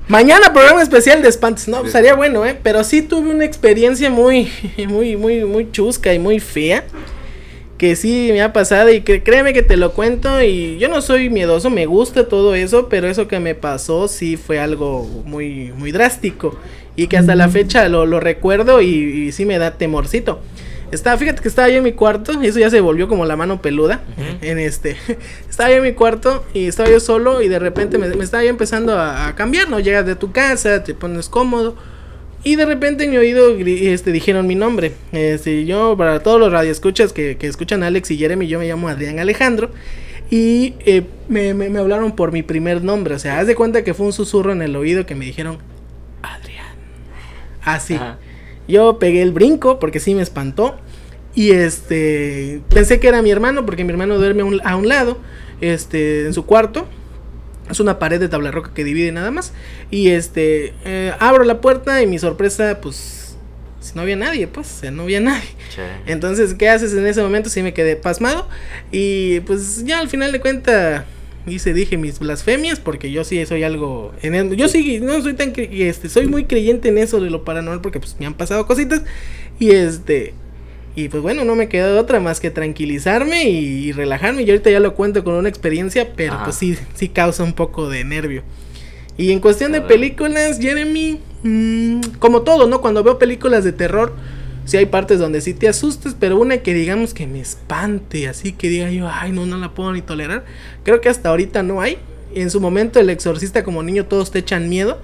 mañana 0.08 0.52
programa 0.52 0.82
especial 0.82 1.20
de 1.20 1.28
espantos. 1.28 1.68
No, 1.68 1.78
pues, 1.78 1.88
estaría 1.88 2.14
bueno, 2.14 2.46
¿eh? 2.46 2.58
Pero 2.62 2.82
sí 2.84 3.02
tuve 3.02 3.30
una 3.30 3.44
experiencia 3.44 4.10
muy, 4.10 4.50
muy, 4.88 5.16
muy, 5.16 5.44
muy 5.44 5.70
chusca 5.70 6.14
y 6.14 6.18
muy 6.18 6.40
fea. 6.40 6.84
Que 7.80 7.96
sí 7.96 8.28
me 8.30 8.42
ha 8.42 8.52
pasado 8.52 8.92
y 8.92 9.00
que 9.00 9.22
créeme 9.22 9.54
que 9.54 9.62
te 9.62 9.78
lo 9.78 9.92
cuento 9.94 10.42
y 10.42 10.76
yo 10.76 10.90
no 10.90 11.00
soy 11.00 11.30
miedoso, 11.30 11.70
me 11.70 11.86
gusta 11.86 12.28
todo 12.28 12.54
eso, 12.54 12.90
pero 12.90 13.08
eso 13.08 13.26
que 13.26 13.40
me 13.40 13.54
pasó 13.54 14.06
sí 14.06 14.36
fue 14.36 14.58
algo 14.58 15.04
muy, 15.24 15.72
muy 15.74 15.90
drástico 15.90 16.58
y 16.94 17.06
que 17.06 17.16
hasta 17.16 17.34
la 17.34 17.48
fecha 17.48 17.88
lo, 17.88 18.04
lo 18.04 18.20
recuerdo 18.20 18.82
y, 18.82 18.88
y 18.88 19.32
sí 19.32 19.46
me 19.46 19.56
da 19.56 19.78
temorcito. 19.78 20.40
Estaba, 20.90 21.16
fíjate 21.16 21.40
que 21.40 21.48
estaba 21.48 21.70
yo 21.70 21.78
en 21.78 21.84
mi 21.84 21.92
cuarto, 21.92 22.42
y 22.42 22.48
eso 22.48 22.58
ya 22.58 22.68
se 22.68 22.80
volvió 22.80 23.08
como 23.08 23.24
la 23.24 23.34
mano 23.34 23.62
peluda. 23.62 24.02
En 24.42 24.58
este, 24.58 24.98
estaba 25.48 25.70
yo 25.70 25.76
en 25.76 25.84
mi 25.84 25.92
cuarto 25.92 26.44
y 26.52 26.66
estaba 26.66 26.90
yo 26.90 27.00
solo 27.00 27.40
y 27.40 27.48
de 27.48 27.60
repente 27.60 27.96
me, 27.96 28.08
me 28.08 28.24
estaba 28.24 28.42
yo 28.42 28.50
empezando 28.50 28.98
a, 28.98 29.28
a 29.28 29.34
cambiar, 29.36 29.70
¿no? 29.70 29.80
Llegas 29.80 30.04
de 30.04 30.16
tu 30.16 30.32
casa, 30.32 30.84
te 30.84 30.92
pones 30.92 31.30
cómodo. 31.30 31.76
Y 32.42 32.56
de 32.56 32.64
repente 32.64 33.04
en 33.04 33.10
mi 33.10 33.18
oído 33.18 33.54
este, 33.58 34.12
dijeron 34.12 34.46
mi 34.46 34.54
nombre. 34.54 34.92
Este, 35.12 35.66
yo, 35.66 35.94
para 35.96 36.22
todos 36.22 36.40
los 36.40 36.50
radioescuchas 36.50 37.12
que, 37.12 37.36
que 37.36 37.46
escuchan 37.46 37.82
a 37.82 37.88
Alex 37.88 38.10
y 38.12 38.16
Jeremy, 38.18 38.46
yo 38.46 38.58
me 38.58 38.66
llamo 38.66 38.88
Adrián 38.88 39.18
Alejandro. 39.18 39.70
Y 40.30 40.74
eh, 40.86 41.02
me, 41.28 41.52
me- 41.54 41.68
me 41.68 41.78
hablaron 41.80 42.12
por 42.16 42.32
mi 42.32 42.42
primer 42.42 42.82
nombre. 42.82 43.14
O 43.14 43.18
sea, 43.18 43.40
haz 43.40 43.46
de 43.46 43.54
cuenta 43.54 43.84
que 43.84 43.92
fue 43.94 44.06
un 44.06 44.12
susurro 44.12 44.52
en 44.52 44.62
el 44.62 44.74
oído 44.76 45.04
que 45.04 45.14
me 45.14 45.24
dijeron 45.26 45.58
Adrián. 46.22 46.66
Así. 47.62 47.94
Ajá. 47.94 48.18
Yo 48.68 48.98
pegué 48.98 49.20
el 49.22 49.32
brinco 49.32 49.78
porque 49.78 50.00
sí 50.00 50.14
me 50.14 50.22
espantó. 50.22 50.78
Y 51.34 51.50
este. 51.50 52.60
Pensé 52.70 53.00
que 53.00 53.08
era 53.08 53.20
mi 53.22 53.30
hermano 53.30 53.66
porque 53.66 53.84
mi 53.84 53.90
hermano 53.90 54.16
duerme 54.18 54.42
a 54.42 54.44
un, 54.46 54.60
a 54.64 54.76
un 54.76 54.88
lado. 54.88 55.18
Este. 55.60 56.26
En 56.26 56.32
su 56.32 56.46
cuarto. 56.46 56.88
Es 57.70 57.80
una 57.80 57.98
pared 57.98 58.18
de 58.20 58.28
tabla 58.28 58.50
roca 58.50 58.72
que 58.74 58.84
divide 58.84 59.12
nada 59.12 59.30
más. 59.30 59.52
Y 59.90 60.08
este. 60.10 60.74
eh, 60.84 61.12
abro 61.18 61.44
la 61.44 61.60
puerta 61.60 62.02
y 62.02 62.06
mi 62.06 62.18
sorpresa, 62.18 62.80
pues. 62.80 63.36
Si 63.80 63.94
no 63.94 64.02
había 64.02 64.16
nadie, 64.16 64.46
pues. 64.46 64.70
o 64.76 64.80
sea, 64.80 64.90
no 64.90 65.04
había 65.04 65.20
nadie. 65.20 65.48
Che. 65.74 65.82
Entonces, 66.12 66.52
¿qué 66.54 66.68
haces 66.68 66.92
en 66.92 67.06
ese 67.06 67.22
momento? 67.22 67.48
Sí 67.48 67.62
me 67.62 67.72
quedé 67.72 67.96
pasmado. 67.96 68.46
Y 68.92 69.40
pues 69.40 69.84
ya 69.84 70.00
al 70.00 70.08
final 70.08 70.32
de 70.32 70.40
cuenta 70.40 71.06
hice, 71.46 71.72
dije 71.72 71.96
mis 71.96 72.18
blasfemias 72.18 72.78
porque 72.78 73.10
yo 73.10 73.24
sí 73.24 73.44
soy 73.46 73.62
algo... 73.64 74.12
En 74.22 74.34
el- 74.34 74.54
yo 74.56 74.68
sí, 74.68 75.00
no 75.00 75.20
soy 75.22 75.32
tan... 75.34 75.54
Este, 75.56 76.10
soy 76.10 76.26
muy 76.26 76.44
creyente 76.44 76.90
en 76.90 76.98
eso 76.98 77.20
de 77.20 77.30
lo 77.30 77.42
paranormal 77.44 77.80
porque 77.80 77.98
pues 78.00 78.16
me 78.20 78.26
han 78.26 78.34
pasado 78.34 78.66
cositas. 78.66 79.02
Y 79.58 79.70
este... 79.70 80.34
Y 81.00 81.08
pues 81.08 81.22
bueno, 81.22 81.44
no 81.44 81.54
me 81.54 81.68
queda 81.68 81.98
otra 81.98 82.20
más 82.20 82.40
que 82.40 82.50
tranquilizarme 82.50 83.44
y, 83.44 83.86
y 83.88 83.92
relajarme. 83.92 84.42
Y 84.42 84.50
ahorita 84.50 84.70
ya 84.70 84.80
lo 84.80 84.94
cuento 84.94 85.24
con 85.24 85.34
una 85.34 85.48
experiencia, 85.48 86.12
pero 86.14 86.34
Ajá. 86.34 86.44
pues 86.44 86.56
sí, 86.56 86.76
sí 86.94 87.08
causa 87.08 87.42
un 87.42 87.54
poco 87.54 87.88
de 87.88 88.04
nervio. 88.04 88.42
Y 89.16 89.32
en 89.32 89.40
cuestión 89.40 89.72
de 89.72 89.80
películas, 89.80 90.58
Jeremy, 90.60 91.18
mm, 91.42 92.00
como 92.18 92.42
todo, 92.42 92.66
¿no? 92.66 92.80
Cuando 92.80 93.02
veo 93.02 93.18
películas 93.18 93.64
de 93.64 93.72
terror, 93.72 94.14
sí 94.64 94.76
hay 94.76 94.86
partes 94.86 95.18
donde 95.18 95.40
sí 95.40 95.54
te 95.54 95.68
asustes, 95.68 96.14
pero 96.18 96.38
una 96.38 96.58
que 96.58 96.74
digamos 96.74 97.12
que 97.14 97.26
me 97.26 97.40
espante, 97.40 98.28
así 98.28 98.52
que 98.52 98.68
diga 98.68 98.90
yo, 98.90 99.08
ay, 99.10 99.32
no, 99.32 99.46
no 99.46 99.56
la 99.56 99.72
puedo 99.74 99.92
ni 99.92 100.02
tolerar. 100.02 100.44
Creo 100.84 101.00
que 101.00 101.08
hasta 101.08 101.30
ahorita 101.30 101.62
no 101.62 101.80
hay. 101.80 101.98
En 102.34 102.50
su 102.50 102.60
momento, 102.60 103.00
el 103.00 103.10
exorcista 103.10 103.64
como 103.64 103.82
niño, 103.82 104.06
todos 104.06 104.30
te 104.30 104.38
echan 104.38 104.68
miedo. 104.68 105.00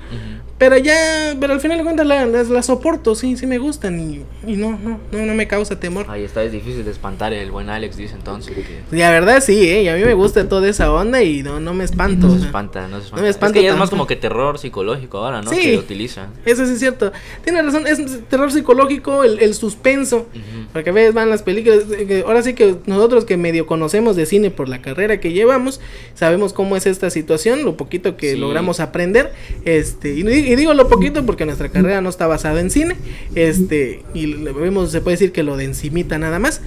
Pero 0.59 0.79
ya, 0.79 1.37
pero 1.39 1.53
al 1.53 1.61
final 1.61 1.77
de 1.77 1.85
cuentas 1.85 2.07
la- 2.07 2.25
las 2.25 2.49
la 2.49 2.63
soporto, 2.63 3.15
sí, 3.15 3.37
sí 3.37 3.47
me 3.47 3.59
gustan 3.59 4.01
y, 4.01 4.23
y 4.51 4.57
no, 4.57 4.71
no, 4.83 4.99
no, 5.13 5.27
no 5.27 5.35
me 5.35 5.47
causa 5.47 5.79
temor. 5.79 6.07
Ahí 6.09 6.25
está, 6.25 6.43
es 6.45 6.51
difícil 6.53 6.83
de 6.83 6.91
espantar 6.93 7.35
el 7.35 7.51
buen 7.51 7.69
Alex, 7.69 7.99
dice 7.99 8.15
entonces. 8.15 8.55
Que 8.57 8.97
la 8.97 9.11
verdad 9.11 9.43
sí, 9.45 9.69
¿eh? 9.69 9.83
Y 9.83 9.89
a 9.89 9.97
mí 9.97 10.03
me 10.03 10.15
gusta 10.15 10.49
toda 10.49 10.67
esa 10.67 10.91
onda 10.91 11.23
y 11.23 11.43
no, 11.43 11.61
no 11.61 11.75
me 11.75 11.85
espanto. 11.85 12.29
no 12.29 12.39
se 12.39 12.47
espanta, 12.47 12.89
no 12.89 13.01
se 13.01 13.05
espanta. 13.05 13.23
me 13.23 13.29
es 13.29 13.37
que 13.53 13.63
ya 13.63 13.73
es 13.73 13.77
más 13.79 13.91
como 13.91 14.07
que 14.07 14.17
terror 14.17 14.59
psicológico 14.59 15.19
ahora, 15.19 15.43
¿no? 15.43 15.51
Sí. 15.51 15.61
Que 15.61 15.77
utiliza. 15.79 16.29
Eso 16.47 16.65
sí 16.65 16.73
es 16.73 16.79
cierto. 16.79 17.13
Tiene 17.45 17.61
razón, 17.61 17.87
es 17.87 18.01
terror 18.31 18.51
psicológico, 18.51 19.25
el, 19.25 19.39
el 19.41 19.53
suspenso. 19.53 20.27
Porque 20.73 20.91
ves, 20.91 21.13
van 21.13 21.29
las 21.29 21.43
películas. 21.43 21.81
eh, 21.91 22.25
Ahora 22.27 22.43
sí 22.43 22.55
que 22.55 22.77
nosotros 22.87 23.27
que 23.27 23.37
medio 23.37 23.67
conocemos 23.67 24.17
de 24.17 24.25
cine 24.25 24.51
por 24.51 24.71
la 24.71 24.81
carrera 24.81 25.21
que 25.21 25.33
llevamos, 25.33 25.83
sabemos 26.15 26.55
cómo 26.55 26.77
es 26.77 26.87
esta 26.87 27.11
situación, 27.11 27.63
lo 27.63 27.77
poquito 27.77 28.17
que 28.17 28.33
Sí. 28.33 28.37
logramos 28.39 28.81
aprender. 28.81 29.33
Este, 29.67 30.15
y, 30.15 30.46
y 30.47 30.55
digo 30.55 30.75
lo 30.75 30.89
poquito 30.89 31.27
porque 31.27 31.45
nuestra 31.45 31.69
carrera 31.71 32.01
no 32.01 32.09
está 32.09 32.29
basada 32.29 32.61
en 32.61 32.71
cine. 32.71 32.97
Este, 33.35 34.05
y 34.15 34.33
vemos, 34.35 34.93
se 34.93 35.01
puede 35.01 35.17
decir 35.17 35.33
que 35.33 35.43
lo 35.43 35.57
de 35.57 35.65
encimita 35.65 36.19
nada 36.19 36.39
más. 36.39 36.61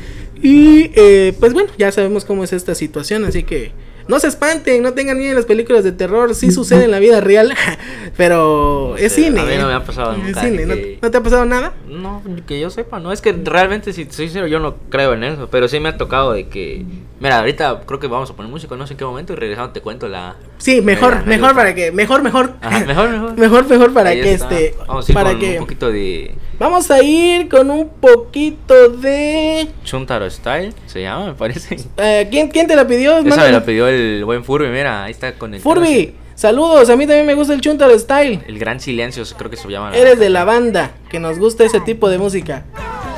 Y 0.44 0.92
eh, 0.96 1.34
pues 1.40 1.54
bueno, 1.54 1.72
ya 1.78 1.90
sabemos 1.92 2.26
cómo 2.26 2.44
es 2.44 2.52
esta 2.54 2.76
situación, 2.76 3.24
así 3.24 3.44
que. 3.44 3.72
No 4.10 4.20
se 4.20 4.28
espanten, 4.28 4.82
no 4.84 4.94
tengan 4.94 5.18
miedo 5.18 5.30
en 5.30 5.36
las 5.38 5.46
películas 5.46 5.84
de 5.86 5.92
terror, 5.94 6.34
sí 6.36 6.52
sucede 6.52 6.84
en 6.86 6.92
la 6.92 7.00
vida 7.00 7.22
real, 7.22 7.54
pero 8.18 8.90
No 8.92 8.98
es 8.98 9.14
sé, 9.14 9.24
cine. 9.26 9.40
a 9.40 9.46
mí 9.46 9.56
no 9.58 9.64
¿eh? 9.64 9.68
me 9.68 9.74
ha 9.74 9.84
pasado 9.84 10.12
Es 10.14 10.18
nunca 10.18 10.42
cine, 10.42 10.58
de 10.58 10.66
¿no- 10.66 10.74
que- 10.76 11.00
¿No 11.02 11.12
te 11.12 11.18
ha 11.18 11.24
pasado 11.24 11.46
nada? 11.46 11.74
No, 11.88 12.22
que 12.48 12.60
yo 12.60 12.70
sepa, 12.70 13.00
no, 13.00 13.12
es 13.12 13.22
que 13.22 13.32
realmente, 13.34 13.94
si 13.94 14.06
soy 14.06 14.26
sincero, 14.26 14.48
yo 14.48 14.60
no 14.60 14.76
creo 14.90 15.14
en 15.14 15.24
eso, 15.24 15.48
pero 15.52 15.68
sí 15.68 15.80
me 15.80 15.90
ha 15.90 15.98
tocado 15.98 16.34
de 16.34 16.48
que, 16.48 16.86
mira, 17.20 17.40
ahorita 17.40 17.82
creo 17.86 18.00
que 18.00 18.08
vamos 18.08 18.30
a 18.30 18.36
poner 18.36 18.52
música, 18.52 18.76
no 18.76 18.88
sé 18.88 18.94
en 18.94 18.98
qué 18.98 19.06
momento, 19.06 19.34
y 19.34 19.36
regresando 19.36 19.72
te 19.74 19.82
cuento 19.82 20.08
la... 20.08 20.36
Sí, 20.58 20.82
mejor, 20.82 21.14
la 21.18 21.22
mejor 21.24 21.54
para 21.56 21.74
que, 21.76 21.92
mejor, 21.92 22.22
mejor. 22.24 22.54
Ajá, 22.62 22.80
mejor, 22.86 23.10
mejor. 23.10 23.34
mejor, 23.38 23.70
mejor 23.70 23.94
para 23.94 24.10
Ahí 24.10 24.22
que 24.22 24.34
está. 24.34 24.60
este, 24.60 24.76
Vamos 24.88 25.08
a 25.08 25.12
ir 25.12 25.16
para 25.16 25.32
con 25.32 25.40
que, 25.40 25.52
un 25.54 25.60
poquito 25.60 25.92
de 25.92 26.36
vamos 26.60 26.92
a 26.92 27.02
ir 27.02 27.48
con 27.50 27.70
un 27.72 27.90
poquito 27.90 28.90
de, 28.90 29.68
Chuntaro 29.84 30.30
Style, 30.30 30.74
se 30.86 31.02
llama, 31.02 31.28
me 31.28 31.34
parece. 31.34 31.78
eh, 31.98 32.28
¿quién, 32.30 32.50
quién 32.50 32.68
te 32.68 32.76
la 32.76 32.86
pidió? 32.88 33.14
Esa 33.14 33.24
me 33.24 33.30
Mándalo. 33.30 33.52
la 33.60 33.66
pidió 33.66 33.88
el 33.88 34.24
buen 34.26 34.44
Furby, 34.44 34.68
mira, 34.68 35.04
ahí 35.06 35.12
está 35.12 35.34
con 35.34 35.54
el... 35.54 35.62
Furby, 35.62 36.14
saludos, 36.36 36.90
a 36.90 36.96
mí 36.96 37.06
también 37.08 37.26
me 37.26 37.34
gusta 37.34 37.54
el 37.54 37.62
Chuntaro 37.62 37.98
Style. 37.98 38.42
El 38.48 38.60
Gran 38.60 38.80
Silencio, 38.80 39.24
creo 39.38 39.50
que 39.50 39.58
se 39.58 39.68
llama. 39.70 39.92
la- 39.92 39.98
Eres 39.98 40.20
de 40.20 40.30
la 40.30 40.44
banda 40.44 40.92
que 41.10 41.20
nos 41.20 41.40
gusta 41.40 41.64
ese 41.64 41.80
tipo 41.82 42.10
de 42.10 42.18
música. 42.18 42.66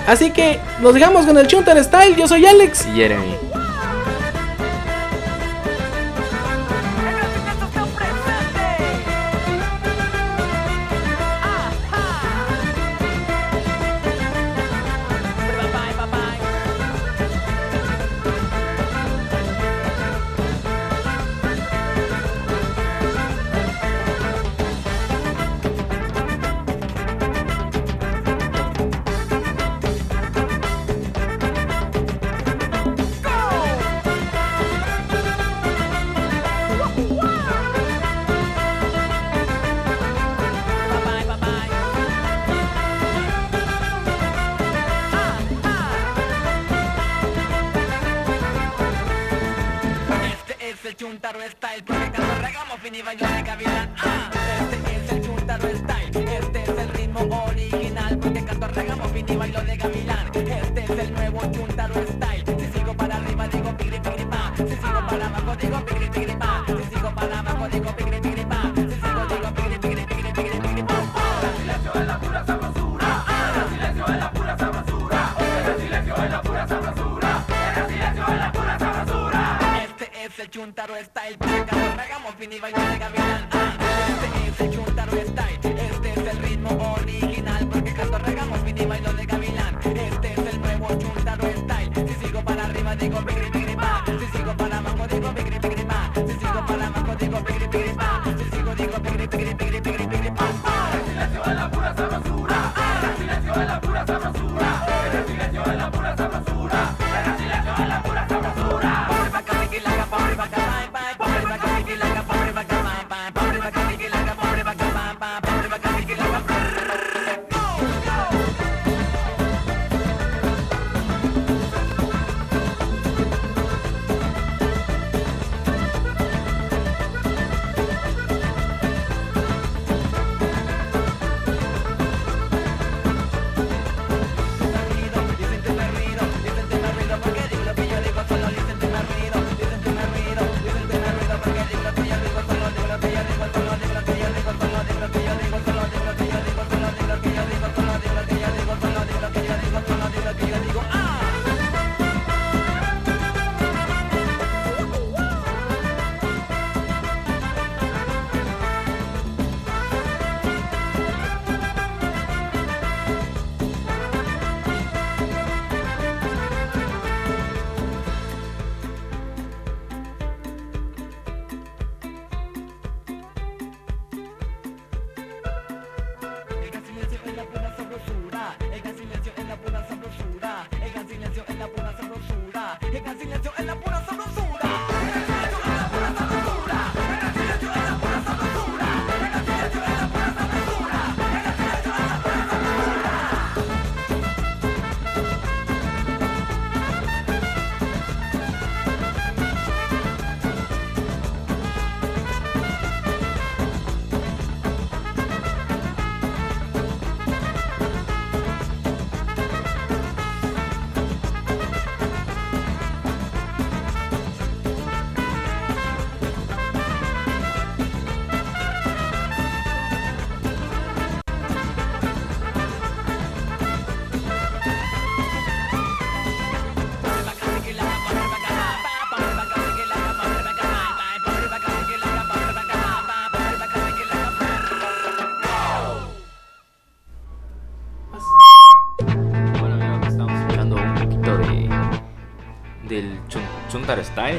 Así 0.08 0.32
que 0.32 0.60
nos 0.82 0.94
dejamos 0.96 1.26
con 1.28 1.38
el 1.38 1.46
Chuntaro 1.48 1.84
Style. 1.84 2.16
Yo 2.18 2.28
soy 2.28 2.46
Alex. 2.46 2.88
Y 2.88 2.96
Jeremy. 2.98 3.36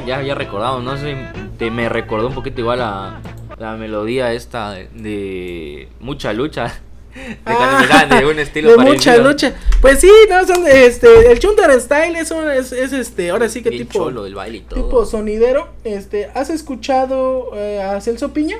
Ya 0.06 0.18
había 0.18 0.34
recordado, 0.34 0.80
no 0.80 0.96
sé, 0.96 1.16
te, 1.58 1.70
me 1.70 1.88
recordó 1.88 2.28
un 2.28 2.34
poquito 2.34 2.60
igual 2.60 2.80
a 2.82 3.20
la 3.58 3.76
melodía 3.76 4.32
esta 4.32 4.72
de, 4.72 4.88
de 4.94 5.88
mucha 6.00 6.32
lucha. 6.32 6.72
De 7.14 7.30
Ah, 7.44 8.06
de 8.18 8.24
un 8.24 8.38
estilo 8.38 8.70
de 8.70 8.76
parecido. 8.76 8.94
mucha 8.94 9.16
lucha. 9.18 9.54
Pues 9.82 10.00
sí, 10.00 10.10
no, 10.30 10.46
son 10.46 10.64
este, 10.66 11.30
el 11.30 11.38
Chuntar 11.40 11.70
Style 11.78 12.16
es, 12.16 12.30
un- 12.30 12.50
es, 12.50 12.72
es, 12.72 12.94
este, 12.94 13.28
ahora 13.30 13.50
sí 13.50 13.62
que 13.62 13.70
tipo, 13.70 13.92
cholo 13.92 14.22
baile 14.34 14.58
y 14.58 14.60
todo. 14.62 14.82
tipo 14.82 15.04
sonidero. 15.04 15.68
Este, 15.84 16.30
¿has 16.34 16.48
escuchado 16.48 17.50
eh, 17.54 17.82
a 17.82 18.00
Celso 18.00 18.32
Piña? 18.32 18.56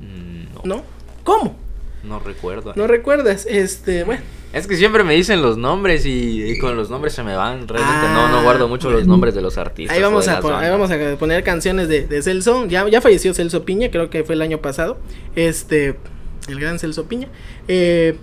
Mm, 0.00 0.52
no, 0.68 0.76
¿No? 0.76 0.82
¿Cómo? 1.24 1.56
no 2.02 2.18
recuerdo. 2.18 2.72
¿No 2.76 2.86
recuerdas? 2.86 3.46
Este, 3.48 4.04
bueno. 4.04 4.20
Es 4.52 4.66
que 4.66 4.76
siempre 4.76 5.02
me 5.02 5.14
dicen 5.14 5.40
los 5.40 5.56
nombres 5.56 6.04
y, 6.04 6.42
y 6.44 6.58
con 6.58 6.76
los 6.76 6.90
nombres 6.90 7.14
se 7.14 7.22
me 7.22 7.34
van. 7.34 7.66
Realmente 7.66 8.08
no, 8.08 8.28
no 8.28 8.38
Ah, 8.38 8.42
guardo 8.42 8.68
mucho 8.68 8.90
los 8.90 9.06
nombres 9.06 9.34
de 9.34 9.40
los 9.40 9.56
artistas. 9.56 9.96
Ahí 9.96 10.02
vamos, 10.02 10.28
a 10.28 10.40
pon- 10.40 10.54
ahí 10.54 10.70
vamos 10.70 10.90
a 10.90 11.16
poner 11.18 11.42
canciones 11.42 11.88
de, 11.88 12.06
de 12.06 12.22
Celso. 12.22 12.66
Ya, 12.66 12.86
ya 12.88 13.00
falleció 13.00 13.32
Celso 13.32 13.64
Piña, 13.64 13.90
creo 13.90 14.10
que 14.10 14.24
fue 14.24 14.34
el 14.34 14.42
año 14.42 14.58
pasado. 14.58 14.98
Este, 15.36 15.96
el 16.48 16.60
gran 16.60 16.78
Celso 16.78 17.04
Piña. 17.06 17.28
Eh, 17.66 18.16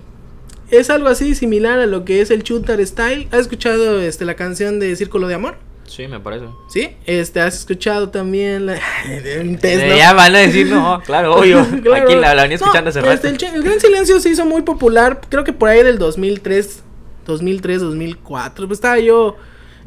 es 0.69 0.91
algo 0.91 1.07
así 1.07 1.33
similar 1.33 1.79
a 1.79 1.87
lo 1.87 2.05
que 2.05 2.21
es 2.21 2.29
el 2.29 2.43
Chutar 2.43 2.85
Style. 2.85 3.27
¿Has 3.31 3.39
escuchado 3.41 3.99
este, 3.99 4.23
la 4.25 4.35
canción 4.35 4.79
de 4.79 4.95
Círculo 4.95 5.27
de 5.27 5.33
Amor? 5.33 5.55
Sí, 5.89 6.07
me 6.07 6.19
parece. 6.19 6.45
¿Sí? 6.69 6.95
Este, 7.05 7.41
¿has 7.41 7.55
escuchado 7.55 8.09
también 8.09 8.67
la 8.67 8.79
un 9.41 9.57
test, 9.57 9.85
no? 9.85 9.97
Ya 9.97 10.13
van 10.13 10.35
a 10.35 10.39
decir, 10.39 10.67
no, 10.67 11.01
claro, 11.05 11.35
obvio. 11.35 11.65
Claro. 11.81 12.05
Aquí 12.05 12.15
la, 12.15 12.35
la 12.35 12.43
venía 12.43 12.55
escuchando 12.55 12.83
No, 12.83 12.89
hace 12.89 13.01
rato. 13.01 13.27
este, 13.27 13.47
el, 13.47 13.55
el 13.55 13.63
Gran 13.63 13.79
Silencio 13.79 14.19
se 14.19 14.29
hizo 14.29 14.45
muy 14.45 14.61
popular, 14.61 15.19
creo 15.29 15.43
que 15.43 15.51
por 15.51 15.67
ahí 15.69 15.83
del 15.83 15.97
2003, 15.97 16.83
2003, 17.25 17.81
2004. 17.81 18.67
Pues 18.67 18.77
estaba 18.77 18.99
yo, 18.99 19.35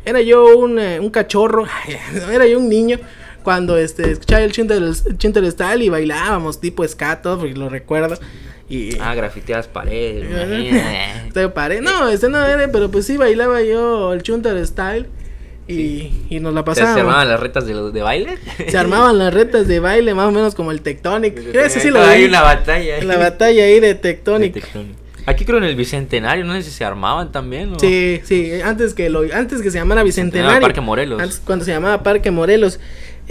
era 0.05 0.21
yo 0.21 0.57
un, 0.59 0.79
eh, 0.79 0.99
un 1.01 1.11
cachorro, 1.11 1.67
era 2.33 2.47
yo 2.47 2.59
un 2.59 2.69
niño 2.69 2.99
cuando 3.45 3.77
este, 3.77 4.11
escuchaba 4.13 4.43
el 4.43 4.53
Chinter, 4.53 5.51
Style 5.53 5.83
y 5.85 5.89
bailábamos 5.89 6.61
tipo 6.61 6.87
ska, 6.87 7.23
todo, 7.23 7.39
porque 7.39 7.55
lo 7.55 7.69
recuerdo. 7.69 8.17
Y, 8.69 8.97
Ah, 9.01 9.15
grafiteadas 9.15 9.67
paredes, 9.69 10.25
paré. 11.55 11.81
No, 11.81 12.09
este 12.09 12.29
no 12.29 12.45
era, 12.45 12.71
pero 12.73 12.91
pues 12.91 13.07
sí 13.07 13.17
bailaba 13.17 13.61
yo 13.63 14.13
el 14.13 14.23
Chunter 14.23 14.65
Style 14.67 15.09
y, 15.73 16.37
y 16.37 16.41
nos 16.41 16.53
la 16.55 16.61
¿Se, 16.61 16.65
pasábamos. 16.65 16.95
se 16.95 17.01
armaban 17.01 17.29
las 17.29 17.41
retas 17.41 17.67
de, 17.67 17.75
de 17.93 18.03
baile? 18.03 18.39
Se 18.69 18.77
armaban 18.79 19.19
las 19.19 19.33
retas 19.35 19.67
de 19.69 19.81
baile, 19.81 20.15
más 20.15 20.29
o 20.29 20.33
menos 20.33 20.55
como 20.55 20.71
el 20.71 20.81
Tectonic. 20.83 21.37
Ese 21.55 21.81
sí 21.81 21.91
lo 21.91 22.01
Hay 22.03 22.25
una 22.25 22.43
batalla. 22.43 22.97
ahí. 22.97 23.03
La 23.05 23.17
batalla 23.19 23.65
ahí 23.65 23.81
de 23.81 23.89
De 23.89 23.95
Tectonic. 23.95 24.65
Aquí 25.25 25.45
creo 25.45 25.59
en 25.59 25.65
el 25.65 25.77
Bicentenario, 25.77 26.45
no 26.45 26.53
sé 26.55 26.65
si 26.65 26.71
se 26.73 26.85
armaban 26.85 27.31
también. 27.31 27.73
¿o? 27.75 27.79
Sí, 27.79 28.21
sí, 28.25 28.61
antes 28.65 28.93
que 28.93 29.09
lo 29.09 29.23
antes 29.33 29.63
que 29.63 29.71
se 29.71 29.79
llamara 29.79 30.03
Bicentenario. 30.03 30.61
Parque 30.61 30.81
Morelos. 30.81 31.23
Antes 31.23 31.41
cuando 31.45 31.65
se 31.65 31.71
llamaba 31.73 32.03
Parque 32.03 32.31
Morelos. 32.33 32.81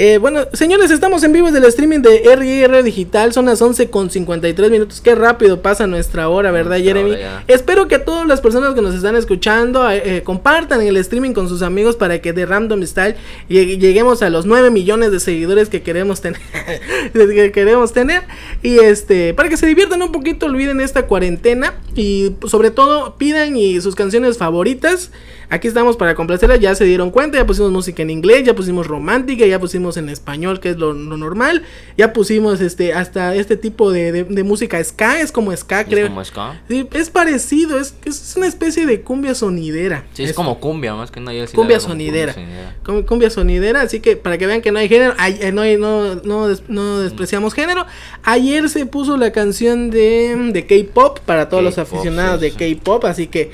Eh, 0.03 0.17
bueno, 0.17 0.47
señores, 0.53 0.89
estamos 0.89 1.21
en 1.23 1.31
vivo 1.31 1.45
desde 1.45 1.59
el 1.59 1.65
streaming 1.65 1.99
de 1.99 2.23
RR 2.25 2.81
Digital. 2.81 3.33
Son 3.33 3.45
las 3.45 3.61
11 3.61 3.91
con 3.91 4.09
53 4.09 4.71
minutos. 4.71 4.99
Qué 4.99 5.13
rápido 5.13 5.61
pasa 5.61 5.85
nuestra 5.85 6.27
hora, 6.27 6.49
¿verdad, 6.49 6.79
Nuestra 6.79 6.93
Jeremy? 7.01 7.11
hora. 7.11 7.43
Espero 7.47 7.87
que 7.87 7.99
todas 7.99 8.27
las 8.27 8.41
personas 8.41 8.73
que 8.73 8.81
nos 8.81 8.95
están 8.95 9.15
escuchando 9.15 9.87
eh, 9.91 10.01
eh, 10.03 10.21
compartan 10.23 10.81
el 10.81 10.97
streaming 10.97 11.33
con 11.33 11.47
sus 11.47 11.61
amigos 11.61 11.97
para 11.97 12.19
que 12.19 12.33
de 12.33 12.47
Random 12.47 12.81
Style 12.83 13.15
lleg- 13.47 13.77
lleguemos 13.77 14.23
a 14.23 14.31
los 14.31 14.47
9 14.47 14.71
millones 14.71 15.11
de 15.11 15.19
seguidores 15.19 15.69
que 15.69 15.83
queremos 15.83 16.19
tener. 16.19 16.41
que 17.13 17.51
queremos 17.51 17.93
tener. 17.93 18.23
Y 18.63 18.79
este, 18.79 19.35
para 19.35 19.49
que 19.49 19.57
se 19.57 19.67
diviertan 19.67 20.01
un 20.01 20.11
poquito, 20.11 20.47
olviden 20.47 20.81
esta 20.81 21.05
cuarentena. 21.05 21.75
Y 21.95 22.31
sobre 22.47 22.71
todo, 22.71 23.17
pidan 23.19 23.55
y 23.55 23.79
sus 23.81 23.93
canciones 23.93 24.39
favoritas. 24.39 25.11
Aquí 25.49 25.67
estamos 25.67 25.97
para 25.97 26.15
complacerlas, 26.15 26.61
ya 26.61 26.73
se 26.75 26.85
dieron 26.85 27.11
cuenta, 27.11 27.37
ya 27.37 27.45
pusimos 27.45 27.71
música 27.71 28.01
en 28.01 28.09
inglés, 28.09 28.45
ya 28.45 28.55
pusimos 28.55 28.87
romántica, 28.87 29.45
ya 29.45 29.59
pusimos 29.59 29.90
en 29.97 30.09
español, 30.09 30.59
que 30.59 30.69
es 30.71 30.77
lo, 30.77 30.93
lo 30.93 31.17
normal, 31.17 31.63
ya 31.97 32.13
pusimos 32.13 32.61
este 32.61 32.93
hasta 32.93 33.35
este 33.35 33.57
tipo 33.57 33.91
de, 33.91 34.11
de- 34.11 34.23
de 34.23 34.43
música 34.43 34.83
ska, 34.83 35.21
es 35.21 35.31
como 35.31 35.55
ska, 35.55 35.81
Es 35.81 35.87
creo. 35.87 36.07
como 36.07 36.23
ska. 36.25 36.61
Sí, 36.67 36.87
es 36.93 37.09
parecido, 37.09 37.79
es, 37.79 37.95
es 38.05 38.33
una 38.37 38.47
especie 38.47 38.85
de 38.85 39.01
cumbia 39.01 39.35
sonidera. 39.35 40.05
Sí, 40.13 40.23
es, 40.23 40.33
como 40.33 40.59
cumbia, 40.59 40.95
más 40.95 41.11
que 41.11 41.19
sí 41.19 41.25
la 41.25 41.45
cumbia 41.53 41.79
sonidera. 41.79 42.33
sonidera. 42.33 42.75
Cum- 42.85 43.03
Cumbia 43.03 43.29
sonidera, 43.29 43.81
así 43.81 43.99
que 43.99 44.15
para 44.17 44.37
que 44.37 44.47
vean 44.47 44.61
que 44.61 44.71
no 44.71 44.79
hay 44.79 44.87
género, 44.89 45.13
eh, 45.25 45.51
no, 45.51 45.61
hay- 45.61 45.77
no, 45.77 46.15
no, 46.15 46.47
des- 46.47 46.63
no 46.67 46.99
despreciamos 46.99 47.53
género. 47.53 47.85
Ayer 48.23 48.69
se 48.69 48.85
puso 48.85 49.17
la 49.17 49.31
canción 49.31 49.89
de, 49.91 50.35
de 50.53 50.65
K-pop 50.65 51.19
para 51.19 51.49
todos 51.49 51.63
los 51.63 51.77
aficionados 51.77 52.39
sí, 52.41 52.49
de. 52.51 52.75
K-pop, 52.75 53.05
así 53.05 53.27
que 53.27 53.51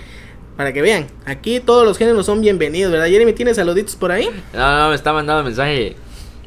para 0.55 0.73
que 0.73 0.81
vean, 0.81 1.05
aquí 1.25 1.59
todos 1.59 1.85
los 1.85 1.99
géneros 1.99 2.25
son 2.25 2.41
bienvenidos, 2.41 2.91
¿verdad? 2.91 3.05
Jeremy, 3.07 3.33
¿tienes 3.33 3.57
saluditos 3.57 3.95
por 3.95 4.11
ahí? 4.11 4.27
No, 4.55 4.79
no, 4.79 4.89
me 4.89 4.95
está 4.95 5.13
mandando 5.13 5.43
mensaje 5.43 5.95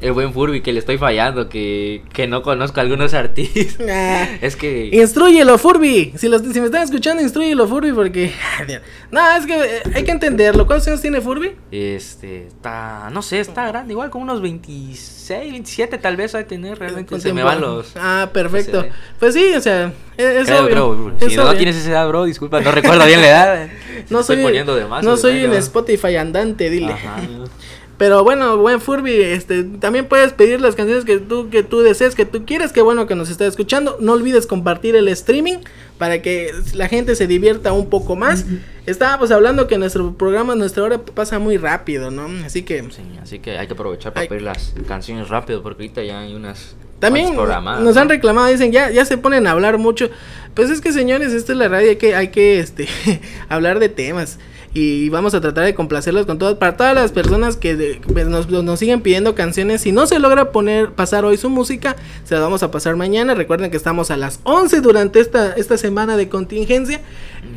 el 0.01 0.11
buen 0.13 0.33
Furby 0.33 0.61
que 0.61 0.73
le 0.73 0.79
estoy 0.79 0.97
fallando, 0.97 1.47
que, 1.47 2.01
que 2.11 2.27
no 2.27 2.41
conozco 2.41 2.79
a 2.79 2.83
algunos 2.83 3.13
artistas. 3.13 3.77
Es 4.41 4.55
que... 4.55 4.89
Instruyelo, 4.91 5.57
Furby. 5.57 6.13
Si, 6.17 6.27
los- 6.27 6.41
si 6.41 6.59
me 6.59 6.65
están 6.65 6.83
escuchando, 6.83 7.21
instruyelo, 7.21 7.67
Furby, 7.67 7.91
porque. 7.93 8.31
no, 9.11 9.37
es 9.37 9.45
que 9.45 9.53
eh, 9.53 9.81
hay 9.93 10.03
que 10.03 10.11
entenderlo. 10.11 10.65
¿Cuántos 10.65 10.87
años 10.87 11.01
tiene 11.01 11.21
Furby? 11.21 11.53
Este, 11.71 12.47
está, 12.47 13.09
no 13.11 13.21
sé, 13.21 13.39
está 13.39 13.67
grande, 13.67 13.93
igual 13.93 14.09
como 14.09 14.23
unos 14.23 14.41
26, 14.41 15.51
27 15.51 15.97
tal 15.99 16.17
vez 16.17 16.33
hay 16.35 16.45
tener, 16.45 16.79
realmente 16.79 17.19
se 17.19 17.33
me 17.33 17.43
van 17.43 17.61
los... 17.61 17.91
Ah, 17.95 18.29
perfecto. 18.33 18.85
Pues 19.19 19.33
sí, 19.35 19.53
o 19.55 19.61
sea, 19.61 19.93
es, 20.17 20.25
es 20.25 20.45
Creo, 20.47 20.59
obvio. 20.89 21.13
creo, 21.15 21.27
es 21.27 21.31
si 21.31 21.37
no 21.37 21.43
obvio. 21.43 21.57
tienes 21.57 21.75
esa 21.75 21.91
edad, 21.91 22.07
bro, 22.07 22.25
disculpa, 22.25 22.59
no 22.61 22.71
recuerdo 22.71 23.05
bien 23.05 23.21
la 23.21 23.27
edad. 23.27 23.69
No 24.09 24.21
estoy 24.21 24.37
soy, 24.37 24.45
poniendo 24.45 24.75
de 24.75 24.85
más. 24.85 25.03
no 25.03 25.15
soy 25.17 25.43
un. 25.45 25.53
Spotify 25.53 26.15
andante, 26.15 26.69
dile. 26.69 26.93
Ajá. 26.93 27.17
Pero 28.01 28.23
bueno, 28.23 28.57
buen 28.57 28.81
Furby, 28.81 29.13
este, 29.13 29.63
también 29.63 30.07
puedes 30.07 30.33
pedir 30.33 30.59
las 30.59 30.73
canciones 30.73 31.05
que 31.05 31.19
tú, 31.19 31.51
que 31.51 31.61
tú 31.61 31.81
desees, 31.81 32.15
que 32.15 32.25
tú 32.25 32.47
quieras. 32.47 32.73
Qué 32.73 32.81
bueno 32.81 33.05
que 33.05 33.13
nos 33.13 33.29
está 33.29 33.45
escuchando. 33.45 33.97
No 33.99 34.13
olvides 34.13 34.47
compartir 34.47 34.95
el 34.95 35.07
streaming 35.09 35.57
para 35.99 36.19
que 36.23 36.51
la 36.73 36.87
gente 36.87 37.15
se 37.15 37.27
divierta 37.27 37.73
un 37.73 37.91
poco 37.91 38.15
más. 38.15 38.45
Estábamos 38.87 39.29
hablando 39.29 39.67
que 39.67 39.77
nuestro 39.77 40.13
programa, 40.13 40.55
nuestra 40.55 40.81
hora 40.81 40.97
pasa 40.97 41.37
muy 41.37 41.57
rápido, 41.57 42.09
¿no? 42.09 42.25
Así 42.43 42.63
que 42.63 42.81
Sí, 42.89 43.03
así 43.21 43.37
que 43.37 43.59
hay 43.59 43.67
que 43.67 43.73
aprovechar 43.73 44.13
para 44.13 44.27
pedir 44.27 44.41
las 44.41 44.73
canciones 44.87 45.29
rápido 45.29 45.61
porque 45.61 45.83
ahorita 45.83 46.01
ya 46.01 46.21
hay 46.21 46.33
unas 46.33 46.75
También 46.97 47.35
nos 47.35 47.95
¿no? 47.95 48.01
han 48.01 48.09
reclamado, 48.09 48.47
dicen, 48.47 48.71
ya, 48.71 48.89
ya 48.89 49.05
se 49.05 49.19
ponen 49.19 49.45
a 49.45 49.51
hablar 49.51 49.77
mucho. 49.77 50.09
Pues 50.55 50.71
es 50.71 50.81
que 50.81 50.91
señores, 50.91 51.33
esta 51.33 51.51
es 51.51 51.57
la 51.59 51.67
radio, 51.67 51.91
hay 51.91 51.97
que, 51.97 52.15
hay 52.15 52.29
que 52.29 52.57
este, 52.57 52.87
hablar 53.47 53.77
de 53.77 53.89
temas. 53.89 54.39
Y 54.73 55.09
vamos 55.09 55.33
a 55.33 55.41
tratar 55.41 55.65
de 55.65 55.75
complacerlos 55.75 56.25
con 56.25 56.37
todas, 56.39 56.55
para 56.55 56.77
todas 56.77 56.95
las 56.95 57.11
personas 57.11 57.57
que 57.57 57.75
de- 57.75 57.99
pues, 58.13 58.27
nos, 58.27 58.49
nos 58.49 58.79
siguen 58.79 59.01
pidiendo 59.01 59.35
canciones. 59.35 59.81
Si 59.81 59.91
no 59.91 60.07
se 60.07 60.17
logra 60.19 60.51
poner, 60.51 60.91
pasar 60.91 61.25
hoy 61.25 61.35
su 61.35 61.49
música, 61.49 61.97
se 62.23 62.35
la 62.35 62.41
vamos 62.41 62.63
a 62.63 62.71
pasar 62.71 62.95
mañana. 62.95 63.33
Recuerden 63.35 63.69
que 63.69 63.75
estamos 63.77 64.11
a 64.11 64.17
las 64.17 64.39
11 64.43 64.79
durante 64.79 65.19
esta, 65.19 65.53
esta 65.53 65.77
semana 65.77 66.15
de 66.15 66.29
contingencia. 66.29 67.01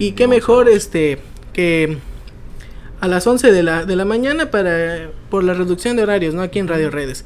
Y 0.00 0.12
qué 0.12 0.26
mejor 0.26 0.68
este 0.68 1.18
que 1.52 1.98
a 3.00 3.06
las 3.06 3.26
11 3.26 3.52
de 3.52 3.62
la, 3.62 3.84
de 3.84 3.94
la 3.96 4.04
mañana 4.04 4.50
para 4.50 5.08
por 5.30 5.44
la 5.44 5.54
reducción 5.54 5.94
de 5.96 6.02
horarios, 6.02 6.34
¿no? 6.34 6.42
Aquí 6.42 6.58
en 6.58 6.66
Radio 6.68 6.90
Redes. 6.90 7.24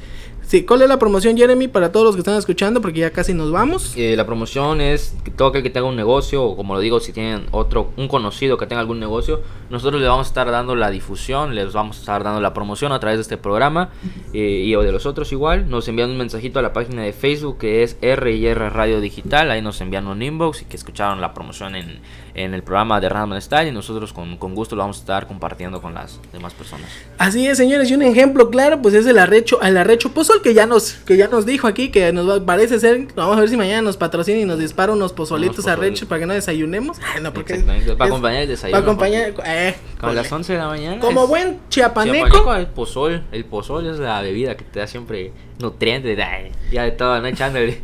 Sí, 0.49 0.65
¿cuál 0.65 0.81
es 0.81 0.89
la 0.89 0.99
promoción, 0.99 1.37
Jeremy, 1.37 1.69
para 1.69 1.93
todos 1.93 2.07
los 2.07 2.15
que 2.15 2.21
están 2.21 2.39
escuchando? 2.39 2.81
Porque 2.81 3.01
ya 3.01 3.11
casi 3.11 3.35
nos 3.35 3.53
vamos. 3.53 3.93
Eh, 3.99 4.17
la 4.17 4.25
promoción 4.25 4.81
es 4.81 5.15
que 5.23 5.31
todo 5.31 5.49
aquel 5.49 5.63
que 5.63 5.69
tenga 5.69 5.87
un 5.87 5.95
negocio, 5.95 6.43
o 6.43 6.57
como 6.57 6.73
lo 6.73 6.81
digo, 6.81 7.01
si 7.01 7.13
tienen 7.13 7.45
otro, 7.51 7.93
un 7.99 8.09
conocido 8.09 8.57
que 8.57 8.67
tenga 8.67 8.81
algún 8.81 8.99
negocio, 8.99 9.43
nosotros 9.69 10.01
les 10.01 10.09
vamos 10.09 10.29
a 10.29 10.31
estar 10.31 10.51
dando 10.51 10.75
la 10.75 10.89
difusión, 10.89 11.55
les 11.55 11.75
vamos 11.75 11.99
a 11.99 12.01
estar 12.01 12.25
dando 12.25 12.41
la 12.41 12.55
promoción 12.55 12.93
a 12.93 12.99
través 12.99 13.19
de 13.19 13.23
este 13.25 13.37
programa 13.37 13.91
eh, 14.33 14.63
y 14.65 14.75
o 14.75 14.81
de 14.81 14.91
los 14.91 15.05
otros 15.05 15.33
igual. 15.33 15.69
Nos 15.69 15.87
envían 15.87 16.09
un 16.09 16.17
mensajito 16.17 16.61
a 16.61 16.63
la 16.63 16.73
página 16.73 17.03
de 17.03 17.13
Facebook 17.13 17.59
que 17.59 17.83
es 17.83 17.99
R&R 18.01 18.71
Radio 18.71 19.03
Digital, 19.03 19.51
ahí 19.51 19.61
nos 19.61 19.83
envían 19.83 20.07
un 20.07 20.23
inbox 20.23 20.63
y 20.63 20.65
que 20.65 20.77
escucharon 20.77 21.21
la 21.21 21.35
promoción 21.35 21.77
en, 21.77 22.01
en 22.45 22.55
el 22.55 22.63
programa 22.63 23.01
de 23.01 23.09
Random 23.09 23.41
Style 23.41 23.69
y 23.69 23.73
nosotros 23.73 24.13
con, 24.13 24.37
con 24.37 24.55
gusto 24.55 24.77
lo 24.77 24.83
vamos 24.83 24.99
a 24.99 25.01
estar 25.01 25.27
compartiendo 25.27 25.81
con 25.83 25.95
las 25.95 26.21
demás 26.33 26.55
personas. 26.55 26.87
Así 27.19 27.47
es, 27.47 27.59
señores, 27.59 27.91
y 27.91 27.95
un 27.95 28.03
ejemplo 28.03 28.51
claro, 28.51 28.81
pues 28.81 28.95
es 28.95 29.07
el 29.07 29.19
arrecho, 29.19 29.61
el 29.63 29.77
arrecho 29.77 30.13
pozol 30.13 30.41
que 30.43 30.55
ya 30.55 30.67
nos, 30.67 30.93
que 30.93 31.17
ya 31.17 31.29
nos 31.29 31.47
dijo 31.47 31.67
aquí, 31.67 31.91
que 31.91 32.13
nos 32.13 32.29
va- 32.29 32.45
parece 32.47 32.79
ser, 32.79 33.09
vamos 33.17 33.37
a 33.37 33.41
ver 33.41 33.49
si 33.49 33.57
mañana 33.57 33.83
nos 33.83 33.97
patrocina 33.97 34.39
y 34.39 34.45
nos 34.45 34.59
dispara 34.59 34.93
unos 34.93 35.13
pozolitos 35.13 35.59
Unos 35.59 35.69
arrechos 35.69 36.09
para 36.09 36.21
que 36.21 36.27
no 36.27 36.35
desayunemos. 36.35 36.99
Ay, 37.15 37.23
no, 37.23 37.33
porque 37.33 37.55
Exactamente, 37.55 37.93
para 37.95 38.05
es- 38.07 38.11
acompañar 38.13 38.43
el 38.43 38.49
desayuno. 38.49 38.79
Para 38.81 38.93
acompañar, 38.93 39.35
eh, 39.47 39.75
A 40.01 40.13
las 40.13 40.27
cole. 40.29 40.37
11 40.37 40.53
de 40.53 40.59
la 40.59 40.69
mañana. 40.69 41.01
Como 41.01 41.25
es- 41.25 41.29
buen 41.29 41.59
chiapaneco, 41.69 42.15
Chiapaneco, 42.27 42.55
el 42.55 42.67
pozol, 42.69 43.23
el 43.33 43.45
pozol 43.45 43.87
es 43.89 43.99
la 43.99 44.23
bebida 44.23 44.57
que 44.57 44.65
te 44.65 44.79
da 44.81 44.87
siempre 44.87 45.33
nutrientes, 45.59 46.19
ay, 46.21 46.53
ya 46.71 46.85
de 46.85 46.93
todo, 46.93 47.21
no 47.21 47.27
echándole. 47.27 47.81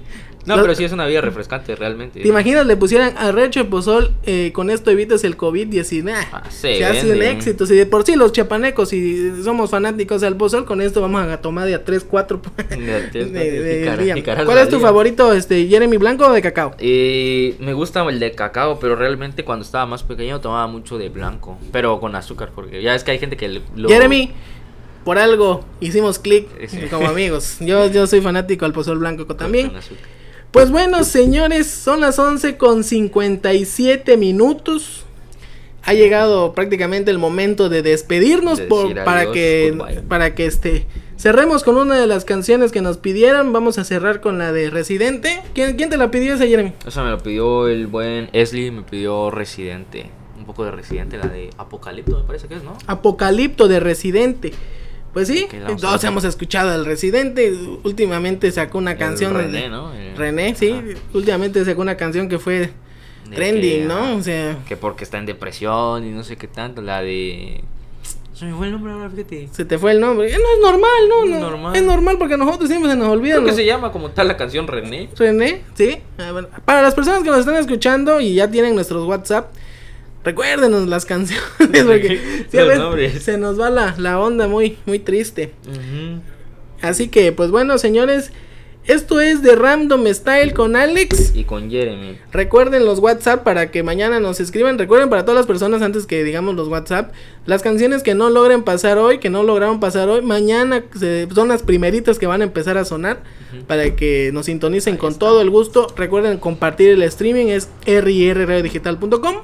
No, 0.46 0.60
pero 0.60 0.74
sí 0.74 0.84
es 0.84 0.92
una 0.92 1.04
bebida 1.04 1.20
refrescante 1.22 1.74
realmente. 1.74 2.20
¿Te 2.20 2.28
imaginas 2.28 2.66
le 2.66 2.76
pusieran 2.76 3.14
arrecho 3.16 3.60
de 3.64 3.70
pozol? 3.70 4.12
eh, 4.26 4.50
con 4.52 4.70
esto 4.70 4.90
evitas 4.90 5.24
el 5.24 5.36
COVID-19. 5.36 6.14
Ah, 6.32 6.42
se 6.50 6.76
se 6.78 6.84
hace 6.84 7.12
un 7.12 7.22
éxito. 7.22 7.66
Si 7.66 7.74
de 7.74 7.86
por 7.86 8.04
sí 8.04 8.16
los 8.16 8.32
chiapanecos, 8.32 8.88
si 8.90 9.42
somos 9.42 9.70
fanáticos 9.70 10.22
al 10.22 10.36
pozol, 10.36 10.64
con 10.64 10.80
esto 10.80 11.00
vamos 11.00 11.26
a 11.26 11.40
tomar 11.40 11.66
de 11.66 11.74
a 11.74 11.84
3, 11.84 12.04
4 12.08 12.40
De- 12.70 12.76
de- 13.10 13.24
de- 13.26 13.84
picar- 13.84 14.14
picaras 14.14 14.44
¿Cuál 14.44 14.58
es 14.58 14.68
tu 14.68 14.76
día. 14.76 14.86
favorito, 14.86 15.32
este, 15.32 15.66
Jeremy 15.66 15.96
Blanco 15.96 16.26
o 16.26 16.32
de 16.32 16.42
cacao? 16.42 16.74
Y 16.80 17.54
me 17.60 17.72
gusta 17.72 18.02
el 18.08 18.20
de 18.20 18.32
cacao, 18.32 18.78
pero 18.78 18.96
realmente 18.96 19.44
cuando 19.44 19.64
estaba 19.64 19.86
más 19.86 20.02
pequeño 20.02 20.40
tomaba 20.40 20.66
mucho 20.66 20.98
de 20.98 21.08
blanco, 21.08 21.58
pero 21.72 22.00
con 22.00 22.14
azúcar, 22.16 22.50
porque 22.54 22.82
ya 22.82 22.94
es 22.94 23.04
que 23.04 23.12
hay 23.12 23.18
gente 23.18 23.36
que 23.36 23.60
lo... 23.76 23.88
Jeremy, 23.88 24.30
por 25.04 25.18
algo 25.18 25.64
hicimos 25.80 26.18
clic 26.18 26.46
Sí. 26.68 26.78
como 26.90 27.08
amigos. 27.08 27.56
Yo, 27.60 27.90
yo 27.90 28.06
soy 28.06 28.20
fanático 28.20 28.64
al 28.64 28.72
pozol 28.72 28.98
blanco 28.98 29.24
también. 29.36 29.68
Con 29.68 29.76
azúcar. 29.78 30.13
Pues 30.54 30.70
bueno, 30.70 31.02
señores, 31.02 31.66
son 31.66 32.00
las 32.00 32.16
11 32.16 32.56
con 32.58 32.84
57 32.84 34.16
minutos. 34.16 35.04
Ha 35.82 35.94
llegado 35.94 36.52
prácticamente 36.54 37.10
el 37.10 37.18
momento 37.18 37.68
de 37.68 37.82
despedirnos 37.82 38.58
De 38.58 38.66
por, 38.66 38.94
para 39.02 39.22
adiós, 39.22 39.34
que 39.34 39.74
goodbye. 39.76 40.02
para 40.02 40.36
que 40.36 40.46
este 40.46 40.86
cerremos 41.16 41.64
con 41.64 41.76
una 41.76 41.98
de 41.98 42.06
las 42.06 42.24
canciones 42.24 42.70
que 42.70 42.82
nos 42.82 42.98
pidieran. 42.98 43.52
Vamos 43.52 43.78
a 43.78 43.84
cerrar 43.84 44.20
con 44.20 44.38
la 44.38 44.52
de 44.52 44.70
Residente. 44.70 45.42
¿Quién, 45.54 45.76
quién 45.76 45.90
te 45.90 45.96
la 45.96 46.12
pidió 46.12 46.34
esa, 46.34 46.46
Jeremy? 46.46 46.72
Eso 46.86 47.02
me 47.02 47.10
lo 47.10 47.18
pidió 47.18 47.66
el 47.66 47.88
buen 47.88 48.30
Esli, 48.32 48.70
me 48.70 48.82
pidió 48.82 49.32
Residente. 49.32 50.08
Un 50.38 50.44
poco 50.44 50.64
de 50.64 50.70
Residente, 50.70 51.18
la 51.18 51.26
de 51.26 51.50
Apocalipto, 51.58 52.16
me 52.16 52.24
parece 52.28 52.46
que 52.46 52.54
es, 52.54 52.62
¿no? 52.62 52.78
Apocalipto 52.86 53.66
de 53.66 53.80
Residente. 53.80 54.52
Pues 55.14 55.28
sí, 55.28 55.46
todos 55.80 56.04
hemos 56.04 56.24
escuchado 56.24 56.70
al 56.72 56.84
Residente. 56.84 57.54
Últimamente 57.84 58.50
sacó 58.52 58.78
una 58.78 58.92
El 58.92 58.98
canción. 58.98 59.32
René, 59.32 59.68
¿no? 59.70 59.94
El- 59.94 60.16
René, 60.16 60.54
sí. 60.56 60.70
Ajá. 60.72 60.82
Últimamente 61.14 61.64
sacó 61.64 61.80
una 61.80 61.96
canción 61.96 62.28
que 62.28 62.38
fue 62.38 62.70
trending, 63.32 63.82
que, 63.82 63.86
¿no? 63.86 64.16
O 64.16 64.22
sea, 64.22 64.58
Que 64.68 64.76
porque 64.76 65.04
está 65.04 65.18
en 65.18 65.26
depresión 65.26 66.04
y 66.04 66.10
no 66.10 66.24
sé 66.24 66.36
qué 66.36 66.48
tanto, 66.48 66.82
la 66.82 67.00
de... 67.00 67.62
Se 68.34 68.44
me 68.46 68.54
fue 68.54 68.66
el 68.66 68.72
nombre 68.72 68.92
ahora, 68.92 69.08
fíjate. 69.08 69.48
se 69.52 69.64
te 69.64 69.78
fue 69.78 69.92
el 69.92 70.00
nombre. 70.00 70.28
No 70.30 70.34
es 70.36 70.60
normal, 70.60 71.08
¿no? 71.08 71.24
Es 71.24 71.30
no 71.30 71.50
normal. 71.50 71.76
Es 71.76 71.82
normal 71.84 72.16
porque 72.18 72.34
a 72.34 72.36
nosotros 72.36 72.68
siempre 72.68 72.90
se 72.90 72.96
nos 72.96 73.06
olvida. 73.08 73.34
Creo 73.36 73.46
que 73.46 73.52
se 73.52 73.64
llama 73.64 73.92
como 73.92 74.10
tal 74.10 74.26
la 74.26 74.36
canción 74.36 74.66
René. 74.66 75.08
René, 75.16 75.62
sí. 75.74 75.98
Para 76.64 76.82
las 76.82 76.94
personas 76.96 77.22
que 77.22 77.30
nos 77.30 77.38
están 77.38 77.54
escuchando 77.54 78.20
y 78.20 78.34
ya 78.34 78.50
tienen 78.50 78.74
nuestros 78.74 79.06
WhatsApp, 79.06 79.52
recuérdenos 80.24 80.88
las 80.88 81.04
canciones 81.06 81.44
porque 81.58 82.18
se 83.20 83.38
nos 83.38 83.60
va 83.60 83.70
la, 83.70 83.94
la 83.98 84.18
onda 84.18 84.48
muy, 84.48 84.78
muy 84.86 84.98
triste. 84.98 85.52
Así 86.82 87.08
que, 87.08 87.32
pues 87.32 87.50
bueno, 87.50 87.78
señores, 87.78 88.30
esto 88.86 89.18
es 89.20 89.42
de 89.42 89.56
Random 89.56 90.06
Style 90.12 90.52
con 90.52 90.76
Alex. 90.76 91.34
Y 91.34 91.44
con 91.44 91.70
Jeremy. 91.70 92.18
Recuerden 92.32 92.84
los 92.84 92.98
WhatsApp 92.98 93.42
para 93.42 93.70
que 93.70 93.82
mañana 93.82 94.20
nos 94.20 94.40
escriban. 94.40 94.78
Recuerden 94.78 95.08
para 95.08 95.24
todas 95.24 95.36
las 95.38 95.46
personas 95.46 95.80
antes 95.80 96.04
que 96.06 96.22
digamos 96.22 96.54
los 96.54 96.68
WhatsApp. 96.68 97.12
Las 97.46 97.62
canciones 97.62 98.02
que 98.02 98.14
no 98.14 98.28
logren 98.28 98.62
pasar 98.62 98.98
hoy, 98.98 99.18
que 99.20 99.30
no 99.30 99.42
lograron 99.42 99.80
pasar 99.80 100.10
hoy, 100.10 100.20
mañana 100.20 100.84
se- 100.98 101.26
son 101.34 101.48
las 101.48 101.62
primeritas 101.62 102.18
que 102.18 102.26
van 102.26 102.42
a 102.42 102.44
empezar 102.44 102.76
a 102.76 102.84
sonar. 102.84 103.22
Para 103.66 103.96
que 103.96 104.30
nos 104.34 104.46
sintonicen 104.46 104.98
con 104.98 105.18
todo 105.18 105.40
el 105.40 105.48
gusto. 105.48 105.86
Recuerden 105.96 106.36
compartir 106.36 106.90
el 106.90 107.02
streaming, 107.04 107.46
es 107.46 107.70
rirradiodigital.com. 107.86 109.36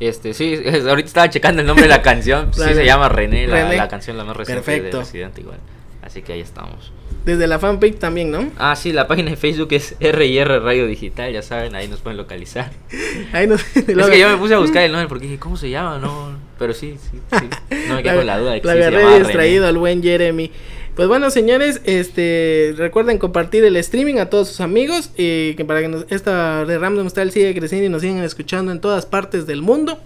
Este, 0.00 0.34
sí, 0.34 0.54
ahorita 0.88 1.06
estaba 1.06 1.30
checando 1.30 1.60
el 1.62 1.66
nombre 1.66 1.84
de 1.84 1.88
la 1.90 2.02
canción. 2.02 2.52
Sí, 2.52 2.60
se 2.62 2.84
llama 2.84 3.08
René, 3.08 3.46
la, 3.46 3.64
René. 3.64 3.76
la 3.76 3.88
canción 3.88 4.16
la 4.16 4.24
más 4.24 4.36
reciente 4.36 4.62
Perfecto. 4.64 4.98
de 4.98 5.02
Residente 5.04 5.40
igual. 5.40 5.58
Así 6.02 6.22
que 6.22 6.34
ahí 6.34 6.40
estamos. 6.40 6.92
Desde 7.24 7.48
la 7.48 7.58
fanpage 7.58 7.98
también, 7.98 8.30
¿no? 8.30 8.50
Ah, 8.56 8.76
sí, 8.76 8.92
la 8.92 9.08
página 9.08 9.30
de 9.30 9.36
Facebook 9.36 9.68
es 9.72 9.96
RR 9.98 10.60
Radio 10.62 10.86
Digital, 10.86 11.32
ya 11.32 11.42
saben, 11.42 11.74
ahí 11.74 11.88
nos 11.88 11.98
pueden 12.00 12.16
localizar. 12.18 12.70
Ahí 13.32 13.48
nos- 13.48 13.64
Es 13.76 13.84
que 13.84 13.94
yo 14.20 14.28
me 14.28 14.36
puse 14.36 14.54
a 14.54 14.58
buscar 14.58 14.84
el 14.84 14.92
nombre 14.92 15.08
porque 15.08 15.24
dije, 15.24 15.38
¿cómo 15.40 15.56
se 15.56 15.68
llama? 15.68 15.98
No, 15.98 16.38
pero 16.58 16.72
sí, 16.72 16.96
sí, 17.10 17.18
sí. 17.32 17.76
No 17.88 17.96
me 17.96 18.02
quedé 18.04 18.14
con 18.16 18.26
la 18.26 18.38
duda 18.38 18.52
de 18.52 18.60
que 18.60 18.66
La 18.68 18.74
sí 18.74 18.78
se 18.78 18.84
agarré 18.86 19.02
llamaba 19.02 19.18
distraído 19.18 19.62
René. 19.62 19.68
al 19.68 19.78
buen 19.78 20.02
Jeremy. 20.02 20.52
Pues 20.96 21.08
bueno, 21.08 21.28
señores, 21.30 21.82
este 21.84 22.72
recuerden 22.76 23.18
compartir 23.18 23.62
el 23.64 23.76
streaming 23.76 24.16
a 24.16 24.30
todos 24.30 24.48
sus 24.48 24.60
amigos 24.62 25.10
y 25.16 25.54
que 25.54 25.64
para 25.66 25.82
que 25.82 25.88
nos- 25.88 26.06
esta 26.08 26.64
de 26.64 26.78
Random 26.78 27.08
Style 27.10 27.30
siga 27.30 27.52
creciendo 27.52 27.86
y 27.86 27.90
nos 27.90 28.00
sigan 28.00 28.22
escuchando 28.24 28.72
en 28.72 28.80
todas 28.80 29.04
partes 29.04 29.46
del 29.46 29.60
mundo. 29.60 30.00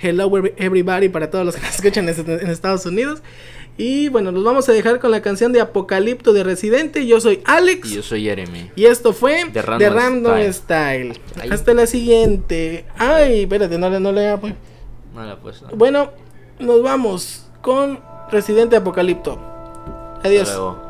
Hello 0.00 0.28
every- 0.28 0.52
everybody 0.58 1.08
para 1.08 1.30
todos 1.30 1.46
los 1.46 1.56
que 1.56 1.62
nos 1.62 1.74
escuchan 1.76 2.08
en, 2.08 2.14
en 2.40 2.50
Estados 2.50 2.84
Unidos. 2.84 3.22
Y 3.78 4.08
bueno, 4.10 4.30
nos 4.30 4.44
vamos 4.44 4.68
a 4.68 4.72
dejar 4.72 5.00
con 5.00 5.10
la 5.12 5.22
canción 5.22 5.52
de 5.52 5.60
Apocalipto 5.62 6.32
de 6.34 6.44
Residente. 6.44 7.06
Yo 7.06 7.20
soy 7.20 7.40
Alex. 7.46 7.90
Y 7.90 7.94
yo 7.94 8.02
soy 8.02 8.24
Jeremy. 8.24 8.70
Y 8.76 8.84
esto 8.84 9.14
fue 9.14 9.46
The 9.52 9.62
Random 9.62 9.94
Random 9.94 10.52
Style. 10.52 11.20
Hasta 11.50 11.72
la 11.74 11.86
siguiente. 11.86 12.84
Ay, 12.98 13.42
espérate, 13.44 13.78
no 13.78 13.88
le 13.88 13.98
no 13.98 14.12
le 14.12 14.36
pues. 14.36 14.54
No 15.14 15.24
la. 15.24 15.38
Bueno, 15.74 16.10
nos 16.58 16.82
vamos 16.82 17.46
con 17.62 18.00
Residente 18.30 18.76
Apocalipto. 18.76 19.57
Adiós. 20.24 20.87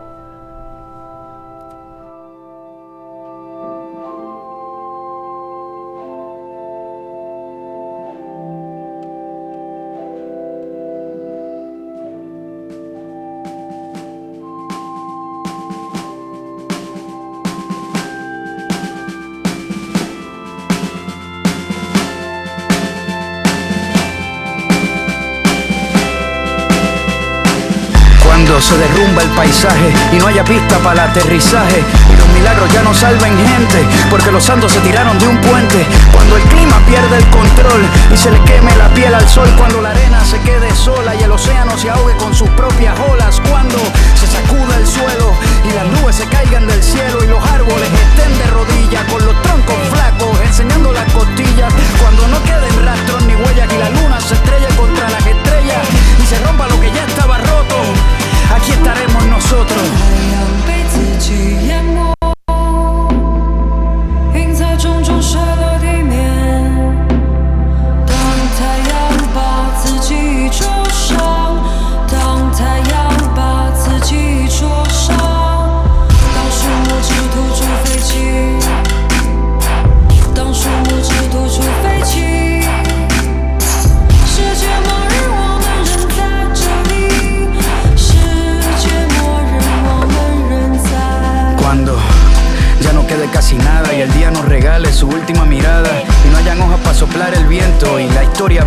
Haya 30.29 30.45
pista 30.45 30.77
para 30.81 31.05
el 31.05 31.11
aterrizaje 31.11 31.83
y 32.13 32.17
los 32.17 32.29
milagros 32.29 32.71
ya 32.73 32.83
no 32.83 32.93
salven 32.93 33.35
gente 33.39 33.87
porque 34.11 34.31
los 34.31 34.45
santos 34.45 34.73
se 34.73 34.81
tiraron 34.81 35.19
de 35.19 35.27
un 35.27 35.41
puente. 35.41 35.87
Cuando 36.13 36.37
el 36.37 36.43
clima 36.45 36.79
pierde 36.87 37.17
el 37.17 37.27
control 37.31 37.83
y 38.13 38.17
se 38.17 38.31
le 38.31 38.39
queme 38.45 38.75
la 38.77 38.89
piel 38.93 39.15
al 39.15 39.27
sol. 39.27 39.49
Cuando 39.57 39.81
la 39.81 39.91
arena 39.91 40.23
se 40.25 40.39
quede 40.41 40.71
sola 40.75 41.15
y 41.15 41.23
el 41.23 41.33
océano 41.33 41.79
se 41.79 41.89
ahogue 41.89 42.15
con 42.19 42.35
sus 42.35 42.49
propias 42.51 42.99
olas. 43.11 43.41
Cuando 43.49 43.79
se 44.15 44.27
sacuda 44.27 44.77
el 44.77 44.87
suelo 44.87 45.33
y 45.65 45.73
las 45.73 45.87
nubes 45.99 46.17
se 46.17 46.27
caigan 46.27 46.67
del 46.67 46.83
cielo 46.83 47.25
y 47.25 47.27
los 47.27 47.43
árboles 47.51 47.89
estén 47.89 48.39
de 48.39 48.47
rodillas 48.49 49.05
con 49.11 49.25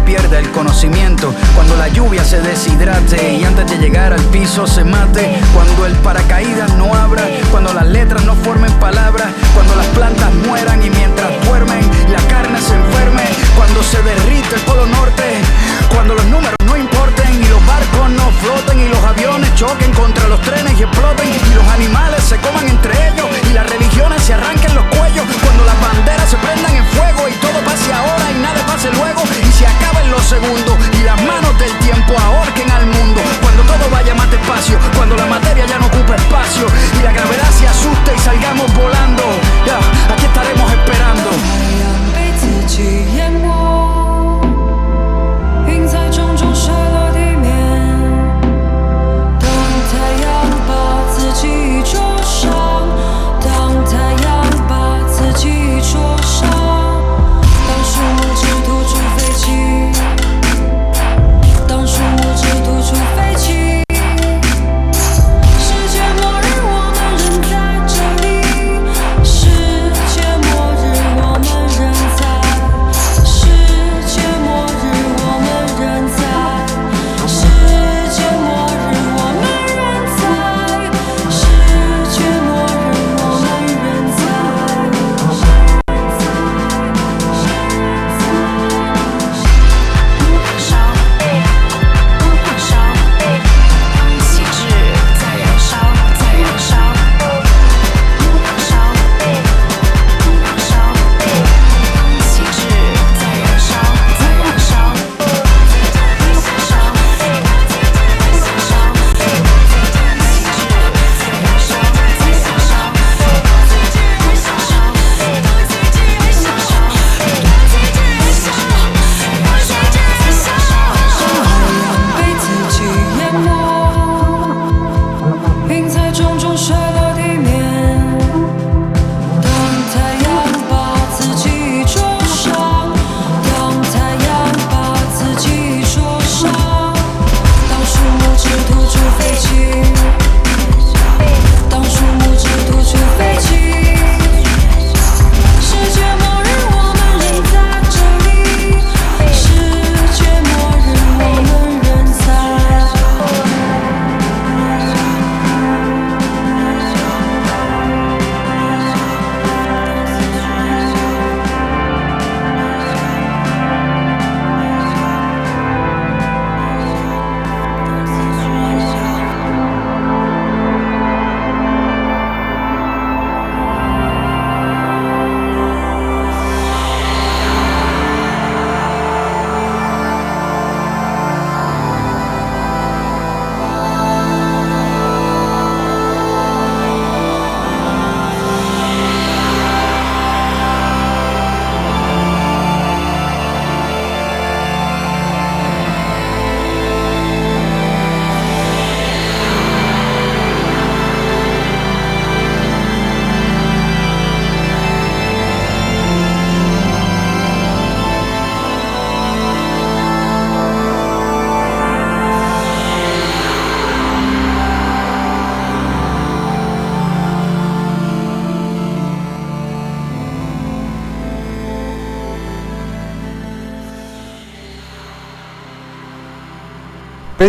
pierda 0.06 0.38
el 0.38 0.50
conocimiento. 0.52 1.34
Cuando 1.56 1.76
la 1.76 1.88
lluvia 1.88 2.24
se 2.24 2.40
deshidrate 2.40 3.34
y 3.34 3.44
antes 3.44 3.68
de 3.68 3.78
llegar 3.78 4.14
al 4.14 4.24
piso 4.26 4.68
se 4.68 4.84
mate. 4.84 5.40
Cuando 5.54 5.86
el 5.86 5.94
paracaídas 5.96 6.76
no 6.76 6.94
abra, 6.94 7.24
cuando 7.50 7.74
las 7.74 7.88
letras 7.88 8.24
no 8.26 8.36
formen 8.36 8.72
palabras, 8.74 9.28
cuando 9.56 9.76
las 9.76 9.88
plantas 9.88 10.32
mueran 10.48 10.84
y 10.84 10.90
mientras 10.90 11.30
duermen 11.46 11.82
la 12.12 12.22
carne 12.28 12.60
se 12.62 12.76
enferme. 12.76 13.24
Cuando 13.56 13.82
se 13.84 14.02
derrite 14.04 14.21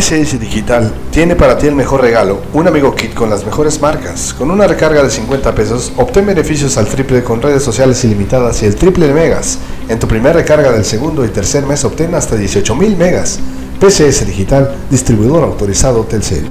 PCS 0.02 0.40
Digital 0.40 0.92
tiene 1.12 1.36
para 1.36 1.56
ti 1.56 1.68
el 1.68 1.76
mejor 1.76 2.02
regalo, 2.02 2.42
un 2.54 2.66
amigo 2.66 2.92
kit 2.92 3.14
con 3.14 3.30
las 3.30 3.46
mejores 3.46 3.80
marcas. 3.80 4.34
Con 4.34 4.50
una 4.50 4.66
recarga 4.66 5.00
de 5.00 5.08
50 5.08 5.54
pesos, 5.54 5.92
obtén 5.96 6.26
beneficios 6.26 6.76
al 6.76 6.88
triple 6.88 7.22
con 7.22 7.40
redes 7.40 7.62
sociales 7.62 8.02
ilimitadas 8.02 8.64
y 8.64 8.66
el 8.66 8.74
triple 8.74 9.06
de 9.06 9.14
megas. 9.14 9.60
En 9.88 10.00
tu 10.00 10.08
primera 10.08 10.32
recarga 10.32 10.72
del 10.72 10.84
segundo 10.84 11.24
y 11.24 11.28
tercer 11.28 11.66
mes 11.66 11.84
obtén 11.84 12.16
hasta 12.16 12.36
18.000 12.36 12.96
megas. 12.96 13.38
PCS 13.78 14.26
Digital, 14.26 14.74
distribuidor 14.90 15.44
autorizado 15.44 16.02
Telcel. 16.02 16.50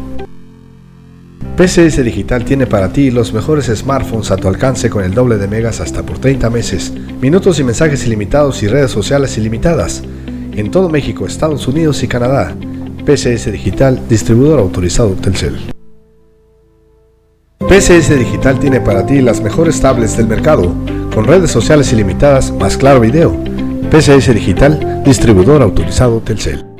PCS 1.57 2.05
Digital 2.05 2.45
tiene 2.45 2.67
para 2.67 2.93
ti 2.93 3.11
los 3.11 3.33
mejores 3.33 3.65
smartphones 3.65 4.31
a 4.31 4.37
tu 4.37 4.47
alcance 4.47 4.89
con 4.89 5.03
el 5.03 5.13
doble 5.13 5.37
de 5.37 5.49
megas 5.49 5.81
hasta 5.81 6.03
por 6.03 6.19
30 6.19 6.49
meses, 6.49 6.93
minutos 7.19 7.59
y 7.59 7.65
mensajes 7.65 8.07
ilimitados 8.07 8.63
y 8.63 8.69
redes 8.69 8.91
sociales 8.91 9.37
ilimitadas. 9.37 10.03
En 10.53 10.71
todo 10.71 10.87
México, 10.87 11.25
Estados 11.25 11.67
Unidos 11.67 12.01
y 12.01 12.07
Canadá. 12.07 12.55
PCS 13.05 13.51
Digital, 13.51 13.99
distribuidor 14.07 14.59
autorizado 14.59 15.11
Telcel. 15.15 15.57
PCS 17.67 18.17
Digital 18.17 18.59
tiene 18.59 18.81
para 18.81 19.05
ti 19.05 19.21
las 19.21 19.41
mejores 19.41 19.81
tablets 19.81 20.17
del 20.17 20.27
mercado, 20.27 20.73
con 21.13 21.25
redes 21.25 21.51
sociales 21.51 21.91
ilimitadas 21.93 22.51
más 22.51 22.77
claro 22.77 22.99
video. 22.99 23.35
PCS 23.89 24.33
Digital, 24.33 25.03
distribuidor 25.03 25.61
autorizado 25.61 26.19
Telcel. 26.21 26.70